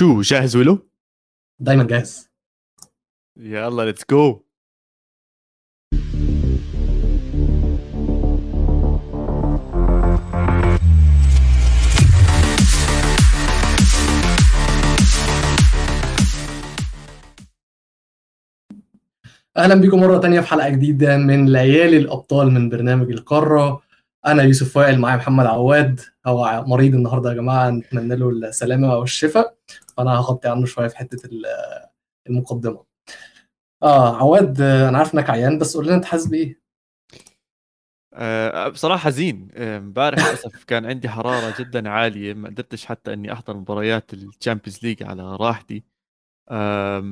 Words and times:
شو 0.00 0.20
جاهز 0.20 0.56
ولو؟ 0.56 0.88
دايما 1.58 1.84
جاهز. 1.84 2.30
يلا 3.36 3.82
ليتس 3.82 4.02
جو 4.10 4.42
أهلا 19.56 19.74
بيكم 19.74 20.00
مرة 20.00 20.18
تانية 20.18 20.40
في 20.40 20.46
حلقة 20.46 20.68
جديدة 20.68 21.16
من 21.16 21.52
ليالي 21.52 21.96
الأبطال 21.96 22.50
من 22.50 22.68
برنامج 22.68 23.10
القارة. 23.10 23.82
أنا 24.26 24.42
يوسف 24.42 24.76
وائل 24.76 25.00
معايا 25.00 25.16
محمد 25.16 25.46
عواد. 25.46 26.00
هو 26.26 26.64
مريض 26.66 26.94
النهارده 26.94 27.30
يا 27.30 27.34
جماعة 27.34 27.70
نتمنى 27.70 28.16
له 28.16 28.28
السلامة 28.28 28.96
والشفاء. 28.96 29.56
فأنا 29.96 30.10
هغطي 30.10 30.48
عنه 30.48 30.66
شوية 30.66 30.88
في 30.88 30.96
حتة 30.96 31.28
المقدمة. 32.28 32.84
آه 33.82 34.16
عواد 34.16 34.60
أنا 34.60 34.98
عارف 34.98 35.14
إنك 35.14 35.30
عيان 35.30 35.58
بس 35.58 35.76
قول 35.76 35.86
لنا 35.86 35.94
أنت 35.94 36.04
حاسس 36.04 36.26
بإيه؟ 36.26 36.60
أه 38.14 38.68
بصراحة 38.68 38.98
حزين. 38.98 39.48
امبارح 39.56 40.18
للأسف 40.18 40.64
كان 40.64 40.86
عندي 40.86 41.08
حرارة 41.08 41.54
جدا 41.58 41.88
عالية 41.88 42.34
ما 42.34 42.48
قدرتش 42.48 42.86
حتى 42.86 43.12
إني 43.12 43.32
أحضر 43.32 43.56
مباريات 43.56 44.14
ال 44.14 44.21
Champions 44.21 44.82
League 44.82 45.02
على 45.02 45.36
راحتي. 45.36 45.84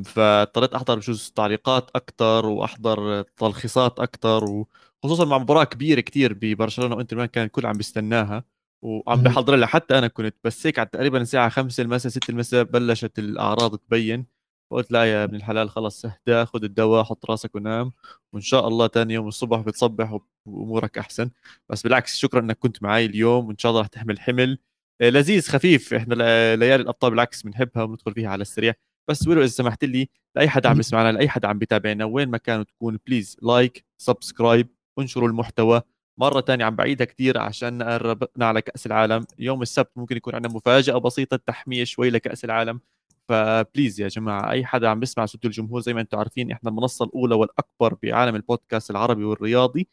فاضطريت 0.04 0.74
أحضر 0.74 0.96
بجوز 0.96 1.32
تعليقات 1.36 1.90
أكثر 1.96 2.46
وأحضر 2.46 3.22
تلخيصات 3.22 4.00
أكثر 4.00 4.64
وخصوصا 5.04 5.24
مع 5.24 5.38
مباراة 5.38 5.64
كبيرة 5.64 6.00
كثير 6.00 6.32
ببرشلونة 6.34 6.94
وإنتر 6.96 7.16
ميلان 7.16 7.28
كان 7.28 7.44
الكل 7.44 7.66
عم 7.66 7.76
بيستناها 7.76 8.44
وعم 8.82 9.22
بحضر 9.22 9.56
لها. 9.56 9.66
حتى 9.66 9.98
أنا 9.98 10.08
كنت 10.08 10.36
بس 10.44 10.66
هيك 10.66 10.76
تقريبا 10.76 11.20
الساعة 11.20 11.48
5 11.48 11.82
المساء 11.82 12.12
6 12.12 12.30
المساء 12.30 12.64
بلشت 12.64 13.18
الأعراض 13.18 13.76
تبين. 13.78 14.26
فقلت 14.70 14.92
لا 14.92 15.04
يا 15.04 15.24
ابن 15.24 15.34
الحلال 15.34 15.70
خلص 15.70 16.04
اهدى 16.04 16.44
خذ 16.46 16.64
الدواء 16.64 17.04
حط 17.04 17.30
راسك 17.30 17.54
ونام. 17.54 17.92
وإن 18.32 18.42
شاء 18.42 18.68
الله 18.68 18.88
ثاني 18.88 19.14
يوم 19.14 19.28
الصبح 19.28 19.60
بتصبح 19.60 20.20
وأمورك 20.46 20.98
أحسن. 20.98 21.30
بس 21.68 21.82
بالعكس 21.82 22.16
شكرا 22.18 22.40
إنك 22.40 22.58
كنت 22.58 22.82
معي 22.82 23.06
اليوم 23.06 23.48
وإن 23.48 23.58
شاء 23.58 23.70
الله 23.70 23.82
رح 23.82 23.86
تحمل 23.86 24.20
حمل. 24.20 24.58
آه، 25.00 25.10
لذيذ 25.10 25.48
خفيف. 25.48 25.94
إحنا 25.94 26.14
ليالي 26.56 26.82
الأبطال 26.82 27.10
بالعكس 27.10 27.42
بنحبها 27.42 27.82
وبندخل 27.82 28.14
فيها 28.14 28.28
على 28.30 28.42
السريع. 28.42 28.74
بس 29.08 29.28
ولو 29.28 29.40
إذا 29.40 29.46
سمحت 29.46 29.84
لي 29.84 30.08
لأي 30.36 30.48
حدا 30.48 30.68
عم 30.68 30.80
يسمعنا 30.80 31.12
لأي 31.12 31.28
حدا 31.28 31.48
عم 31.48 31.58
بيتابعنا 31.58 32.04
وين 32.04 32.28
ما 32.28 32.38
كانوا 32.38 32.64
تكون 32.64 32.98
please 33.06 33.36
like 33.42 33.84
subscribe 33.98 34.77
انشروا 35.02 35.28
المحتوى 35.28 35.82
مرة 36.18 36.40
ثانية 36.40 36.64
عم 36.64 36.76
بعيدها 36.76 37.04
كثير 37.04 37.38
عشان 37.38 37.82
قربنا 37.82 38.46
على 38.46 38.62
كأس 38.62 38.86
العالم. 38.86 39.26
يوم 39.38 39.62
السبت 39.62 39.90
ممكن 39.96 40.16
يكون 40.16 40.34
عندنا 40.34 40.54
مفاجأة 40.54 40.98
بسيطة 40.98 41.36
تحمية 41.46 41.84
شوي 41.84 42.10
لكأس 42.10 42.44
العالم. 42.44 42.80
ف 43.28 43.39
please 43.39 44.00
يا 44.00 44.08
جماعة 44.08 44.50
أي 44.50 44.64
حدا 44.66 44.88
عم 44.88 45.00
بيسمع 45.00 45.26
صوت 45.26 45.44
الجمهور 45.44 45.80
زي 45.80 45.94
ما 45.94 46.00
أنتم 46.00 46.18
عارفين 46.18 46.52
إحنا 46.52 46.70
المنصة 46.70 47.04
الأولى 47.04 47.34
والأكبر 47.34 47.96
بعالم 48.02 48.36
البودكاست 48.36 48.90
العربي 48.90 49.24
والرياضي. 49.24 49.88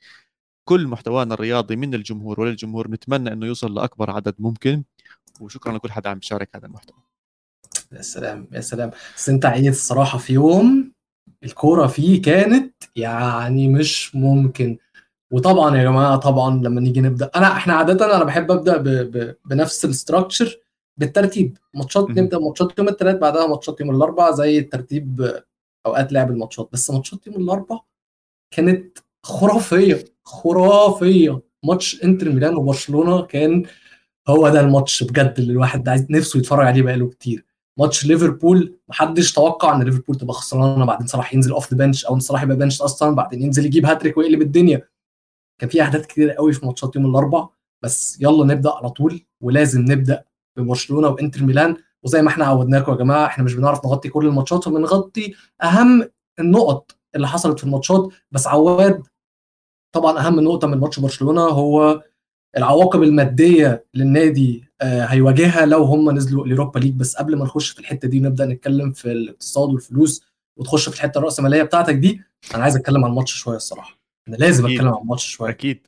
كل 0.69 0.87
محتوانا 0.87 1.33
الرياضي 1.33 1.75
من 1.75 1.93
الجمهور 1.93 2.41
وللجمهور 2.41 2.91
نتمنى 2.91 3.33
إنه 3.33 3.45
يوصل 3.45 3.75
لأكبر 3.75 4.11
عدد 4.11 4.35
ممكن. 4.39 4.83
وشكرا 5.41 5.73
لكل 5.73 5.91
حدا 5.91 6.09
عم 6.09 6.19
بيشارك 6.19 6.49
هذا 6.55 6.67
المحتوى. 6.67 6.97
يا 7.91 8.01
سلام 8.01 8.47
يا 8.51 8.61
سلام. 8.61 8.91
بس 9.15 9.29
أنت 9.29 9.45
عيت 9.45 9.73
الصراحة 9.73 10.17
في 10.17 10.33
يوم 10.33 10.91
الكورة 11.43 11.87
فيه 11.87 12.21
كانت 12.21 12.73
يعني 12.95 13.67
مش 13.67 14.15
ممكن. 14.15 14.77
وطبعا 15.31 15.77
يا 15.77 15.83
جماعة 15.83 16.15
طبعا 16.15 16.63
لما 16.63 16.81
نيجي 16.81 17.01
نبدأ 17.01 17.31
أنا 17.35 17.51
إحنا 17.51 17.73
عاده 17.73 18.15
أنا 18.15 18.23
بحب 18.23 18.51
أبدأ 18.51 18.77
ب... 18.77 18.83
ب... 18.87 19.35
بنفس 19.45 19.85
الاستراكشر 19.85 20.59
بالترتيب. 20.97 21.57
ماتشات 21.73 22.09
نبدأ 22.09 22.39
ماتشات 22.39 22.79
يوم 22.79 22.87
الثلاث 22.87 23.15
بعدها 23.15 23.47
ماتشات 23.47 23.81
يوم 23.81 23.95
الأربع 23.95 24.31
زي 24.31 24.59
الترتيب 24.59 25.31
أوقات 25.85 26.13
لعب 26.13 26.31
الماتشات. 26.31 26.69
بس 26.73 26.91
ماتشات 26.91 27.27
يوم 27.27 27.35
الأربع 27.35 27.79
كانت 28.51 28.97
خرافية 29.23 30.05
خرافية. 30.23 31.41
ماتش 31.63 32.03
إنتر 32.03 32.29
ميلان 32.29 32.55
وبرشلونة 32.55 33.21
كان 33.21 33.63
هو 34.27 34.49
ده 34.49 34.59
الماتش 34.59 35.03
بجد 35.03 35.33
اللي 35.39 35.53
الواحد 35.53 35.89
عايز 35.89 36.05
نفسه 36.09 36.39
يتفرج 36.39 36.67
عليه 36.67 36.81
بقاله 36.81 37.09
كتير. 37.09 37.45
ماتش 37.77 38.05
ليفربول 38.05 38.77
محدش 38.89 39.33
توقع 39.33 39.75
إن 39.75 39.83
ليفربول 39.83 40.15
تبقى 40.15 40.33
خسرانة 40.33 40.85
بعدين 40.85 41.07
صلاح 41.07 41.33
ينزل 41.33 41.51
off 41.51 41.73
the 41.73 41.77
bench 41.77 42.05
أو 42.05 42.15
إن 42.15 42.19
صلاح 42.19 42.43
يبقى 42.43 42.57
bench 42.57 42.81
أصلا 42.81 43.15
بعدين 43.15 43.41
ينزل 43.41 43.65
يجيب 43.65 43.85
هاتريك 43.85 44.17
ويقلب 44.17 44.41
الدنيا. 44.41 44.87
كان 45.59 45.69
في 45.69 45.81
اهداف 45.83 46.05
كتير 46.05 46.31
قوي 46.31 46.53
في 46.53 46.65
ماتشات 46.65 46.95
يوم 46.95 47.05
الأربع 47.05 47.47
بس 47.81 48.21
يلا 48.21 48.45
نبدأ 48.45 48.71
على 48.71 48.89
طول 48.89 49.25
ولازم 49.41 49.81
نبدأ 49.81 50.23
ببرشلونة 50.57 51.07
وإنتر 51.07 51.43
ميلان. 51.43 51.77
وزي 52.03 52.21
ما 52.21 52.29
إحنا 52.29 52.45
عودناكم 52.45 52.91
يا 52.91 52.97
جماعة 52.97 53.25
إحنا 53.25 53.43
مش 53.43 53.53
بنعرف 53.53 53.85
نغطي 53.85 54.09
كل 54.09 54.25
الماتشات 54.27 54.67
وبنغطي 54.67 55.33
أهم 55.63 56.09
النقط 56.39 56.95
اللي 57.15 57.27
حصلت 57.27 57.59
في 57.59 57.63
الماتشات. 57.65 58.09
بس 58.31 58.47
عواد 58.47 59.03
طبعا 59.95 60.19
أهم 60.27 60.39
نقطة 60.39 60.67
من 60.67 60.77
ماتش 60.77 60.99
برشلونة 60.99 61.41
هو 61.41 62.03
العواقب 62.57 63.03
المادية 63.03 63.85
للنادي 63.93 64.65
آه، 64.81 65.05
هيواجهها 65.05 65.65
لو 65.65 65.83
هم 65.83 66.11
نزلوا 66.11 66.45
ال 66.45 66.50
Europa 66.50 66.79
League. 66.79 66.93
بس 66.93 67.15
قبل 67.15 67.35
ما 67.35 67.45
نخش 67.45 67.69
في 67.69 67.79
الحتة 67.79 68.07
دي 68.07 68.19
ونبدأ 68.19 68.45
نتكلم 68.45 68.91
في 68.91 69.11
الاقتصاد 69.11 69.69
والفلوس 69.69 70.25
وتخش 70.57 70.89
في 70.89 70.95
الحتة 70.95 71.17
الرأسمالية 71.17 71.63
بتاعتك 71.63 71.95
دي 71.95 72.21
أنا 72.55 72.63
عايز 72.63 72.75
أتكلم 72.75 73.05
عن 73.05 73.11
الماتش 73.11 73.33
شوية 73.33 73.55
الصراحة. 73.55 74.04
أنا 74.27 74.35
لازم 74.35 74.65
أكيد. 74.65 74.77
أتكلم 74.77 74.93
عن 74.93 75.01
الماتش 75.01 75.25
شوية. 75.27 75.49
أكيد. 75.49 75.87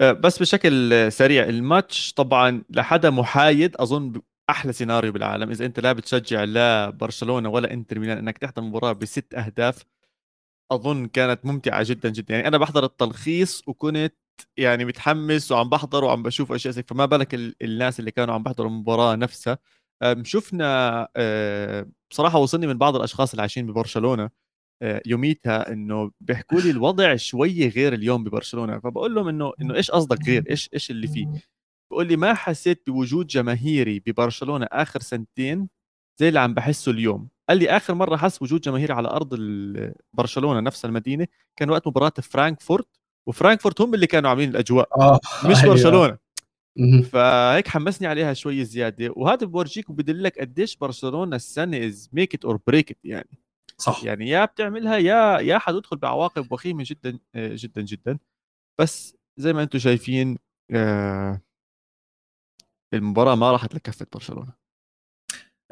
آه، 0.00 0.12
بس 0.12 0.38
بشكل 0.38 1.12
سريع 1.12 1.44
الماتش 1.44 2.12
طبعا 2.12 2.62
لحدا 2.70 3.10
محايد 3.10 3.76
أظن 3.76 4.22
أحلى 4.50 4.72
سيناريو 4.72 5.12
بالعالم. 5.12 5.50
إذا 5.50 5.66
أنت 5.66 5.80
لا 5.80 5.92
بتشجع 5.92 6.44
لا 6.44 6.90
برشلونة 6.90 7.48
ولا 7.48 7.72
إنتر 7.72 7.98
ميلان 7.98 8.18
إنك 8.18 8.38
تحضر 8.38 8.62
مباراة 8.62 8.92
بست 8.92 9.34
أهداف 9.34 9.84
أظن 10.72 11.06
كانت 11.06 11.46
ممتعة 11.46 11.82
جدا 11.82 12.08
جدا. 12.08 12.34
يعني 12.34 12.48
أنا 12.48 12.58
بحضر 12.58 12.84
التلخيص 12.84 13.62
وكنت 13.68 14.14
يعني 14.56 14.84
متحمس 14.84 15.52
وعم 15.52 15.68
بحضر 15.68 16.04
وعم 16.04 16.22
بشوف 16.22 16.52
أشياء 16.52 16.74
زي 16.74 16.82
فما 16.82 17.06
بالك 17.06 17.34
الناس 17.62 18.00
اللي 18.00 18.10
كانوا 18.10 18.34
عم 18.34 18.42
بحضروا 18.42 18.70
المباراة 18.70 19.14
نفسها. 19.16 19.58
شفنا 20.22 21.08
آه، 21.16 21.86
بصراحة 22.10 22.38
وصلني 22.38 22.66
من 22.66 22.78
بعض 22.78 22.96
الأشخاص 22.96 23.30
اللي 23.30 23.40
عايشين 23.42 23.66
ببرشلونة. 23.66 24.30
يوميتها 24.82 25.72
إنه 25.72 26.10
بيحكوا 26.20 26.60
لي 26.60 26.70
الوضع 26.70 27.16
شوي 27.16 27.68
غير 27.68 27.92
اليوم 27.94 28.24
ببرشلونة. 28.24 28.78
فبقول 28.78 29.14
لهم 29.14 29.28
إنه 29.28 29.52
إنه 29.60 29.74
إيش 29.74 29.90
قصدك 29.90 30.28
غير؟ 30.28 30.44
إيش 30.50 30.70
إيش 30.74 30.90
اللي 30.90 31.06
فيه؟ 31.08 31.26
بقول 31.92 32.06
لي 32.06 32.16
ما 32.16 32.34
حسيت 32.34 32.82
بوجود 32.86 33.26
جماهيري 33.26 34.00
ببرشلونة 34.06 34.66
آخر 34.72 35.00
سنتين 35.00 35.68
زي 36.20 36.28
اللي 36.28 36.40
عم 36.40 36.54
بحسه 36.54 36.92
اليوم. 36.92 37.28
قال 37.48 37.58
لي 37.58 37.70
آخر 37.70 37.94
مرة 37.94 38.16
حس 38.16 38.42
وجود 38.42 38.60
جماهير 38.60 38.92
على 38.92 39.08
أرض 39.08 39.38
برشلونة 40.12 40.60
نفس 40.60 40.84
المدينة 40.84 41.26
كان 41.56 41.70
وقت 41.70 41.86
مباراة 41.86 42.12
فرانكفورت 42.22 42.88
وفرانكفورت 43.28 43.80
هم 43.80 43.94
اللي 43.94 44.06
كانوا 44.06 44.30
عاملين 44.30 44.50
الأجواء 44.50 44.88
آه. 45.00 45.20
مش 45.44 45.56
أيوة. 45.56 45.74
برشلونة. 45.74 46.18
فهيك 47.12 47.68
حمسني 47.68 48.06
عليها 48.06 48.34
شوي 48.34 48.64
زيادة. 48.64 49.12
وهذا 49.16 49.46
بورجيك 49.46 49.90
وبدلك 49.90 50.38
قديش 50.38 50.76
برشلونة 50.76 51.36
السنة 51.36 51.86
is 51.86 52.08
make 52.12 52.34
it 52.34 52.44
or 52.44 52.58
break 52.66 52.98
يعني. 53.04 53.38
صح. 53.80 54.04
يعني 54.04 54.28
يا 54.28 54.44
بتعملها 54.44 54.96
يا 54.96 55.38
يا 55.40 55.58
حتدخل 55.58 55.96
بعواقب 55.96 56.52
وخيمة 56.52 56.84
جدا 56.86 57.18
جدا 57.36 57.82
جدا. 57.82 58.18
بس 58.80 59.16
زي 59.36 59.52
ما 59.52 59.62
أنتم 59.62 59.78
شايفين 59.78 60.38
آه 60.70 61.40
المباراة 62.94 63.34
ما 63.34 63.52
راحت 63.52 63.74
لكفة 63.74 64.06
برشلونة. 64.12 64.52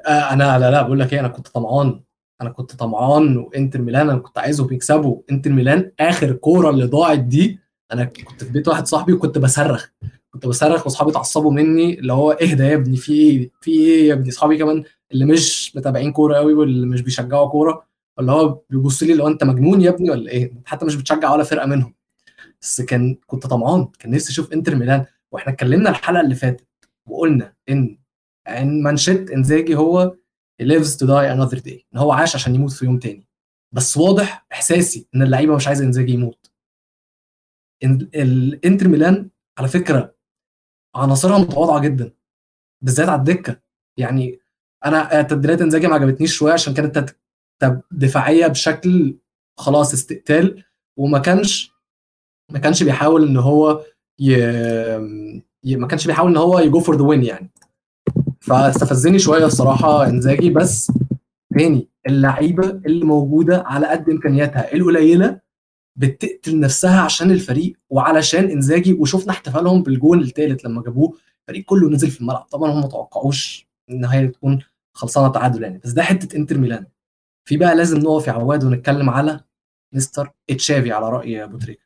آه 0.07 0.33
أنا 0.33 0.59
لا 0.59 0.71
لا 0.71 0.83
بقول 0.83 1.01
لك 1.01 1.13
إيه 1.13 1.21
أنا 1.21 1.29
كنت 1.29 1.49
طمعان. 1.49 2.01
أنا 2.43 2.51
كنت 2.51 2.75
طمعان 2.77 3.37
وإنتر 3.37 3.81
ميلان 3.81 4.11
أنا 4.11 4.19
كنت 4.19 4.39
عايزهم 4.39 4.73
يكسبوا. 4.73 5.23
إنتر 5.31 5.51
ميلان 5.51 5.93
آخر 6.01 6.33
كورة 6.33 6.71
اللي 6.71 6.85
ضاعت 6.85 7.19
دي 7.19 7.59
أنا 7.93 8.05
كنت 8.05 8.45
في 8.45 8.53
بيت 8.53 8.69
واحد 8.69 8.87
صاحبي 8.87 9.13
وكنت 9.13 9.39
بصرخ. 9.39 9.89
كنت 10.31 10.47
بصرخ 10.47 10.85
وأصحابي 10.87 11.11
اتعصبوا 11.11 11.53
مني 11.53 11.99
اللي 11.99 12.13
هو 12.13 12.31
اهدى 12.33 12.63
يا 12.63 12.75
ابني 12.75 12.97
في 12.97 13.13
إيه 13.13 13.51
في 13.61 13.71
إيه 13.71 14.09
يا 14.09 14.15
ابني؟ 14.15 14.29
أصحابي 14.29 14.59
كمان 14.59 14.85
اللي 15.13 15.25
مش 15.25 15.77
متابعين 15.77 16.13
كورة 16.13 16.37
قوي 16.37 16.55
واللي 16.55 16.87
مش 16.87 17.01
بيشجعوا 17.03 17.49
كورة. 17.51 17.87
اللي 18.19 18.33
هو 18.33 18.63
بيبص 18.71 19.03
لي 19.03 19.23
هو 19.23 19.29
أنت 19.29 19.45
مجنون 19.45 19.81
يا 19.81 19.91
ابني 19.91 20.11
ولا 20.11 20.31
إيه؟ 20.31 20.53
حتى 20.65 20.87
مش 20.87 20.97
بتشجع 20.97 21.33
ولا 21.33 21.45
فرقة 21.45 21.67
منهم. 21.67 21.95
بس 22.63 22.81
كان 22.81 23.17
كنت 23.27 23.47
طمعان 23.47 23.85
كان 23.99 24.11
نفسي 24.11 24.31
أشوف 24.31 24.53
إنتر 24.53 24.75
ميلان. 24.77 25.07
وإحنا 25.33 25.53
اتكلمنا 25.53 25.91
الحلقة 25.91 26.21
اللي 26.21 26.35
فاتت 26.35 26.67
وقلنا 27.07 27.55
إن 27.69 27.99
إن 28.49 28.83
مانشيت 28.83 29.31
إنزاجي 29.31 29.77
هو 29.77 30.17
lives 30.63 30.97
to 30.97 31.07
die 31.07 31.29
another 31.37 31.59
day. 31.59 31.83
إن 31.95 31.99
هو 31.99 32.13
عاش 32.13 32.35
عشان 32.35 32.55
يموت 32.55 32.73
في 32.73 32.85
يوم 32.85 32.99
تاني. 32.99 33.29
بس 33.73 33.97
واضح 33.97 34.47
إحساسي 34.53 35.09
إن 35.15 35.23
اللعيبة 35.23 35.57
مش 35.57 35.69
عايزة 35.69 35.85
إنزاجي 35.85 36.13
يموت. 36.13 36.51
الانتر 38.15 38.89
ميلان 38.89 39.31
على 39.59 39.69
فكرة 39.69 40.15
عناصرها 40.95 41.39
متواضعة 41.39 41.81
جدا. 41.81 42.13
بالذات 42.83 43.09
على 43.09 43.19
الدكة. 43.19 43.61
يعني 43.97 44.41
أنا 44.85 45.23
تبديلات 45.23 45.61
إنزاجي 45.61 45.87
ما 45.87 45.95
عجبتنيش 45.95 46.37
شوية 46.37 46.53
عشان 46.53 46.75
كانت 46.75 47.17
دفاعية 47.91 48.47
بشكل 48.47 49.17
خلاص 49.59 49.93
استقتال 49.93 50.65
وما 50.99 51.19
كانش 51.19 51.73
ما 52.53 52.59
كانش 52.59 52.83
بيحاول 52.83 53.29
إن 53.29 53.37
هو 53.37 53.85
ي... 54.21 54.37
ما 55.77 55.87
كانش 55.87 56.07
بيحاول 56.07 56.31
إن 56.31 56.37
هو 56.37 56.59
ي 56.59 56.66
go 56.66 56.81
for 56.81 56.97
the 56.97 57.03
win 57.03 57.23
يعني. 57.25 57.51
فاستفزني 58.41 59.19
شوية 59.19 59.47
الصراحة 59.47 60.07
إنزاجي 60.07 60.51
بس 60.51 60.93
تاني 61.59 61.89
اللعيبة 62.09 62.71
اللي 62.71 63.05
موجودة 63.05 63.63
على 63.67 63.87
قد 63.87 64.11
إمكانياتها 64.11 64.75
القليلة 64.75 65.41
بتقتل 65.97 66.61
نفسها 66.61 67.01
عشان 67.01 67.31
الفريق 67.31 67.77
وعلشان 67.91 68.45
إنزاجي 68.45 68.93
وشفنا 68.93 69.33
احتفالهم 69.33 69.83
بالجول 69.83 70.23
الثالث 70.23 70.65
لما 70.67 70.83
جابوه 70.83 71.17
الفريق 71.41 71.65
كله 71.65 71.91
نزل 71.91 72.11
في 72.11 72.21
الملعب. 72.21 72.43
طبعا 72.51 72.73
هم 72.73 72.81
ما 72.81 72.87
توقعوش 72.87 73.69
النهايه 73.91 74.27
تكون 74.27 74.59
خلصانة 74.95 75.33
تعادل 75.33 75.63
يعني. 75.63 75.81
بس 75.85 75.91
ده 75.91 76.03
حتة 76.03 76.37
إنتر 76.37 76.59
ميلان. 76.59 76.87
في 77.49 77.57
بقى 77.57 77.77
لازم 77.77 77.99
نقف 77.99 78.27
يا 78.27 78.33
عواد 78.33 78.65
ونتكلم 78.65 79.11
على 79.11 79.41
مستر 79.95 80.31
تشافي 80.49 80.93
على 80.93 81.11
رأي 81.11 81.45
أبو 81.45 81.59
تريكة. 81.59 81.83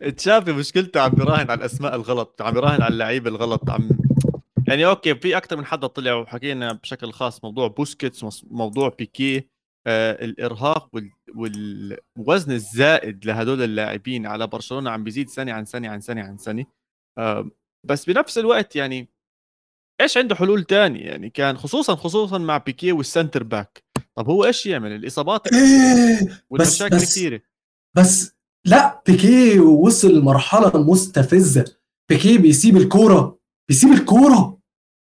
تشافي 0.16 0.52
مشكلته 0.52 1.00
عم 1.00 1.10
بيراهن 1.10 1.50
على 1.50 1.54
الأسماء 1.54 1.94
الغلط 1.94 2.42
عم 2.42 2.54
بيراهن 2.54 2.82
على 2.82 2.92
اللعيبه 2.92 3.30
الغلط 3.30 3.70
عم 3.70 3.88
يعني 4.68 4.86
okay 4.86 5.14
في 5.14 5.36
أكثر 5.36 5.56
من 5.56 5.64
حدا 5.64 5.86
طلع 5.86 6.14
وحكينا 6.14 6.72
بشكل 6.72 7.12
خاص 7.12 7.44
موضوع 7.44 7.68
بوسكيتس 7.68 8.44
موضوع 8.50 8.88
بيكي 8.98 9.48
آه 9.86 10.24
الإرهاق 10.24 10.90
وال... 10.94 11.10
والوزن 12.16 12.52
الزائد 12.52 13.26
لهدول 13.26 13.62
اللاعبين 13.62 14.26
على 14.26 14.46
برشلونة 14.46 14.90
عم 14.90 15.04
بيزيد 15.04 15.28
سنة 15.28 15.52
عن 15.52 15.64
سنة 15.64 15.88
عن 15.88 16.00
سنة 16.00 16.22
عن 16.22 16.36
سنة 16.36 16.66
آه 17.18 17.50
بس 17.86 18.10
بنفس 18.10 18.38
الوقت 18.38 18.76
يعني 18.76 19.08
إيش 20.00 20.16
عنده 20.16 20.34
حلول 20.34 20.64
تانية 20.64 21.00
يعني 21.00 21.30
كان 21.30 21.56
خصوصا 21.56 21.94
خصوصا 21.94 22.38
مع 22.38 22.58
بيكي 22.58 22.92
وال 22.92 23.04
centre 23.04 23.42
back 23.42 23.84
طب 24.14 24.28
هو 24.28 24.44
إيش 24.44 24.66
يعمل؟ 24.66 24.92
الإصابات 24.92 25.52
إيه 25.52 26.42
والمشاكل 26.50 26.96
كثيرة. 26.96 27.40
بس 27.96 28.32
لا 28.64 29.02
بيكي 29.06 29.58
وصل 29.58 30.18
لمرحله 30.18 30.82
مستفزة. 30.82 31.64
بيكي 32.08 32.38
بيسيب 32.38 32.76
الكورة 32.76 33.38
بيسيب 33.68 33.92
الكورة. 33.92 34.58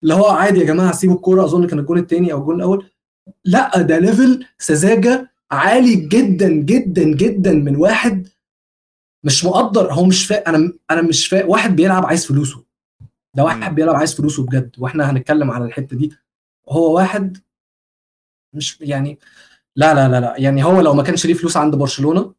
اللي 0.02 0.14
هو 0.14 0.26
عادي 0.26 0.61
يا 0.61 0.64
جماعة 0.64 0.93
سيبوا 0.93 1.17
الكورة. 1.17 1.44
أظن 1.44 1.67
كان 1.67 1.79
الجون 1.79 1.99
الثاني 1.99 2.32
أو 2.32 2.38
الجون 2.38 2.56
الأول. 2.56 2.90
لا 3.44 3.82
ده 3.82 3.99
level 3.99 4.47
سذاجة 4.58 5.31
عالي 5.50 5.94
جدا 5.96 6.49
جدا 6.49 7.02
جدا 7.02 7.52
من 7.52 7.76
واحد 7.76 8.29
مش 9.25 9.44
مقدر. 9.44 9.93
هو 9.93 10.05
مش 10.05 10.26
فاق 10.26 10.49
أنا 10.49 10.73
أنا 10.90 11.02
مش 11.02 11.26
فاق 11.26 11.50
واحد 11.50 11.76
بيلعب 11.76 12.06
عايز 12.06 12.26
فلوسه. 12.26 12.68
ده 13.38 13.44
واحد 13.44 13.75
بيلعب 13.75 13.94
عايز 13.96 14.14
فلوسه 14.14 14.46
بجد 14.46 14.76
وإحنا 14.79 15.11
هنتكلم 15.11 15.50
على 15.50 15.64
الحتة 15.64 15.96
دي 15.96 16.12
هو 16.69 16.96
واحد 16.96 17.38
مش 18.52 18.81
يعني 18.81 19.19
لا 19.76 19.94
لا 19.94 20.08
لا 20.08 20.20
لا 20.20 20.35
يعني 20.38 20.64
هو 20.64 20.81
لو 20.81 20.94
ما 20.94 21.02
كانش 21.02 21.26
ليه 21.26 21.35
فلوس 21.35 21.56
عند 21.56 21.75
برشلونة 21.75 22.35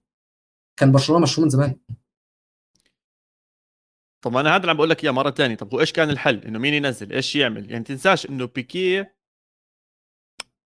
كان 0.78 0.92
برشلونة 0.92 1.22
مشروع 1.24 1.44
من 1.44 1.50
زمان. 1.50 1.80
طب 4.22 4.38
أنا 4.38 4.50
هذا 4.50 4.58
اللي 4.58 4.72
عم 4.72 4.78
بقول 4.78 4.90
لك 4.90 5.04
إياه 5.04 5.12
مرة 5.12 5.32
ثانية 5.32 5.56
طب 5.56 5.74
هو 5.74 5.80
إيش 5.80 5.92
كان 5.92 6.10
الحل؟ 6.10 6.38
إنه 6.38 6.60
مين 6.60 6.74
ينزل؟ 6.74 7.14
إيش 7.14 7.36
يعمل؟ 7.36 7.72
يعني 7.72 7.84
تنساش 7.84 8.30
إنه 8.30 8.46
بيكي 8.46 9.06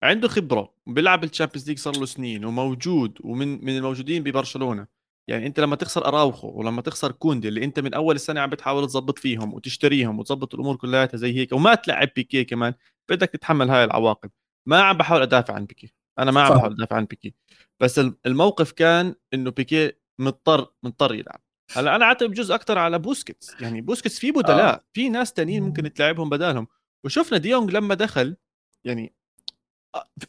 عنده 0.03 0.27
خبرة 0.27 0.73
بيلعب 0.87 1.23
ال 1.24 1.28
Champions 1.28 1.69
League 1.69 1.80
صار 1.79 1.97
له 1.99 2.05
سنين 2.05 2.45
وموجود 2.45 3.17
ومن 3.23 3.65
من 3.65 3.77
الموجودين 3.77 4.23
ببرشلونة. 4.23 4.87
يعني 5.29 5.47
أنت 5.47 5.59
لما 5.59 5.75
تخسر 5.75 6.05
أراوخو 6.05 6.47
ولما 6.47 6.81
تخسر 6.81 7.11
كوندي 7.11 7.47
اللي 7.47 7.63
أنت 7.63 7.79
من 7.79 7.93
أول 7.93 8.15
السنة 8.15 8.41
عم 8.41 8.49
بتحاول 8.49 8.87
تظبط 8.87 9.19
فيهم 9.19 9.53
وتشتريهم 9.53 10.19
وتظبط 10.19 10.53
الأمور 10.53 10.75
كلها 10.75 11.09
زي 11.13 11.35
هيك 11.35 11.53
وما 11.53 11.75
تلعب 11.75 12.09
بيكي 12.15 12.43
كمان 12.43 12.73
بدك 13.09 13.29
تتحمل 13.29 13.69
هاي 13.69 13.83
العواقب. 13.83 14.31
ما 14.67 14.81
عم 14.81 14.97
بحاول 14.97 15.21
أدافع 15.21 15.53
عن 15.53 15.65
بيكي 15.65 15.93
أنا 16.19 16.31
ما 16.31 16.41
عم 16.41 16.55
بحاول 16.55 16.73
أدافع 16.73 16.95
عن 16.95 17.05
بيكي 17.05 17.33
بس 17.79 17.99
الموقف 18.25 18.71
كان 18.71 19.15
إنه 19.33 19.51
بيكي 19.51 19.91
مضطر 20.19 20.73
مضطر 20.83 21.13
يلعب. 21.13 21.41
هلأ 21.71 21.95
أنا 21.95 22.05
أعتقد 22.05 22.29
بجوز 22.29 22.51
أكثر 22.51 22.77
على 22.77 22.99
بوسكيتس. 22.99 23.61
يعني 23.61 23.81
بوسكيتس 23.81 24.19
في 24.19 24.31
بدلاء 24.31 24.73
آه. 24.75 24.83
في 24.93 25.09
ناس 25.09 25.33
تانيين 25.33 25.63
ممكن 25.63 25.93
تلعبهم 25.93 26.29
بدالهم. 26.29 26.67
وشفنا 27.05 27.37
ديونج 27.37 27.71
لما 27.71 27.95
دخل 27.95 28.37
يعني 28.85 29.13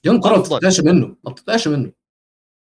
ديونج 0.04 0.26
ما 0.26 0.38
بتطلعش 0.38 0.80
منه 0.80 1.16
ما 1.24 1.30
بتطلعش 1.32 1.68
منه. 1.68 1.92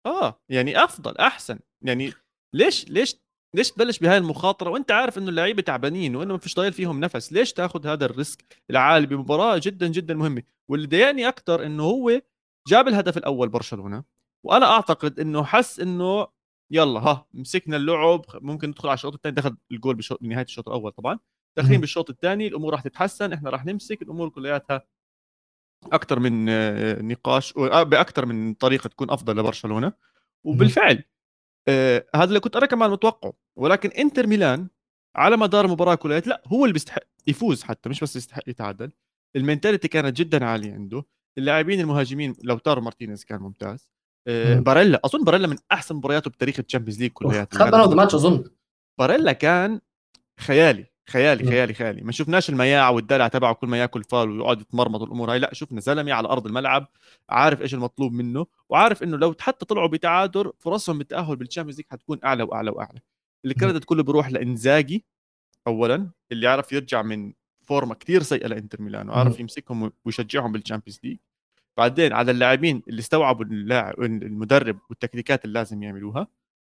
آه 0.06 0.40
يعني 0.49 0.84
أفضل 0.84 1.17
أحسن. 1.17 1.58
يعني 1.82 2.12
ليش 2.53 2.89
ليش 2.89 3.17
ليش 3.55 3.71
تبلش 3.71 3.99
بهاي 3.99 4.19
المخاطرة؟ 4.19 4.71
وأنت 4.71 4.91
عارف 4.91 5.19
إنه 5.19 5.29
اللعيبة 5.29 5.63
تعبانين 5.63 6.17
وإنه 6.17 6.33
ما 6.33 6.39
فيش 6.39 6.55
ضايل 6.55 6.73
فيهم 6.73 7.01
نفس. 7.01 7.33
ليش 7.33 7.53
تاخذ 7.53 7.87
هذا 7.87 8.05
ال 8.05 8.12
risk 8.12 8.44
العالي 8.71 9.07
بمباراة 9.07 9.61
جدا 9.63 9.89
جدا 9.89 10.15
مهمة؟ 10.15 10.43
واللي 10.69 10.87
ضايقني 10.87 11.29
أكثر 11.29 11.67
إنه 11.67 11.83
هو 11.83 12.21
جاب 12.69 12.89
الهدف 12.89 13.17
الأول 13.17 13.49
برشلونة 13.49 14.05
وأنا 14.45 14.67
أعتقد 14.67 15.21
إنه 15.21 15.45
حس 15.45 15.81
إنه 15.81 16.27
يلا 16.71 17.01
ها 17.01 17.27
مسكنا 17.35 17.77
اللعب 17.77 18.25
ممكن 18.35 18.69
ندخل 18.69 18.89
على 18.89 18.95
الشوط 18.95 19.15
الثاني. 19.15 19.35
دخل 19.35 19.57
الجول 19.73 19.99
بنهايه 20.21 20.45
الشوط 20.45 20.69
الأول 20.69 20.93
طبعا. 20.93 21.19
داخلين 21.57 21.81
بالشوط 21.81 22.11
الثاني 22.11 22.47
الأمور 22.47 22.73
راح 22.73 22.83
تتحسن 22.83 23.33
إحنا 23.33 23.51
راح 23.51 23.65
نمسك 23.65 24.03
الأمور 24.03 24.29
كلياتها 24.29 24.87
أكثر 25.93 26.19
من 26.21 26.49
آه، 26.49 27.03
نقاش 27.03 27.57
آه، 27.57 27.83
باكثر 27.83 28.27
من 28.27 28.55
طريقة 28.55 28.89
تكون 28.89 29.11
أفضل 29.11 29.37
لبرشلونة. 29.37 29.93
وبالفعل 30.45 31.05
آه 31.69 32.06
هذا 32.14 32.25
اللي 32.25 32.41
كنت 32.41 32.56
أنا 32.56 32.67
كمان 32.67 32.91
متوقعه 32.91 33.32
ولكن 33.59 33.88
إنتر 33.88 34.26
ميلان 34.26 34.69
على 35.17 35.37
مدار 35.37 35.64
المباراه 35.64 35.94
كلها 35.94 36.20
لا 36.20 36.43
هو 36.47 36.64
اللي 36.64 36.73
بيستحق 36.73 37.03
يفوز 37.26 37.62
حتى 37.62 37.88
مش 37.88 38.00
بس 38.00 38.17
يستحق 38.17 38.43
يتعادل. 38.49 38.93
ال 39.37 39.42
mentality 39.42 39.89
كانت 39.88 40.17
جدا 40.17 40.44
عالية 40.44 40.73
عنده. 40.73 41.05
اللاعبين 41.38 41.81
المهاجمين 41.81 42.37
لوتارو 42.43 42.83
مارتينيز 42.82 43.25
كان 43.25 43.41
ممتاز. 43.41 43.88
آه 44.29 44.59
باريلا 44.59 45.00
أظن 45.05 45.25
باريلا 45.25 45.47
من 45.47 45.56
أحسن 45.73 45.97
مبارياته 45.97 46.31
بتاريخ 46.31 46.59
ال 46.59 46.63
Champions 46.63 47.00
League 47.00 47.11
كلياتها 47.11 47.59
خد 47.59 47.75
man 47.75 47.97
match 47.97 48.15
أظن. 48.15 48.44
باريلا 49.00 49.32
كان 49.32 49.81
خيالي. 50.41 50.92
خيالي 51.11 51.45
خيالي 51.45 51.75
خيالي. 51.75 52.03
ما 52.03 52.13
شفناش 52.13 52.51
المياعة 52.51 52.91
والدلع 52.91 53.29
تبعه 53.29 53.55
كل 53.55 53.67
ما 53.67 53.79
ياكل 53.79 54.05
فال 54.05 54.31
ويقعد 54.31 54.61
يتمرمط 54.61 55.01
والأمور 55.01 55.33
هاي. 55.33 55.39
لا 55.39 55.55
شفنا 55.55 55.81
زلمه 55.81 56.13
على 56.13 56.29
أرض 56.29 56.47
الملعب 56.47 56.87
عارف 57.29 57.63
إيش 57.63 57.75
المطلوب 57.75 58.13
منه 58.13 58.47
وعارف 58.69 59.03
إنه 59.03 59.17
لو 59.17 59.35
حتى 59.41 59.65
طلعوا 59.65 59.89
بتعادل 59.89 60.53
فرصهم 60.59 60.99
بالتاهل 60.99 61.37
بال 61.37 61.44
Champions 61.44 61.77
League 61.77 61.87
حتكون 61.91 62.19
أعلى 62.25 62.43
وأعلى 62.43 62.71
وأعلى. 62.71 63.01
ال 63.44 63.50
credit 63.50 63.85
كله 63.85 64.03
بيروح 64.03 64.31
لإنزاجي 64.31 65.05
اولا 65.67 66.11
اللي 66.33 66.49
عرف 66.49 66.73
يرجع 66.73 67.03
من 67.03 67.33
فورمة 67.63 67.95
كثير 67.95 68.23
سيئة 68.23 68.47
لإنتر 68.47 68.83
ميلان 68.83 69.09
وعرف 69.09 69.41
يمسكهم 69.41 69.93
ويشجعهم 70.05 70.53
بال 70.53 70.61
Champions 70.61 71.00
League 71.05 71.19
بعدين 71.77 72.13
على 72.13 72.31
اللاعبين 72.31 72.83
اللي 72.89 73.01
استوعبوا 73.01 73.45
اللاعب 73.45 74.03
المدرب 74.03 74.79
والتكتيكات 74.91 75.45
اللي 75.45 75.59
لازم 75.59 75.83
يعملوها. 75.83 76.27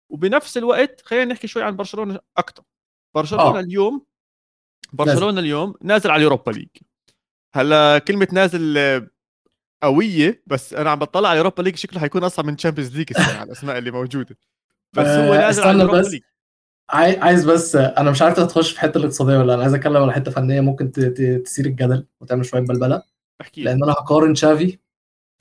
وبنفس 0.10 0.58
الوقت 0.58 1.02
خلينا 1.06 1.26
نحكي 1.34 1.48
شوي 1.48 1.64
عن 1.64 1.76
برشلونة 1.76 2.20
أكثر 2.38 2.64
برشلونة 3.16 3.58
آه. 3.58 3.60
اليوم 3.60 4.06
برشلونة 4.92 5.40
اليوم 5.40 5.74
نازل 5.82 6.10
على 6.10 6.18
ال 6.18 6.23
Europa 6.23 6.52
League. 6.52 6.68
هلا 7.56 7.98
كلمة 7.98 8.28
نازل 8.32 8.80
قوية 9.84 10.44
بس 10.48 10.74
أنا 10.74 10.90
عم 10.90 11.00
بطلع 11.00 11.30
على 11.30 11.36
ال 11.36 11.40
Europa 11.40 11.62
League 11.62 11.76
شكله 11.76 12.00
حيكون 12.00 12.24
أصعب 12.24 12.46
من 12.46 12.56
Champions 12.56 12.98
League 12.98 13.08
على 13.18 13.44
الأسماء 13.44 13.78
اللي 13.78 13.92
موجودة. 13.92 14.38
بس 14.94 15.08
هو 15.08 15.34
آه، 15.34 15.38
نازل 15.38 15.64
على 15.64 15.72
ال 15.72 15.77
Europa 15.77 16.08
League. 16.08 16.22
عايز 16.90 17.46
بس 17.46 17.76
أنا 17.76 18.12
مش 18.12 18.22
عارف 18.22 18.40
تخش 18.40 18.72
في 18.72 18.80
حتة 18.80 18.98
الاقتصادية 18.98 19.38
ولا 19.38 19.54
أنا 19.54 19.62
عايز 19.62 19.74
أتكلم 19.74 19.98
على 19.98 20.14
حتة 20.14 20.32
فنية 20.32 20.62
ممكن 20.62 20.92
تثير 20.92 21.66
الجدل 21.66 22.08
وتعمل 22.22 22.46
شوية 22.46 22.62
بلبلة. 22.62 23.04
احكي 23.42 23.64
لأن 23.64 23.84
أنا 23.84 23.92
هقارن 23.92 24.36
شافي 24.36 24.80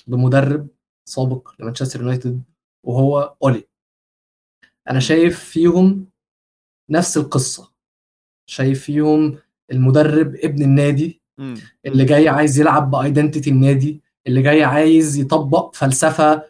بمدرب 0.07 0.69
سابق 1.09 1.51
لمانشستر 1.59 2.01
يونايتد 2.01 2.43
وهو 2.87 3.37
أولي. 3.43 3.69
أنا 4.91 5.01
شايف 5.01 5.45
فيهم 5.45 6.07
نفس 6.91 7.17
القصة. 7.17 7.73
شايف 8.51 8.83
فيهم 8.85 9.37
المدرب 9.73 10.35
ابن 10.35 10.63
النادي 10.63 11.21
اللي 11.87 12.05
جاي 12.05 12.29
عايز 12.29 12.61
يلعب 12.61 12.91
ب 12.91 12.98
identity 12.98 13.51
النادي 13.51 14.03
اللي 14.27 14.43
جاي 14.43 14.65
عايز 14.65 15.17
يطبق 15.17 15.75
فلسفة 15.75 16.43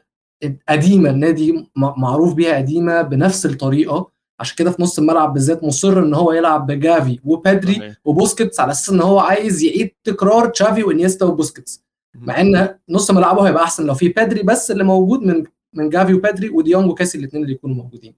قديمة 0.68 1.10
النادي 1.10 1.66
معروف 1.76 2.34
بيها 2.34 2.56
قديمة 2.56 3.02
بنفس 3.02 3.46
الطريقة. 3.46 4.10
عشان 4.40 4.56
كده 4.56 4.70
في 4.70 4.82
نص 4.82 4.98
الملعب 4.98 5.32
بالذات 5.32 5.64
مصر 5.64 5.98
إن 5.98 6.14
هو 6.14 6.32
يلعب 6.32 6.66
بجافي 6.66 7.18
وبيدري 7.24 7.94
وبوسكيتس 8.04 8.60
على 8.60 8.70
أساس 8.70 8.90
إن 8.90 9.00
هو 9.00 9.18
عايز 9.18 9.62
يعيد 9.62 9.90
تكرار 10.04 10.46
تشافي 10.48 10.82
وإنيستا 10.82 11.26
وبوسكيتس. 11.26 11.84
مع 12.14 12.40
إن 12.40 12.78
نص 12.88 13.10
ملعبه 13.10 13.48
هيبقى 13.48 13.64
أحسن 13.64 13.86
لو 13.86 13.94
في 13.94 14.08
بيدري 14.08 14.42
بس 14.42 14.70
اللي 14.70 14.84
موجود 14.84 15.22
من 15.22 15.44
من 15.74 15.88
جافي 15.88 16.14
وبيدري 16.14 16.48
وديونج 16.50 16.90
وكاسي 16.90 17.18
الاثنين 17.18 17.42
اللي 17.42 17.54
يكونوا 17.54 17.76
موجودين. 17.76 18.14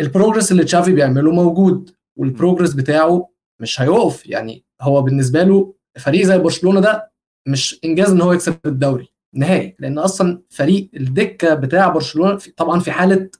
ال 0.00 0.06
progress 0.06 0.52
اللي 0.52 0.64
تشافي 0.64 0.92
بيعمله 0.92 1.32
موجود. 1.32 1.90
وال 2.16 2.27
progress 2.27 2.72
بتاعه 2.72 3.28
مش 3.60 3.80
هيقف. 3.80 4.26
يعني 4.26 4.64
هو 4.82 5.02
بالنسبة 5.02 5.42
له 5.42 5.74
فريق 5.98 6.26
زي 6.26 6.38
برشلونة 6.38 6.80
ده 6.80 7.12
مش 7.48 7.80
إنجاز 7.84 8.10
إن 8.10 8.20
هو 8.20 8.32
يكسب 8.32 8.56
الدوري 8.66 9.08
نهائي 9.34 9.76
لأن 9.78 9.98
أصلا 9.98 10.42
فريق 10.50 10.90
الدكة 10.96 11.54
بتاع 11.54 11.88
برشلونة 11.88 12.38
طبعا 12.56 12.80
في 12.80 12.90
حالة 12.92 13.30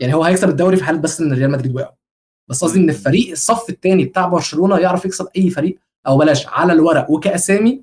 يعني 0.00 0.14
هو 0.14 0.24
هيكسب 0.24 0.48
الدوري 0.48 0.76
في 0.76 0.84
حالة 0.84 0.98
بس 0.98 1.20
إن 1.20 1.32
ريال 1.32 1.50
مدريد 1.50 1.74
وقع 1.76 1.94
بس 2.50 2.64
قصدي 2.64 2.78
إن 2.80 2.88
الفريق 2.90 3.30
الصف 3.30 3.70
الثاني 3.70 4.04
بتاع 4.04 4.26
برشلونة 4.26 4.78
يعرف 4.78 5.04
يكسب 5.04 5.28
أي 5.36 5.50
فريق 5.50 5.78
أو 6.06 6.18
بلاش 6.18 6.46
على 6.46 6.72
الورق. 6.72 7.10
وكأسامي 7.10 7.82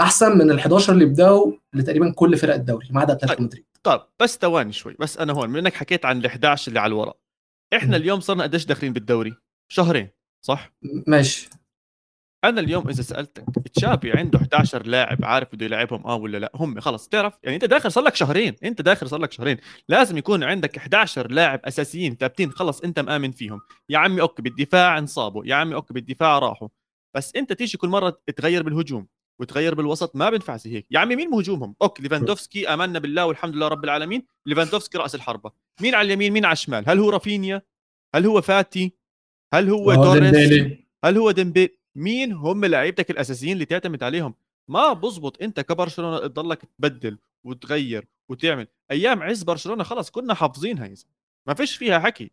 أحسن 0.00 0.38
من 0.38 0.58
ال11 0.60 0.90
اللي 0.90 1.04
بداوا 1.04 1.52
لتقريبا 1.74 2.12
كل 2.12 2.36
فرق 2.36 2.54
الدوري 2.54 2.88
ما 2.90 3.00
عدا 3.00 3.12
أتلتيكو 3.12 3.34
طيب، 3.34 3.46
مدريد. 3.46 3.64
طيب 3.82 4.00
بس 4.20 4.38
ثواني 4.38 4.72
شوي 4.72 4.96
بس 5.00 5.18
أنا 5.18 5.32
هون 5.32 5.50
منك 5.50 5.74
حكيت 5.74 6.04
عن 6.04 6.22
ال11 6.22 6.68
اللي 6.68 6.80
على 6.80 6.90
الورق 6.90 7.16
إحنا. 7.76 7.96
اليوم 7.96 8.20
صرنا 8.20 8.42
قديش 8.42 8.66
داخلين 8.66 8.92
بالدوري؟ 8.92 9.34
شهرين 9.68 10.08
صح؟ 10.44 10.72
ماشي. 11.06 11.48
أنا 12.44 12.60
اليوم 12.60 12.88
إذا 12.88 13.02
سألتك 13.02 13.44
تشافي 13.74 14.12
عنده 14.12 14.38
11 14.38 14.86
لاعب 14.86 15.24
عارف 15.24 15.54
بده 15.54 15.66
يلعبهم 15.66 16.06
آه 16.06 16.14
ولا 16.14 16.38
لا؟ 16.38 16.50
هم 16.54 16.80
خلص 16.80 17.08
تعرف 17.08 17.38
يعني 17.42 17.56
أنت 17.56 17.64
داخل 17.64 17.92
صار 17.92 18.04
لك 18.04 18.14
شهرين 18.14 18.54
أنت 18.64 18.82
داخل 18.82 19.08
صار 19.08 19.20
لك 19.20 19.32
شهرين. 19.32 19.56
لازم 19.88 20.16
يكون 20.18 20.44
عندك 20.44 20.76
11 20.76 21.30
لاعب 21.30 21.60
أساسيين 21.64 22.16
ثابتين 22.16 22.52
خلص 22.52 22.80
أنت 22.80 22.98
مآمن 22.98 23.30
فيهم. 23.30 23.60
يا 23.88 23.98
عمي 23.98 24.20
okay 24.20 24.42
بالدفاع 24.42 24.98
انصابوا 24.98 25.46
يا 25.46 25.54
عمي 25.54 25.74
okay 25.74 25.94
بالدفاع 25.94 26.38
راحوا. 26.38 26.68
بس 27.16 27.36
أنت 27.36 27.52
تيجي 27.52 27.78
كل 27.78 27.88
مرة 27.88 28.20
تغير 28.36 28.62
بالهجوم 28.62 29.08
وتغير 29.40 29.74
بالوسط 29.74 30.16
ما 30.16 30.30
بينفع 30.30 30.56
زي 30.56 30.72
هيك. 30.72 30.86
يا 30.90 30.98
عمي 30.98 31.16
مين 31.16 31.30
مهجومهم 31.30 31.74
okay 31.82 32.02
ليفاندوفسكي 32.02 32.68
آمنا 32.68 32.98
بالله 32.98 33.26
والحمد 33.26 33.54
لله 33.54 33.68
رب 33.68 33.84
العالمين. 33.84 34.26
ليفاندوفسكي 34.46 34.98
رأس 34.98 35.14
الحربة. 35.14 35.52
مين 35.80 35.94
على 35.94 36.06
اليمين؟ 36.06 36.32
مين 36.32 36.44
على 36.44 36.52
الشمال؟ 36.52 36.84
هل 36.90 36.98
هو 36.98 37.10
رافينيا؟ 37.10 37.62
هل 38.14 38.26
هو 38.26 38.40
فاتي؟ 38.40 38.97
هل 39.54 39.70
هو 39.70 39.94
توريس 39.94 40.78
هل 41.04 41.18
هو 41.18 41.30
ديمبيلي 41.30 41.78
مين 41.94 42.32
هم 42.32 42.64
لعيبتك 42.64 43.10
الأساسيين 43.10 43.52
اللي 43.52 43.64
تعتمد 43.64 44.02
عليهم؟ 44.02 44.34
ما 44.68 44.92
بزبط 44.92 45.42
أنت 45.42 45.60
كبرشلونة 45.60 46.18
تضلك 46.18 46.62
تبدل 46.78 47.18
وتغير 47.44 48.06
وتعمل. 48.30 48.66
أيام 48.90 49.22
عز 49.22 49.42
برشلونة 49.42 49.84
خلص 49.84 50.10
كنا 50.10 50.34
حافظينها 50.34 50.86
يا 50.86 50.94
ما 51.48 51.54
فيش 51.54 51.76
فيها 51.76 51.98
حكي. 51.98 52.30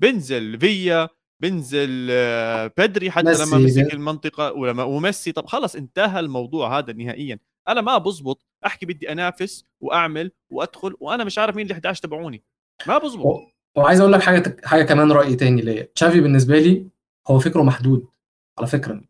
بنزل 0.00 0.60
فيا 0.60 1.08
بنزل 1.42 2.08
آه، 2.10 2.72
بدري 2.78 3.10
حتى 3.10 3.32
لما 3.44 3.58
مسك 3.58 3.94
المنطقة 3.94 4.52
ولما 4.52 4.82
وميسي. 4.82 5.32
طب 5.32 5.46
خلص 5.46 5.76
انتهى 5.76 6.20
الموضوع 6.20 6.78
هذا 6.78 6.92
نهائيا. 6.92 7.38
أنا 7.68 7.80
ما 7.80 7.98
بزبط. 7.98 8.46
أحكي 8.66 8.86
بدي 8.86 9.12
أنافس 9.12 9.64
وأعمل 9.80 10.32
وأدخل 10.50 10.96
وأنا 11.00 11.24
مش 11.24 11.38
عارف 11.38 11.56
مين 11.56 11.66
ال 11.66 11.72
11 11.72 12.02
تبعوني. 12.02 12.42
ما 12.86 12.98
بزبط. 12.98 13.53
وعايز 13.76 14.00
أقول 14.00 14.12
لك 14.12 14.22
حاجة 14.22 14.56
حاجة 14.64 14.82
كمان 14.82 15.12
رأي 15.12 15.36
تاني 15.36 15.62
ليا. 15.62 15.88
تشافي 15.94 16.20
بالنسبة 16.20 16.58
لي 16.58 16.86
هو 17.28 17.38
فكره 17.38 17.62
محدود 17.62 18.06
على 18.58 18.66
فكرة. 18.66 19.00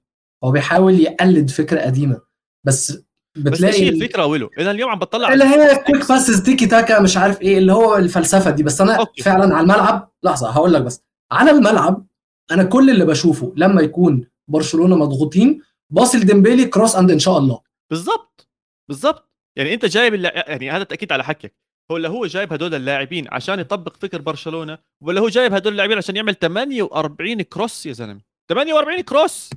هو 0.44 0.50
بيحاول 0.50 1.00
يقلد 1.00 1.50
فكرة 1.50 1.80
قديمة. 1.80 2.20
بس 2.64 2.98
بتلاقي 3.36 3.90
بس 3.90 3.94
الفكرة 3.94 4.26
ولو 4.26 4.50
اذا 4.58 4.70
اليوم 4.70 4.90
عم 4.90 4.98
بطلع 4.98 5.32
اللي 5.32 5.44
هي 5.44 5.76
quick 5.76 6.08
passes 6.08 6.42
تيكي 6.42 6.66
تاكا 6.66 7.00
مش 7.00 7.16
عارف 7.16 7.42
إيه 7.42 7.58
اللي 7.58 7.72
هو 7.72 7.96
الفلسفة 7.96 8.50
دي. 8.50 8.62
بس 8.62 8.80
أنا 8.80 8.94
okay. 8.94 9.22
فعلا 9.22 9.54
على 9.54 9.62
الملعب 9.62 10.12
لحظة 10.22 10.50
هقول 10.50 10.72
لك 10.72 10.82
بس. 10.82 11.02
على 11.32 11.50
الملعب 11.50 12.06
أنا 12.50 12.64
كل 12.64 12.90
اللي 12.90 13.04
بشوفه 13.04 13.52
لما 13.56 13.82
يكون 13.82 14.26
برشلونة 14.48 14.96
مضغوطين 14.96 15.62
باص 15.90 16.14
لديمبيلي 16.14 16.64
cross 16.64 16.96
and 16.96 17.10
إن 17.10 17.18
شاء 17.18 17.38
الله. 17.38 17.60
بالضبط. 17.90 18.48
بالضبط. 18.88 19.30
يعني 19.56 19.74
أنت 19.74 19.84
جايب 19.84 20.14
اللع... 20.14 20.30
يعني 20.34 20.70
هذا 20.70 20.84
تأكيد 20.84 21.12
على 21.12 21.24
حكيك. 21.24 21.54
هو 21.90 21.96
اللي 21.96 22.08
هو 22.08 22.26
جايب 22.26 22.52
هدول 22.52 22.74
اللاعبين 22.74 23.26
عشان 23.32 23.60
يطبق 23.60 23.96
فكر 23.96 24.20
برشلونة 24.20 24.78
ولا 25.02 25.20
هو 25.20 25.28
جايب 25.28 25.54
هدول 25.54 25.72
اللاعبين 25.72 25.98
عشان 25.98 26.16
يعمل 26.16 26.34
48 26.34 27.42
cross 27.42 27.86
يا 27.86 27.92
زلمة؟ 27.92 28.20
48 28.50 29.00
cross! 29.00 29.50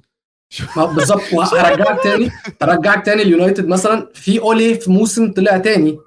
بالظبط 0.78 1.22
وهرجعك 1.34 2.04
تاني 2.04 2.32
هرجعك 2.62 3.06
تاني 3.06 3.22
اليونايتد 3.22 3.68
مثلا. 3.68 4.10
في 4.14 4.40
أولي 4.40 4.76
في 4.76 4.92
موسم 4.92 5.32
طلع 5.34 5.58
تاني 5.58 6.00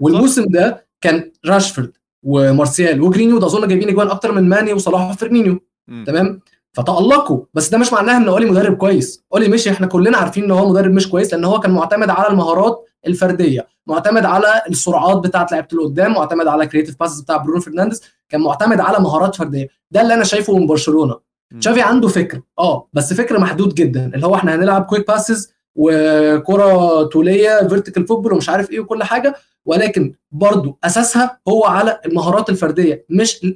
والموسم 0.00 0.44
ده 0.48 0.86
كان 1.00 1.32
راشفورد 1.46 1.92
ومارسيال 2.22 3.00
وجرينوود 3.00 3.38
ده 3.38 3.46
أظن 3.46 3.68
جايبين 3.68 3.88
اجوان 3.88 4.08
أكتر 4.08 4.32
من 4.32 4.48
ماني 4.48 4.72
وصلاح 4.72 5.10
وفيرمينيو. 5.10 5.60
تمام؟ 6.06 6.40
فتألقوا. 6.72 7.44
بس 7.54 7.68
ده 7.68 7.78
مش 7.78 7.92
معناها 7.92 8.16
إن 8.16 8.28
أولي 8.28 8.46
مدرب 8.46 8.76
كويس. 8.76 9.24
أولي 9.32 9.48
مشي. 9.48 9.70
إحنا 9.70 9.86
كلنا 9.86 10.18
عارفين 10.18 10.44
إن 10.44 10.50
هو 10.50 10.70
مدرب 10.70 10.92
مش 10.92 11.08
كويس 11.08 11.32
لأن 11.34 11.44
هو 11.44 11.60
كان 11.60 11.70
معتمد 11.70 12.10
على 12.10 12.28
المهارات 12.28 12.88
الفردية. 13.06 13.66
معتمد 13.86 14.24
على 14.24 14.62
السرعات 14.70 15.16
بتاعت 15.16 15.52
لعيبة 15.52 15.68
اللي 15.72 15.84
قدام 15.84 16.12
معتمد 16.12 16.46
على 16.46 16.66
creative 16.66 16.96
passes 17.00 17.20
بتاع 17.20 17.36
برونو 17.36 17.60
فرنانديز 17.60 18.02
كان 18.28 18.40
معتمد 18.40 18.80
على 18.80 18.98
مهارات 18.98 19.34
فردية. 19.36 19.68
ده 19.90 20.00
اللي 20.00 20.14
أنا 20.14 20.24
شايفه 20.24 20.56
من 20.58 20.66
برشلونة. 20.66 21.20
تشافي 21.60 21.82
عنده 21.82 22.08
فكر. 22.08 22.40
آه 22.58 22.88
بس 22.92 23.12
فكر 23.14 23.38
محدود 23.38 23.74
جدا. 23.74 24.10
اللي 24.14 24.26
هو 24.26 24.34
إحنا 24.34 24.54
هنلعب 24.54 24.84
quick 24.84 25.06
passes 25.08 25.52
وكرة 25.74 27.02
طولية 27.02 27.68
vertical 27.68 28.06
football 28.06 28.32
ومش 28.32 28.48
عارف 28.48 28.70
إيه 28.70 28.80
وكل 28.80 29.02
حاجة 29.02 29.34
ولكن 29.66 30.14
برضو 30.30 30.78
أساسها 30.84 31.40
هو 31.48 31.64
على 31.64 32.00
المهارات 32.06 32.50
الفردية 32.50 33.04
مش 33.10 33.46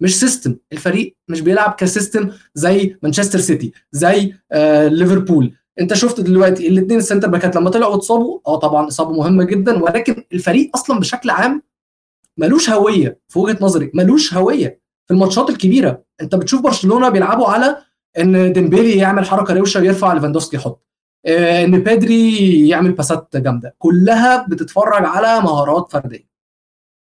مش 0.00 0.20
system 0.20 0.56
الفريق 0.72 1.16
مش 1.28 1.40
بيلعب 1.40 1.74
ك 1.78 1.85
system 1.85 2.30
زي 2.54 2.96
مانشستر 3.02 3.38
سيتي 3.38 3.72
زي 3.92 4.34
آه 4.52 4.88
ليفربول 4.88 5.52
انت 5.80 5.94
شفت 5.94 6.20
دلوقتي 6.20 6.68
الاثنين 6.68 6.98
ال 6.98 7.02
center 7.02 7.28
back 7.28 7.50
ات 7.50 7.56
لما 7.56 7.70
طلعوا 7.70 7.94
اتصابوا؟ 7.94 8.40
آه 8.46 8.56
طبعا 8.56 8.88
إصابة 8.88 9.12
مهمة 9.12 9.44
جدا 9.44 9.82
ولكن 9.82 10.24
الفريق 10.32 10.70
أصلا 10.74 11.00
بشكل 11.00 11.30
عام 11.30 11.62
ملوش 12.38 12.70
هوية 12.70 13.20
في 13.28 13.38
وجهة 13.38 13.58
نظري 13.60 13.90
ملوش 13.94 14.34
هوية 14.34 14.80
في 15.06 15.14
الماتشات 15.14 15.50
الكبيرة. 15.50 16.04
انت 16.20 16.34
بتشوف 16.34 16.60
برشلونة 16.62 17.08
بيلعبوا 17.08 17.46
على 17.48 17.76
إن 18.18 18.52
ديمبيلي 18.52 18.96
يعمل 18.96 19.24
حركة 19.26 19.54
روشة 19.54 19.80
ويرفع 19.80 20.12
ليفاندوفسكي 20.12 20.56
يحط. 20.56 20.86
آه، 21.26 21.64
إن 21.64 21.82
بيدري 21.82 22.68
يعمل 22.68 22.92
باسات 22.92 23.36
جامدة. 23.36 23.74
كلها 23.78 24.46
بتتفرج 24.48 25.04
على 25.04 25.40
مهارات 25.42 25.92
فردية. 25.92 26.28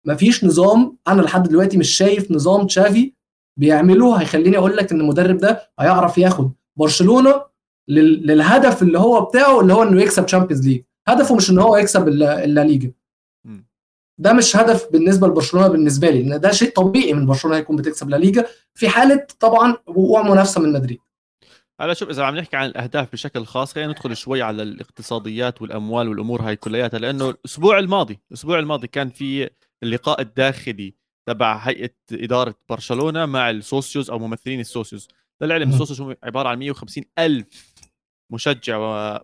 مفيش 0.05 0.43
نظام 0.43 0.97
أنا 1.07 1.21
لحد 1.21 1.43
دلوقتي 1.47 1.77
مش 1.77 1.89
شايف 1.89 2.31
نظام 2.31 2.67
تشافي 2.67 3.13
بيعمله 3.59 4.15
هيخليني 4.15 4.57
أقول 4.57 4.77
لك 4.77 4.91
إن 4.91 5.01
المدرب 5.01 5.37
ده 5.37 5.71
هيعرف 5.79 6.17
ياخد. 6.17 6.51
برشلونة 6.79 7.41
للهدف 7.87 8.81
اللي 8.81 8.99
هو 8.99 9.21
بتاعه 9.21 9.59
اللي 9.61 9.73
هو 9.73 9.83
إنه 9.83 10.01
يكسب 10.01 10.25
Champions 10.25 10.67
League 10.67 10.81
هدفه 11.07 11.35
مش 11.35 11.49
إن 11.49 11.59
هو 11.59 11.77
يكسب 11.77 12.07
الليجا 12.07 12.91
ده 14.17 14.33
مش 14.33 14.55
هدف 14.55 14.91
بالنسبة 14.91 15.27
لبرشلونة 15.27 15.67
بالنسبة 15.67 16.09
لي. 16.09 16.21
إن 16.21 16.39
ده 16.39 16.51
شيء 16.51 16.71
طبيعي 16.71 17.13
من 17.13 17.25
برشلونة 17.25 17.57
يكون 17.57 17.75
بتكسب 17.75 18.09
لا 18.09 18.15
ليجا. 18.15 18.45
في 18.73 18.89
حالة 18.89 19.27
طبعا 19.39 19.77
وقوع 19.87 20.21
منافسة 20.21 20.61
من 20.61 20.73
مدريد. 20.73 20.99
هلا 21.81 21.93
شوف 21.93 22.09
إذا 22.09 22.23
عم 22.23 22.35
نحكي 22.35 22.57
عن 22.57 22.65
الأهداف 22.69 23.11
بشكل 23.11 23.45
خاص 23.45 23.73
خلينا 23.73 23.91
ندخل 23.91 24.15
شوي 24.15 24.41
على 24.41 24.63
الاقتصاديات 24.63 25.61
والأموال 25.61 26.07
والأمور 26.09 26.41
هاي 26.41 26.55
كلياتها 26.55 26.97
لأنه 26.99 27.29
الأسبوع 27.29 27.79
الماضي 27.79 28.19
الأسبوع 28.31 28.59
الماضي 28.59 28.87
كان 28.87 29.09
في 29.09 29.49
اللقاء 29.83 30.21
الداخلي 30.21 30.93
تبع 31.29 31.55
هيئة 31.55 31.95
إدارة 32.11 32.55
برشلونة 32.69 33.25
مع 33.25 33.49
السوسيوز 33.49 34.09
أو 34.09 34.19
ممثلين 34.19 34.59
السوسيوز 34.59 35.07
للعلم 35.41 35.69
السوسيوز 35.69 36.15
عبارة 36.23 36.49
عن 36.49 36.59
150 36.59 37.03
ألف 37.19 37.72
مشجع 38.33 38.77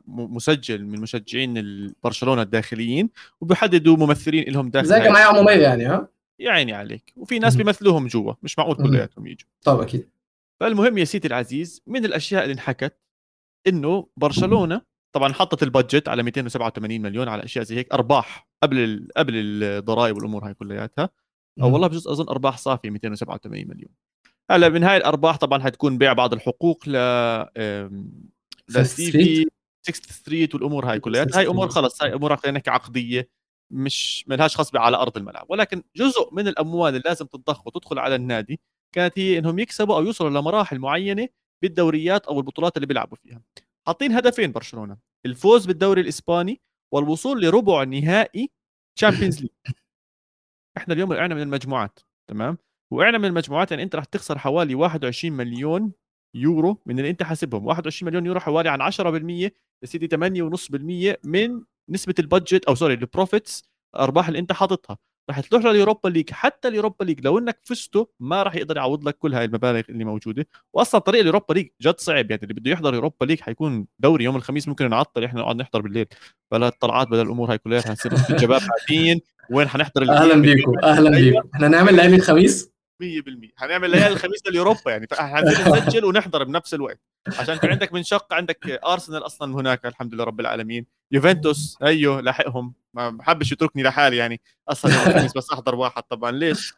ومسجل 0.08 0.86
من 0.86 1.02
مشجعين 1.02 1.94
برشلونة 2.04 2.42
الداخليين 2.42 3.10
وبيحددوا 3.42 3.98
ممثلين 3.98 4.44
لهم 4.54 4.70
داخل 4.70 4.88
زي 4.88 5.00
جمعيه 5.00 5.24
عموميه 5.24 5.62
يعني 5.62 5.86
ها؟ 5.86 6.08
يا 6.40 6.52
عيني 6.52 6.74
عليك. 6.74 7.14
وفي 7.16 7.40
ناس 7.40 7.56
بيمثلوهم 7.56 8.08
جوا 8.08 8.34
مش 8.44 8.60
معقول 8.60 8.76
كلياتهم 8.76 9.28
يجوا. 9.28 9.48
طبعا 9.64 9.84
أكيد. 9.84 10.10
فالمهم 10.60 10.98
يا 10.98 11.06
سيدي 11.06 11.28
العزيز 11.28 11.82
من 11.88 12.06
الأشياء 12.06 12.44
اللي 12.44 12.54
انحكت 12.54 12.98
إنه 13.68 14.08
برشلونة 14.18 14.82
طبعا 15.12 15.34
حطت 15.34 15.64
ال 15.64 15.70
budget 15.70 16.08
على 16.10 16.24
287 16.24 17.02
مليون 17.02 17.28
على 17.28 17.44
أشياء 17.44 17.64
زي 17.64 17.76
هيك 17.76 17.94
أرباح 17.94 18.48
قبل 18.64 18.80
ال... 18.80 19.08
قبل 19.18 19.34
الضرائب 19.36 20.16
والأمور 20.16 20.48
هاي 20.48 20.54
كلياتها. 20.54 21.10
أو 21.62 21.74
والله 21.74 21.88
بجوز 21.88 22.08
أظن 22.08 22.30
أرباح 22.30 22.58
صافية 22.58 22.90
287 22.90 23.68
مليون. 23.68 23.92
هلا 24.52 24.70
من 24.70 24.84
هاي 24.84 24.98
الأرباح 24.98 25.38
طبعا 25.38 25.64
حتكون 25.64 25.98
بيع 25.98 26.14
بعض 26.14 26.34
الحقوق 26.34 26.84
ل 26.88 26.96
سي 28.70 29.12
في 29.12 29.46
6 29.88 30.14
ستريت 30.14 30.56
والأمور 30.56 30.92
هاي 30.92 31.00
كلها. 31.00 31.28
هاي 31.34 31.48
أمور 31.48 31.70
خلص 31.70 32.04
هاي 32.04 32.14
أمور 32.14 32.36
خلينا 32.36 32.58
نحكي 32.58 32.70
عقدية 32.70 33.30
مش 33.74 34.26
ما 34.28 34.36
لهاش 34.36 34.58
خصة 34.58 34.80
على 34.80 34.98
أرض 34.98 35.18
الملعب. 35.18 35.46
ولكن 35.50 35.84
جزء 35.96 36.30
من 36.34 36.48
الأموال 36.48 36.96
اللي 36.96 37.04
لازم 37.06 37.26
تتضخ 37.26 37.68
وتدخل 37.68 38.00
على 38.00 38.16
النادي 38.16 38.60
كانت 38.96 39.20
هي 39.20 39.38
إنهم 39.38 39.60
يكسبوا 39.60 39.96
أو 39.96 40.04
يوصلوا 40.04 40.30
لمراحل 40.30 40.80
معينة 40.80 41.28
بالدوريات 41.64 42.26
أو 42.26 42.40
البطولات 42.40 42.78
اللي 42.78 42.88
بيلعبوا 42.88 43.18
فيها. 43.18 43.42
حاطين 43.88 44.12
هدفين 44.12 44.52
برشلونة 44.52 44.98
الفوز 45.26 45.66
بالدوري 45.66 46.02
الإسباني 46.02 46.62
والوصول 46.94 47.42
لربع 47.42 47.84
نهائي 47.84 48.52
Champions 48.98 49.42
League 49.42 49.50
إحنا 50.78 50.94
اليوم 50.94 51.10
وقعنا 51.10 51.36
من 51.36 51.42
المجموعات 51.42 52.00
تمام؟ 52.30 52.58
وقعنا 52.94 53.18
من 53.18 53.26
المجموعات 53.26 53.72
يعني 53.72 53.84
أنت 53.84 53.96
راح 53.96 54.06
تخسر 54.06 54.38
حوالي 54.38 54.76
21 54.76 55.38
مليون 55.38 55.94
يورو 56.36 56.82
من 56.86 57.00
اللي 57.00 57.10
أنت 57.10 57.24
حاسبهم 57.24 57.66
21 57.66 58.10
مليون 58.10 58.26
يورو 58.26 58.40
حوالي 58.40 58.70
عن 58.70 58.92
10% 58.92 59.52
يا 59.84 59.88
سيدي 59.88 60.08
8.5% 60.08 61.18
من 61.24 61.62
نسبة 61.90 62.14
ال 62.20 62.26
budget 62.26 62.66
أو 62.66 62.76
sorry 62.76 62.94
ال 62.94 63.02
profits 63.02 63.64
الارباح 63.96 64.28
اللي 64.28 64.40
أنت 64.40 64.52
حاططها. 64.52 64.98
رح 65.30 65.40
تروح 65.40 65.66
لل 65.66 65.77
Europa 65.77 66.10
League 66.10 66.32
حتى 66.32 66.68
ال 66.68 66.73
Europa 66.73 67.04
League 67.04 67.22
لو 67.26 67.40
إنك 67.40 67.60
فزته 67.64 68.08
ما 68.20 68.44
راح 68.44 68.56
يقدر 68.56 68.78
يعوض 68.78 69.08
لك 69.08 69.18
كل 69.18 69.34
هاي 69.34 69.46
المبالغ 69.46 69.82
اللي 69.90 70.04
موجودة. 70.04 70.48
واصلا 70.74 71.02
طريق 71.02 71.22
ال 71.22 71.26
Europa 71.26 71.54
League 71.54 71.68
جد 71.82 72.00
صعب 72.00 72.32
يعني 72.32 72.44
اللي 72.44 72.54
بده 72.54 72.72
يحضر 72.72 72.94
Europa 72.94 73.26
League 73.26 73.40
حيكون 73.40 73.88
دوري 74.00 74.24
يوم 74.24 74.36
الخميس 74.36 74.68
ممكن 74.68 74.90
نعطل 74.90 75.24
إحنا 75.24 75.42
نقعد 75.42 75.56
نحضر 75.56 75.82
بالليل. 75.82 76.06
بلا 76.52 76.68
الطلعات 76.68 77.08
بدل 77.08 77.22
الأمور 77.22 77.52
هاي 77.52 77.58
كلها 77.58 77.82
حنصير 77.82 78.14
الشباب 78.14 78.62
قاعدين 78.62 79.22
وين 79.52 79.68
حنحضر 79.68 80.10
أهلا 80.10 80.42
بيكم 80.42 80.80
أهلا 80.84 81.10
بيكم. 81.10 81.50
إحنا 81.56 81.68
نعمل 81.68 81.96
ليله 81.96 82.16
الخميس؟ 82.16 82.72
100% 83.04 83.52
هنعمل 83.58 83.90
ليالي 83.92 84.08
الخميس 84.08 84.48
لليوروبا 84.48 84.92
يعني 84.92 85.08
حننزل 85.14 85.64
نسجل 85.88 86.06
ونحضر 86.06 86.44
بنفس 86.44 86.74
الوقت. 86.74 87.00
عشان 87.40 87.58
في 87.58 87.68
عندك 87.68 87.94
من 87.94 88.04
شق 88.04 88.34
عندك 88.34 88.70
ارسنال 88.70 89.26
أصلا 89.26 89.56
هناك 89.56 89.86
الحمد 89.86 90.14
لله 90.14 90.24
رب 90.24 90.40
العالمين. 90.40 90.86
يوفنتوس 91.12 91.78
أيوه 91.84 92.22
لاحقهم 92.22 92.74
ما 92.94 93.10
بحبش 93.10 93.52
يتركني 93.52 93.84
لحالي 93.84 94.18
يعني. 94.18 94.42
أصلا 94.70 94.92
الخميس 94.92 95.38
بس 95.38 95.52
أحضر 95.52 95.76
واحد 95.76 96.04
طبعا. 96.04 96.32
ليش؟ 96.32 96.74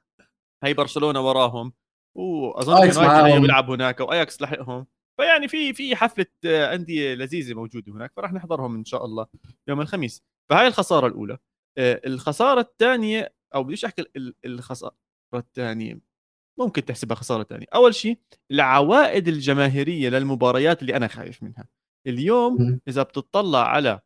هي 0.63 0.73
برشلونة 0.73 1.21
وراهم. 1.21 1.73
واظن 2.17 2.87
يونايتد 2.87 3.41
بيلعب 3.41 3.69
هناك 3.71 3.99
واياكس 3.99 4.41
لحقهم. 4.41 4.85
فيعني 5.17 5.47
في 5.47 5.73
في 5.73 5.95
حفلة 5.95 6.25
أندية 6.45 7.13
لذيذة 7.13 7.53
موجودة 7.53 7.91
هناك 7.93 8.13
فراح 8.15 8.33
نحضرهم 8.33 8.75
إن 8.75 8.85
شاء 8.85 9.05
الله 9.05 9.27
يوم 9.67 9.81
الخميس. 9.81 10.23
فهاي 10.49 10.67
الخسارة 10.67 11.07
الأولى. 11.07 11.37
الخسارة 11.79 12.61
الثانية 12.61 13.33
أو 13.55 13.63
بديش 13.63 13.85
أحكي 13.85 14.05
الخسارة 14.45 14.95
الثانية. 15.33 16.10
ممكن 16.59 16.85
تحسبها 16.85 17.15
خسارة 17.15 17.43
ثانية 17.43 17.65
أول 17.75 17.95
شيء 17.95 18.19
العوائد 18.51 19.27
الجماهيرية 19.27 20.09
للمباريات 20.09 20.81
اللي 20.81 20.95
أنا 20.95 21.07
خايف 21.07 21.43
منها. 21.43 21.67
اليوم 22.07 22.79
إذا 22.87 23.03
بتطلع 23.03 23.67
على 23.67 23.99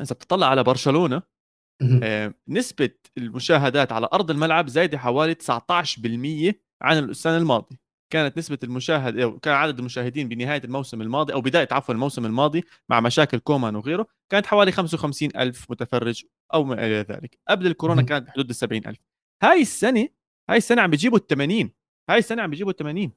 إذا 0.00 0.14
بتطلع 0.14 0.46
على 0.46 0.62
برشلونة 0.64 1.22
آه، 2.02 2.34
نسبة 2.48 2.90
المشاهدات 3.18 3.92
على 3.92 4.08
أرض 4.12 4.30
الملعب 4.30 4.68
زايدة 4.68 4.98
حوالي 4.98 5.34
19% 5.34 6.54
عن 6.82 6.98
السنة 6.98 7.36
الماضيه 7.36 7.76
كانت 8.12 8.38
نسبة 8.38 8.58
المشاهد 8.64 9.38
كان 9.38 9.54
عدد 9.54 9.78
المشاهدين 9.78 10.28
بنهاية 10.28 10.60
الموسم 10.64 11.02
الماضي 11.02 11.32
أو 11.32 11.40
بداية 11.40 11.68
عفوا 11.70 11.94
الموسم 11.94 12.26
الماضي 12.26 12.64
مع 12.88 13.00
مشاكل 13.00 13.38
كومان 13.38 13.76
وغيره 13.76 14.06
كانت 14.32 14.46
حوالي 14.46 14.72
55 14.72 15.28
ألف 15.36 15.70
متفرج 15.70 16.24
أو 16.54 16.64
ما 16.64 16.74
إلى 16.74 17.00
ذلك. 17.00 17.38
قبل 17.48 17.66
الكورونا 17.66 18.02
كانت 18.02 18.26
بحدود 18.26 18.48
ال 18.48 18.54
70 18.54 18.86
ألف. 18.86 18.98
هاي 19.42 19.62
السنة 19.62 20.08
هاي 20.50 20.56
السنة 20.56 20.82
عم 20.82 20.90
بيجيبوا 20.90 21.18
ال 21.18 21.26
80 21.26 21.70
هاي 22.10 22.18
السنة 22.18 22.42
عم 22.42 22.50
بيجيبوا 22.50 22.72
ال 22.72 22.76
80 22.76 23.12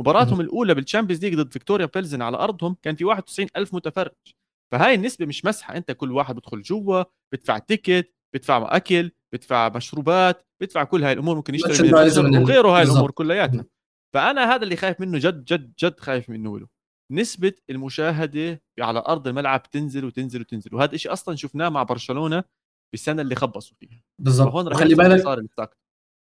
مباراتهم 0.00 0.40
الأولى 0.40 0.74
بال 0.74 0.83
Champions 0.83 1.24
League 1.24 1.34
ضد 1.34 1.52
فيكتوريا 1.52 1.86
بلزن 1.94 2.22
على 2.22 2.36
أرضهم 2.36 2.76
كان 2.82 2.94
في 2.94 3.04
91 3.04 3.48
ألف 3.56 3.74
متفرج. 3.74 4.12
فهاي 4.72 4.94
النسبة 4.94 5.26
مش 5.26 5.44
مزحة. 5.44 5.76
أنت 5.76 5.92
كل 5.92 6.12
واحد 6.12 6.34
بدخل 6.34 6.62
جوا 6.62 7.04
بدفع 7.34 7.58
ticket 7.58 8.14
بدفع 8.34 8.76
أكل 8.76 9.10
بدفع 9.34 9.68
مشروبات 9.68 10.46
بدفع 10.62 10.84
كل 10.84 11.04
هاي 11.04 11.12
الأمور. 11.12 11.36
ممكن 11.36 11.54
يشتري 11.54 11.88
من 12.22 12.36
وغيره. 12.42 12.68
هاي 12.68 12.82
الأمور 12.82 13.10
كلياتها. 13.10 13.64
فأنا 14.14 14.54
هذا 14.54 14.62
اللي 14.64 14.76
خايف 14.76 15.00
منه 15.00 15.18
جد 15.18 15.44
جد 15.44 15.72
جد 15.78 16.00
خايف 16.00 16.30
منه 16.30 16.58
له. 16.58 16.66
نسبة 17.12 17.52
المشاهدة 17.70 18.62
على 18.80 18.98
أرض 19.08 19.28
الملعب 19.28 19.62
تنزل 19.62 20.04
وتنزل 20.04 20.40
وتنزل. 20.40 20.74
وهذا 20.74 20.94
الشيء 20.94 21.12
أصلا 21.12 21.36
شفناه 21.36 21.68
مع 21.68 21.82
برشلونة 21.82 22.44
بالسنة 22.92 23.22
اللي 23.22 23.34
خبصوا 23.34 23.76
فيها. 23.80 24.02
بالضبط. 24.18 24.72
خلي 24.72 24.94
بالك 24.94 25.76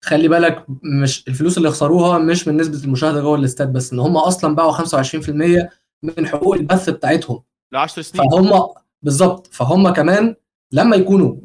خلي 0.04 0.28
بالك 0.28 0.66
مش 0.82 1.28
الفلوس 1.28 1.58
اللي 1.58 1.70
خسروها 1.70 2.18
مش 2.18 2.48
من 2.48 2.56
نسبة 2.56 2.84
المشاهدة 2.84 3.20
جوه 3.20 3.38
الاستاد 3.38 3.72
بس 3.72 3.92
إن 3.92 3.98
هم 3.98 4.16
أصلا 4.16 4.54
باعوا 4.54 4.72
25% 4.72 5.68
من 6.02 6.26
حقوق 6.26 6.54
البث 6.54 6.90
بتاعتهم. 6.90 7.42
ل 7.72 7.76
10 7.76 8.02
سنين. 8.02 8.30
فهم 8.30 8.68
بالظبط 9.02 9.46
فهم 9.46 9.88
كمان 9.88 10.34
لما 10.72 10.96
يكونوا 10.96 11.36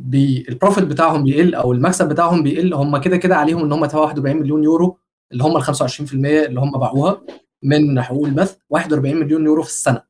ال 0.50 0.55
profit 0.55 0.84
بتاعهم 0.84 1.24
بيقل 1.24 1.56
أو 1.56 1.72
المكسب 1.74 2.10
بتاعهم 2.10 2.44
بيقل 2.44 2.74
هم 2.74 2.98
كده 2.98 3.18
كده 3.18 3.36
عليهم 3.36 3.64
إن 3.64 3.72
هم 3.72 3.84
يدفعوا 3.84 4.04
41 4.04 4.38
مليون 4.38 4.64
يورو 4.64 4.98
اللي 5.32 5.44
هم 5.44 5.58
ال 5.58 5.64
25% 5.64 6.14
اللي 6.14 6.60
هم 6.60 6.72
باعوها 6.72 7.22
من 7.64 8.02
حقوق 8.02 8.26
البث 8.26 8.58
41 8.70 9.16
مليون 9.16 9.46
يورو 9.46 9.64
في 9.64 9.70
السنة. 9.70 10.04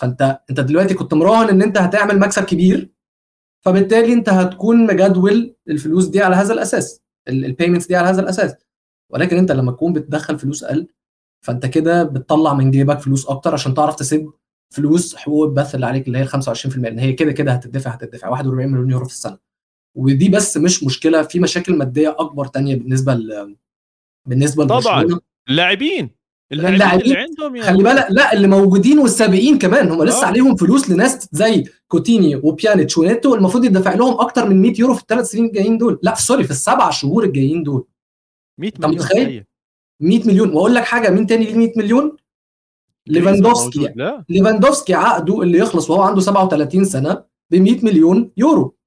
فأنت 0.00 0.40
أنت 0.50 0.60
دلوقتي 0.60 0.94
كنت 0.94 1.14
مراهن 1.14 1.48
إن 1.48 1.62
أنت 1.62 1.78
هتعمل 1.78 2.18
مكسب 2.18 2.44
كبير 2.44 2.90
فبالتالي 3.64 4.12
أنت 4.12 4.28
هتكون 4.28 4.86
مجدول 4.86 5.54
الفلوس 5.68 6.06
دي 6.06 6.22
على 6.22 6.36
هذا 6.36 6.52
الأساس. 6.54 7.02
ال 7.28 7.34
payments 7.34 7.86
دي 7.86 7.96
على 7.96 8.08
هذا 8.08 8.20
الأساس. 8.20 8.54
ولكن 9.12 9.36
أنت 9.36 9.52
لما 9.52 9.72
تكون 9.72 9.92
بتدخل 9.92 10.38
فلوس 10.38 10.64
أقل 10.64 10.88
فأنت 11.46 11.66
كده 11.66 12.02
بتطلع 12.02 12.54
من 12.54 12.70
جيبك 12.70 13.00
فلوس 13.00 13.26
أكتر 13.26 13.54
عشان 13.54 13.74
تعرف 13.74 13.96
تسد 13.96 14.30
فلوس 14.74 15.16
حقوق 15.16 15.44
البث 15.44 15.74
اللي 15.74 15.86
عليك 15.86 16.06
اللي 16.06 16.18
هي 16.18 16.26
25% 16.26 16.76
لأن 16.76 16.98
هي 16.98 17.12
كده 17.12 17.32
كده 17.32 17.52
هتدفع 17.52 17.90
هتدفع 17.90 18.28
41 18.28 18.68
مليون 18.68 18.90
يورو 18.90 19.04
في 19.04 19.12
السنة. 19.12 19.38
ودي 19.96 20.28
بس 20.28 20.56
مش 20.56 20.84
مشكلة 20.84 21.22
في 21.22 21.40
مشاكل 21.40 21.76
مادية 21.76 22.16
أكبر 22.18 22.46
تانية 22.46 22.76
بالنسبة 22.76 23.18
بالنسبة 24.28 24.64
طبعا. 24.64 25.20
اللاعبين 25.48 26.10
اللاعبين 26.52 27.00
اللي 27.00 27.16
عندهم 27.16 27.56
يعني 27.56 27.68
خلي 27.68 27.82
بالك 27.82 28.06
لا 28.10 28.32
اللي 28.32 28.46
موجودين 28.48 28.98
والسابقين 28.98 29.58
كمان 29.58 29.90
هم 29.90 30.04
لسه 30.04 30.22
آه. 30.22 30.26
عليهم 30.26 30.56
فلوس 30.56 30.90
لناس 30.90 31.28
زي 31.32 31.64
كوتينيو 31.88 32.36
وبيانيتش 32.36 32.98
ونيتو 32.98 33.34
المفروض 33.34 33.64
يدفع 33.64 33.94
لهم 33.94 34.20
أكتر 34.20 34.48
من 34.48 34.62
100 34.62 34.74
يورو 34.78 34.94
في 34.94 35.00
الثلاث 35.00 35.30
سنين 35.30 35.44
الجايين 35.44 35.78
دول. 35.78 35.98
لا 36.02 36.14
sorry 36.14 36.44
في 36.44 36.50
السبع 36.50 36.90
شهور 36.90 37.24
الجايين 37.24 37.62
دول. 37.62 37.84
100 38.58 38.72
مليون 38.78 38.94
متخيل؟ 38.94 39.44
100 40.00 40.24
مليون. 40.26 40.52
وأقول 40.52 40.74
لك 40.74 40.84
حاجة 40.84 41.10
مين 41.10 41.26
تاني 41.26 41.44
ليه 41.44 41.54
100 41.54 41.72
مليون؟ 41.76 42.16
ليفاندوفسكي. 43.06 43.94
ليفاندوفسكي 44.28 44.94
عقده 44.94 45.42
اللي 45.42 45.58
يخلص 45.58 45.90
وهو 45.90 46.02
عنده 46.02 46.20
37 46.20 46.84
سنة 46.84 47.24
ب 47.50 47.56
100 47.56 47.84
مليون 47.84 48.30
يورو. 48.36 48.77